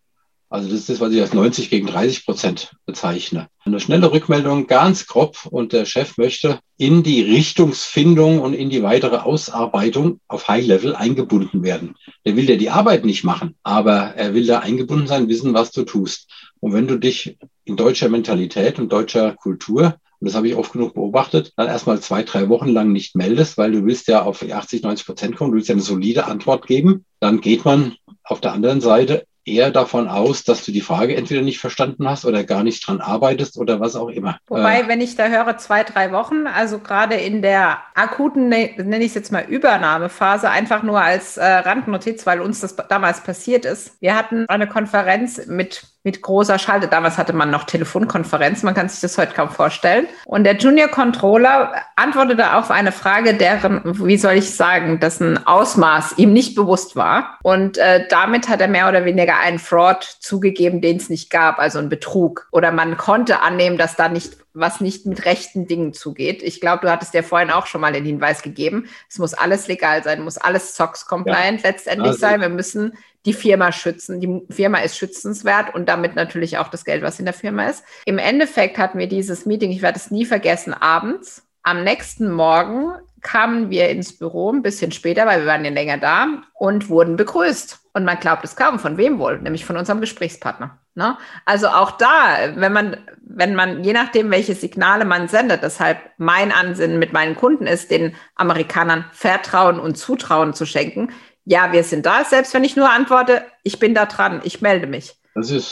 Also 0.49 0.69
das 0.69 0.79
ist 0.79 0.89
das, 0.89 0.99
was 1.01 1.11
ich 1.11 1.19
als 1.19 1.33
90 1.33 1.69
gegen 1.69 1.87
30 1.87 2.25
Prozent 2.25 2.71
bezeichne. 2.85 3.49
Eine 3.65 3.81
schnelle 3.81 4.11
Rückmeldung, 4.13 4.67
ganz 4.67 5.05
grob, 5.05 5.45
und 5.49 5.73
der 5.73 5.85
Chef 5.85 6.17
möchte 6.17 6.59
in 6.77 7.03
die 7.03 7.21
Richtungsfindung 7.21 8.39
und 8.39 8.53
in 8.53 8.69
die 8.69 8.81
weitere 8.81 9.17
Ausarbeitung 9.17 10.21
auf 10.29 10.47
High 10.47 10.65
Level 10.65 10.95
eingebunden 10.95 11.63
werden. 11.63 11.95
Der 12.25 12.37
will 12.37 12.49
ja 12.49 12.55
die 12.55 12.69
Arbeit 12.69 13.03
nicht 13.03 13.25
machen, 13.25 13.55
aber 13.63 14.15
er 14.15 14.33
will 14.33 14.45
da 14.45 14.59
eingebunden 14.59 15.07
sein, 15.07 15.27
wissen, 15.27 15.53
was 15.53 15.71
du 15.71 15.83
tust. 15.83 16.29
Und 16.61 16.71
wenn 16.73 16.87
du 16.87 16.97
dich 16.97 17.37
in 17.65 17.75
deutscher 17.75 18.07
Mentalität 18.07 18.79
und 18.79 18.91
deutscher 18.91 19.33
Kultur 19.33 19.95
und 20.19 20.27
das 20.27 20.35
habe 20.35 20.47
ich 20.47 20.55
oft 20.55 20.71
genug 20.71 20.95
beobachtet, 20.95 21.53
dann 21.57 21.67
erstmal 21.67 21.99
zwei, 21.99 22.23
drei 22.23 22.49
Wochen 22.49 22.69
lang 22.69 22.91
nicht 22.91 23.15
meldest, 23.15 23.57
weil 23.57 23.71
du 23.71 23.85
willst 23.85 24.07
ja 24.07 24.23
auf 24.23 24.41
80, 24.41 24.81
90 24.81 25.05
Prozent 25.05 25.35
kommen, 25.35 25.51
du 25.51 25.57
willst 25.57 25.69
ja 25.69 25.75
eine 25.75 25.81
solide 25.83 26.25
Antwort 26.25 26.65
geben, 26.65 27.05
dann 27.19 27.41
geht 27.41 27.65
man 27.65 27.95
auf 28.23 28.41
der 28.41 28.53
anderen 28.53 28.81
Seite 28.81 29.25
eher 29.47 29.71
davon 29.71 30.07
aus, 30.07 30.43
dass 30.43 30.63
du 30.65 30.71
die 30.71 30.81
Frage 30.81 31.15
entweder 31.15 31.41
nicht 31.41 31.59
verstanden 31.59 32.07
hast 32.07 32.25
oder 32.25 32.43
gar 32.43 32.63
nicht 32.63 32.85
dran 32.87 33.01
arbeitest 33.01 33.57
oder 33.57 33.79
was 33.79 33.95
auch 33.95 34.09
immer. 34.09 34.37
Wobei, 34.47 34.81
äh, 34.81 34.87
wenn 34.87 35.01
ich 35.01 35.15
da 35.15 35.27
höre, 35.27 35.57
zwei, 35.57 35.83
drei 35.83 36.11
Wochen, 36.11 36.47
also 36.47 36.79
gerade 36.79 37.15
in 37.15 37.41
der 37.41 37.79
akuten, 37.95 38.49
ne, 38.49 38.73
nenne 38.77 38.99
ich 38.99 39.07
es 39.07 39.15
jetzt 39.15 39.31
mal 39.31 39.45
Übernahmephase, 39.47 40.49
einfach 40.49 40.83
nur 40.83 41.01
als 41.01 41.37
äh, 41.37 41.45
Randnotiz, 41.45 42.25
weil 42.25 42.41
uns 42.41 42.59
das 42.59 42.75
damals 42.75 43.21
passiert 43.21 43.65
ist. 43.65 43.99
Wir 44.01 44.15
hatten 44.15 44.45
eine 44.47 44.67
Konferenz 44.67 45.45
mit 45.47 45.83
mit 46.07 46.21
großer 46.21 46.57
Schalte. 46.57 46.87
Damals 46.87 47.17
hatte 47.17 47.33
man 47.33 47.51
noch 47.51 47.65
Telefonkonferenz, 47.65 48.63
man 48.63 48.73
kann 48.73 48.87
sich 48.87 49.01
das 49.01 49.17
heute 49.17 49.33
kaum 49.33 49.49
vorstellen. 49.49 50.07
Und 50.23 50.45
der 50.45 50.55
Junior 50.55 50.87
Controller 50.87 51.73
antwortete 51.97 52.53
auf 52.53 52.71
eine 52.71 52.93
Frage, 52.93 53.33
deren, 53.33 53.81
wie 54.07 54.15
soll 54.15 54.35
ich 54.35 54.55
sagen, 54.55 55.01
dessen 55.01 55.45
Ausmaß 55.45 56.17
ihm 56.17 56.31
nicht 56.31 56.55
bewusst 56.55 56.95
war. 56.95 57.37
Und 57.43 57.77
äh, 57.77 58.07
damit 58.09 58.47
hat 58.47 58.61
er 58.61 58.69
mehr 58.69 58.87
oder 58.87 59.03
weniger 59.03 59.37
einen 59.37 59.59
Fraud 59.59 60.01
zugegeben, 60.21 60.79
den 60.79 60.95
es 60.95 61.09
nicht 61.09 61.29
gab, 61.29 61.59
also 61.59 61.77
einen 61.79 61.89
Betrug. 61.89 62.47
Oder 62.53 62.71
man 62.71 62.95
konnte 62.95 63.41
annehmen, 63.41 63.77
dass 63.77 63.97
da 63.97 64.07
nicht 64.07 64.37
was 64.59 64.81
nicht 64.81 65.05
mit 65.05 65.25
rechten 65.25 65.67
Dingen 65.67 65.93
zugeht. 65.93 66.41
Ich 66.41 66.59
glaube, 66.59 66.85
du 66.85 66.91
hattest 66.91 67.13
ja 67.13 67.21
vorhin 67.21 67.51
auch 67.51 67.67
schon 67.67 67.81
mal 67.81 67.93
den 67.93 68.05
Hinweis 68.05 68.41
gegeben. 68.41 68.87
Es 69.09 69.19
muss 69.19 69.33
alles 69.33 69.67
legal 69.67 70.03
sein, 70.03 70.23
muss 70.23 70.37
alles 70.37 70.75
SOX-compliant 70.75 71.61
ja. 71.61 71.69
letztendlich 71.69 72.13
also. 72.13 72.19
sein. 72.19 72.41
Wir 72.41 72.49
müssen 72.49 72.97
die 73.27 73.33
Firma 73.33 73.73
schützen. 73.73 74.21
Die 74.21 74.41
Firma 74.49 74.79
ist 74.79 74.97
schützenswert 74.97 75.75
und 75.75 75.89
damit 75.89 76.15
natürlich 76.15 76.57
auch 76.57 76.69
das 76.69 76.85
Geld, 76.85 77.03
was 77.03 77.19
in 77.19 77.25
der 77.25 77.33
Firma 77.33 77.65
ist. 77.65 77.83
Im 78.05 78.17
Endeffekt 78.17 78.77
hatten 78.77 78.97
wir 78.97 79.07
dieses 79.07 79.45
Meeting, 79.45 79.69
ich 79.71 79.81
werde 79.81 79.99
es 79.99 80.09
nie 80.09 80.25
vergessen, 80.25 80.73
abends. 80.73 81.45
Am 81.61 81.83
nächsten 81.83 82.31
Morgen 82.31 82.93
kamen 83.21 83.69
wir 83.69 83.89
ins 83.89 84.17
Büro, 84.17 84.51
ein 84.53 84.61
bisschen 84.61 84.93
später, 84.93 85.25
weil 85.25 85.41
wir 85.41 85.47
waren 85.47 85.65
ja 85.65 85.71
länger 85.71 85.97
da 85.97 86.27
und 86.53 86.89
wurden 86.89 87.17
begrüßt. 87.17 87.79
Und 87.91 88.05
man 88.05 88.19
glaubt 88.19 88.45
es 88.45 88.55
kaum, 88.55 88.79
von 88.79 88.95
wem 88.97 89.19
wohl? 89.19 89.39
Nämlich 89.39 89.65
von 89.65 89.75
unserem 89.75 89.99
Gesprächspartner. 89.99 90.77
Ne? 90.95 91.17
Also 91.45 91.67
auch 91.67 91.91
da, 91.91 92.55
wenn 92.55 92.71
man, 92.71 92.97
wenn 93.21 93.55
man, 93.55 93.83
je 93.83 93.91
nachdem, 93.91 94.31
welche 94.31 94.55
Signale 94.55 95.03
man 95.03 95.27
sendet, 95.27 95.63
deshalb 95.63 95.99
mein 96.17 96.51
Ansinnen 96.51 96.99
mit 96.99 97.11
meinen 97.11 97.35
Kunden 97.35 97.67
ist, 97.67 97.91
den 97.91 98.15
Amerikanern 98.35 99.05
Vertrauen 99.11 99.79
und 99.79 99.97
Zutrauen 99.97 100.53
zu 100.53 100.65
schenken, 100.65 101.09
ja, 101.49 101.71
wir 101.71 101.83
sind 101.85 102.05
da, 102.05 102.25
selbst 102.25 102.53
wenn 102.53 102.65
ich 102.65 102.75
nur 102.75 102.89
antworte, 102.89 103.45
ich 103.63 103.79
bin 103.79 103.95
da 103.95 104.05
dran, 104.05 104.41
ich 104.43 104.61
melde 104.61 104.85
mich. 104.85 105.15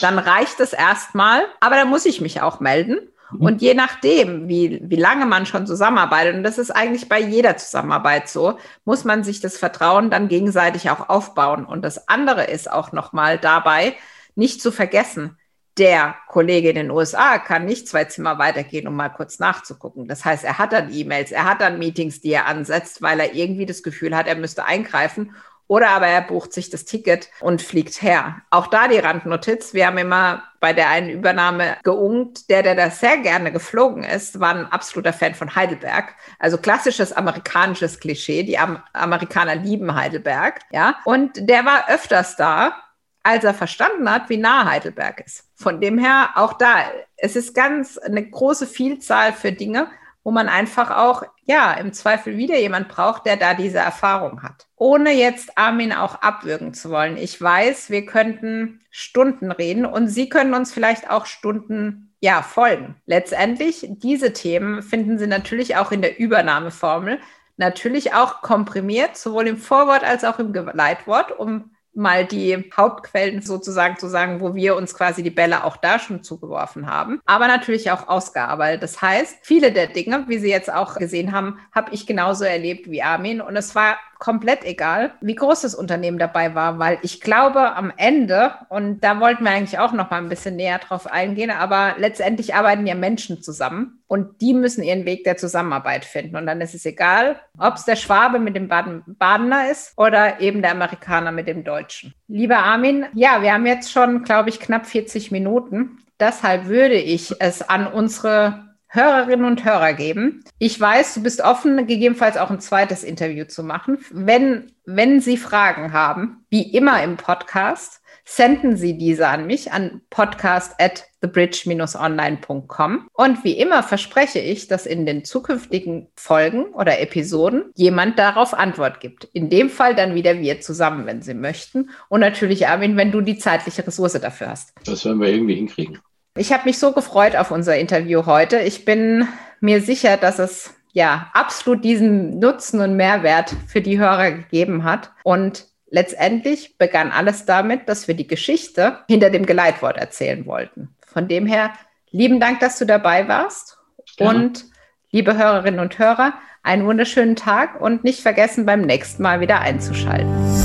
dann 0.02 0.18
reicht 0.18 0.58
es 0.60 0.72
erstmal, 0.72 1.42
aber 1.60 1.76
dann 1.76 1.88
muss 1.88 2.06
ich 2.06 2.22
mich 2.22 2.40
auch 2.40 2.60
melden. 2.60 2.98
Mhm. 3.30 3.40
Und 3.40 3.62
je 3.62 3.74
nachdem, 3.74 4.48
wie, 4.48 4.80
wie 4.82 4.96
lange 4.96 5.26
man 5.26 5.44
schon 5.44 5.66
zusammenarbeitet, 5.66 6.34
und 6.34 6.44
das 6.44 6.56
ist 6.56 6.70
eigentlich 6.70 7.10
bei 7.10 7.20
jeder 7.20 7.58
Zusammenarbeit 7.58 8.30
so, 8.30 8.58
muss 8.86 9.04
man 9.04 9.22
sich 9.22 9.40
das 9.40 9.58
Vertrauen 9.58 10.08
dann 10.08 10.28
gegenseitig 10.28 10.88
auch 10.88 11.10
aufbauen. 11.10 11.66
Und 11.66 11.82
das 11.82 12.08
andere 12.08 12.44
ist 12.44 12.72
auch 12.72 12.92
nochmal 12.92 13.36
dabei, 13.36 13.94
nicht 14.34 14.62
zu 14.62 14.72
vergessen, 14.72 15.36
der 15.76 16.14
Kollege 16.28 16.70
in 16.70 16.76
den 16.76 16.90
USA 16.90 17.38
kann 17.38 17.66
nicht 17.66 17.86
zwei 17.86 18.04
Zimmer 18.04 18.38
weitergehen, 18.38 18.88
um 18.88 18.96
mal 18.96 19.10
kurz 19.10 19.38
nachzugucken. 19.38 20.08
Das 20.08 20.24
heißt, 20.24 20.42
er 20.42 20.56
hat 20.56 20.72
dann 20.72 20.90
E-Mails, 20.90 21.32
er 21.32 21.44
hat 21.44 21.60
dann 21.60 21.78
Meetings, 21.78 22.22
die 22.22 22.32
er 22.32 22.46
ansetzt, 22.46 23.02
weil 23.02 23.20
er 23.20 23.34
irgendwie 23.34 23.66
das 23.66 23.82
Gefühl 23.82 24.16
hat, 24.16 24.26
er 24.26 24.36
müsste 24.36 24.64
eingreifen. 24.64 25.34
Oder 25.68 25.88
aber 25.90 26.06
er 26.06 26.22
bucht 26.22 26.52
sich 26.52 26.70
das 26.70 26.84
Ticket 26.84 27.28
und 27.40 27.60
fliegt 27.60 28.00
her. 28.00 28.42
Auch 28.50 28.68
da 28.68 28.86
die 28.86 28.98
Randnotiz. 28.98 29.74
Wir 29.74 29.86
haben 29.86 29.98
immer 29.98 30.44
bei 30.60 30.72
der 30.72 30.88
einen 30.90 31.10
Übernahme 31.10 31.76
geungt. 31.82 32.48
Der, 32.50 32.62
der 32.62 32.76
da 32.76 32.90
sehr 32.90 33.18
gerne 33.18 33.50
geflogen 33.50 34.04
ist, 34.04 34.38
war 34.38 34.54
ein 34.54 34.70
absoluter 34.70 35.12
Fan 35.12 35.34
von 35.34 35.54
Heidelberg. 35.56 36.14
Also 36.38 36.58
klassisches 36.58 37.12
amerikanisches 37.12 37.98
Klischee. 37.98 38.44
Die 38.44 38.58
Am 38.58 38.80
Amerikaner 38.92 39.56
lieben 39.56 39.94
Heidelberg. 39.94 40.60
Ja. 40.70 40.96
Und 41.04 41.48
der 41.48 41.64
war 41.64 41.88
öfters 41.88 42.36
da, 42.36 42.76
als 43.24 43.42
er 43.42 43.54
verstanden 43.54 44.08
hat, 44.08 44.28
wie 44.28 44.36
nah 44.36 44.70
Heidelberg 44.70 45.20
ist. 45.26 45.44
Von 45.56 45.80
dem 45.80 45.98
her 45.98 46.30
auch 46.36 46.52
da. 46.52 46.76
Es 47.16 47.34
ist 47.34 47.54
ganz 47.54 47.98
eine 47.98 48.24
große 48.24 48.68
Vielzahl 48.68 49.32
für 49.32 49.50
Dinge 49.50 49.88
wo 50.26 50.32
man 50.32 50.48
einfach 50.48 50.90
auch, 50.90 51.22
ja, 51.44 51.74
im 51.74 51.92
Zweifel 51.92 52.36
wieder 52.36 52.58
jemand 52.58 52.88
braucht, 52.88 53.26
der 53.26 53.36
da 53.36 53.54
diese 53.54 53.78
Erfahrung 53.78 54.42
hat. 54.42 54.66
Ohne 54.74 55.12
jetzt 55.12 55.56
Armin 55.56 55.92
auch 55.92 56.16
abwürgen 56.16 56.74
zu 56.74 56.90
wollen. 56.90 57.16
Ich 57.16 57.40
weiß, 57.40 57.90
wir 57.90 58.04
könnten 58.06 58.80
Stunden 58.90 59.52
reden 59.52 59.86
und 59.86 60.08
Sie 60.08 60.28
können 60.28 60.54
uns 60.54 60.72
vielleicht 60.72 61.08
auch 61.08 61.26
Stunden 61.26 62.12
ja, 62.18 62.42
folgen. 62.42 62.96
Letztendlich, 63.06 63.86
diese 63.88 64.32
Themen 64.32 64.82
finden 64.82 65.16
Sie 65.16 65.28
natürlich 65.28 65.76
auch 65.76 65.92
in 65.92 66.02
der 66.02 66.18
Übernahmeformel, 66.18 67.20
natürlich 67.56 68.12
auch 68.12 68.42
komprimiert, 68.42 69.16
sowohl 69.16 69.46
im 69.46 69.58
Vorwort 69.58 70.02
als 70.02 70.24
auch 70.24 70.40
im 70.40 70.52
Leitwort, 70.52 71.38
um 71.38 71.75
mal 71.96 72.26
die 72.26 72.70
Hauptquellen 72.76 73.42
sozusagen 73.42 73.96
zu 73.98 74.08
sagen, 74.08 74.40
wo 74.40 74.54
wir 74.54 74.76
uns 74.76 74.94
quasi 74.94 75.22
die 75.22 75.30
Bälle 75.30 75.64
auch 75.64 75.76
da 75.76 75.98
schon 75.98 76.22
zugeworfen 76.22 76.86
haben, 76.86 77.20
aber 77.24 77.48
natürlich 77.48 77.90
auch 77.90 78.08
ausgearbeitet. 78.08 78.82
Das 78.82 79.00
heißt, 79.00 79.38
viele 79.42 79.72
der 79.72 79.88
Dinge, 79.88 80.24
wie 80.28 80.38
Sie 80.38 80.50
jetzt 80.50 80.72
auch 80.72 80.96
gesehen 80.96 81.32
haben, 81.32 81.58
habe 81.72 81.94
ich 81.94 82.06
genauso 82.06 82.44
erlebt 82.44 82.90
wie 82.90 83.02
Armin 83.02 83.40
und 83.40 83.56
es 83.56 83.74
war 83.74 83.96
komplett 84.18 84.64
egal, 84.64 85.12
wie 85.20 85.34
groß 85.34 85.62
das 85.62 85.74
Unternehmen 85.74 86.18
dabei 86.18 86.54
war, 86.54 86.78
weil 86.78 86.98
ich 87.02 87.20
glaube 87.20 87.74
am 87.74 87.92
Ende, 87.96 88.52
und 88.68 89.02
da 89.02 89.20
wollten 89.20 89.44
wir 89.44 89.50
eigentlich 89.50 89.78
auch 89.78 89.92
noch 89.92 90.10
mal 90.10 90.18
ein 90.18 90.28
bisschen 90.28 90.56
näher 90.56 90.78
drauf 90.78 91.06
eingehen, 91.06 91.50
aber 91.50 91.94
letztendlich 91.98 92.54
arbeiten 92.54 92.86
ja 92.86 92.94
Menschen 92.94 93.42
zusammen 93.42 94.00
und 94.08 94.40
die 94.40 94.54
müssen 94.54 94.82
ihren 94.82 95.04
Weg 95.04 95.24
der 95.24 95.36
Zusammenarbeit 95.36 96.04
finden. 96.04 96.36
Und 96.36 96.46
dann 96.46 96.60
ist 96.60 96.74
es 96.74 96.86
egal, 96.86 97.40
ob 97.58 97.74
es 97.74 97.84
der 97.84 97.96
Schwabe 97.96 98.38
mit 98.38 98.56
dem 98.56 98.68
Baden 98.68 99.02
Badener 99.06 99.70
ist 99.70 99.92
oder 99.96 100.40
eben 100.40 100.62
der 100.62 100.72
Amerikaner 100.72 101.32
mit 101.32 101.48
dem 101.48 101.64
Deutschen. 101.64 102.14
Lieber 102.28 102.58
Armin, 102.58 103.06
ja, 103.14 103.42
wir 103.42 103.52
haben 103.52 103.66
jetzt 103.66 103.90
schon, 103.90 104.22
glaube 104.22 104.48
ich, 104.48 104.60
knapp 104.60 104.86
40 104.86 105.30
Minuten. 105.32 105.98
Deshalb 106.18 106.66
würde 106.66 106.94
ich 106.94 107.40
es 107.40 107.62
an 107.62 107.86
unsere 107.86 108.65
Hörerinnen 108.96 109.46
und 109.46 109.64
Hörer 109.64 109.92
geben. 109.92 110.42
Ich 110.58 110.80
weiß, 110.80 111.14
du 111.14 111.22
bist 111.22 111.40
offen, 111.40 111.76
gegebenenfalls 111.86 112.36
auch 112.36 112.50
ein 112.50 112.60
zweites 112.60 113.04
Interview 113.04 113.44
zu 113.44 113.62
machen. 113.62 113.98
Wenn, 114.10 114.72
wenn 114.84 115.20
Sie 115.20 115.36
Fragen 115.36 115.92
haben, 115.92 116.44
wie 116.50 116.74
immer 116.74 117.02
im 117.04 117.16
Podcast, 117.16 118.00
senden 118.24 118.76
Sie 118.76 118.98
diese 118.98 119.28
an 119.28 119.46
mich 119.46 119.72
an 119.72 120.02
podcast 120.10 120.74
at 120.80 121.04
thebridge-online.com. 121.22 123.08
Und 123.12 123.44
wie 123.44 123.52
immer 123.52 123.82
verspreche 123.82 124.40
ich, 124.40 124.68
dass 124.68 124.84
in 124.84 125.06
den 125.06 125.24
zukünftigen 125.24 126.08
Folgen 126.16 126.66
oder 126.74 127.00
Episoden 127.00 127.70
jemand 127.76 128.18
darauf 128.18 128.52
Antwort 128.52 129.00
gibt. 129.00 129.24
In 129.32 129.48
dem 129.48 129.70
Fall 129.70 129.94
dann 129.94 130.14
wieder 130.14 130.40
wir 130.40 130.60
zusammen, 130.60 131.06
wenn 131.06 131.22
Sie 131.22 131.34
möchten. 131.34 131.90
Und 132.08 132.20
natürlich, 132.20 132.66
Armin, 132.66 132.96
wenn 132.96 133.12
du 133.12 133.20
die 133.20 133.38
zeitliche 133.38 133.86
Ressource 133.86 134.14
dafür 134.14 134.48
hast. 134.48 134.72
Das 134.84 135.04
werden 135.04 135.20
wir 135.20 135.28
irgendwie 135.28 135.54
hinkriegen. 135.54 136.00
Ich 136.36 136.52
habe 136.52 136.64
mich 136.66 136.78
so 136.78 136.92
gefreut 136.92 137.34
auf 137.34 137.50
unser 137.50 137.78
Interview 137.78 138.26
heute. 138.26 138.58
Ich 138.58 138.84
bin 138.84 139.26
mir 139.60 139.80
sicher, 139.80 140.18
dass 140.18 140.38
es 140.38 140.74
ja 140.92 141.30
absolut 141.32 141.82
diesen 141.82 142.38
Nutzen 142.38 142.80
und 142.80 142.94
Mehrwert 142.94 143.54
für 143.66 143.80
die 143.80 143.98
Hörer 143.98 144.32
gegeben 144.32 144.84
hat. 144.84 145.12
Und 145.24 145.64
letztendlich 145.88 146.76
begann 146.76 147.10
alles 147.10 147.46
damit, 147.46 147.88
dass 147.88 148.06
wir 148.06 148.14
die 148.14 148.26
Geschichte 148.26 148.98
hinter 149.08 149.30
dem 149.30 149.46
Geleitwort 149.46 149.96
erzählen 149.96 150.44
wollten. 150.44 150.94
Von 151.06 151.26
dem 151.26 151.46
her, 151.46 151.72
lieben 152.10 152.38
Dank, 152.38 152.60
dass 152.60 152.78
du 152.78 152.84
dabei 152.84 153.28
warst. 153.28 153.78
Ja. 154.18 154.28
Und 154.28 154.66
liebe 155.10 155.38
Hörerinnen 155.38 155.80
und 155.80 155.98
Hörer, 155.98 156.34
einen 156.62 156.84
wunderschönen 156.84 157.36
Tag 157.36 157.80
und 157.80 158.04
nicht 158.04 158.20
vergessen, 158.20 158.66
beim 158.66 158.82
nächsten 158.82 159.22
Mal 159.22 159.40
wieder 159.40 159.60
einzuschalten. 159.60 160.55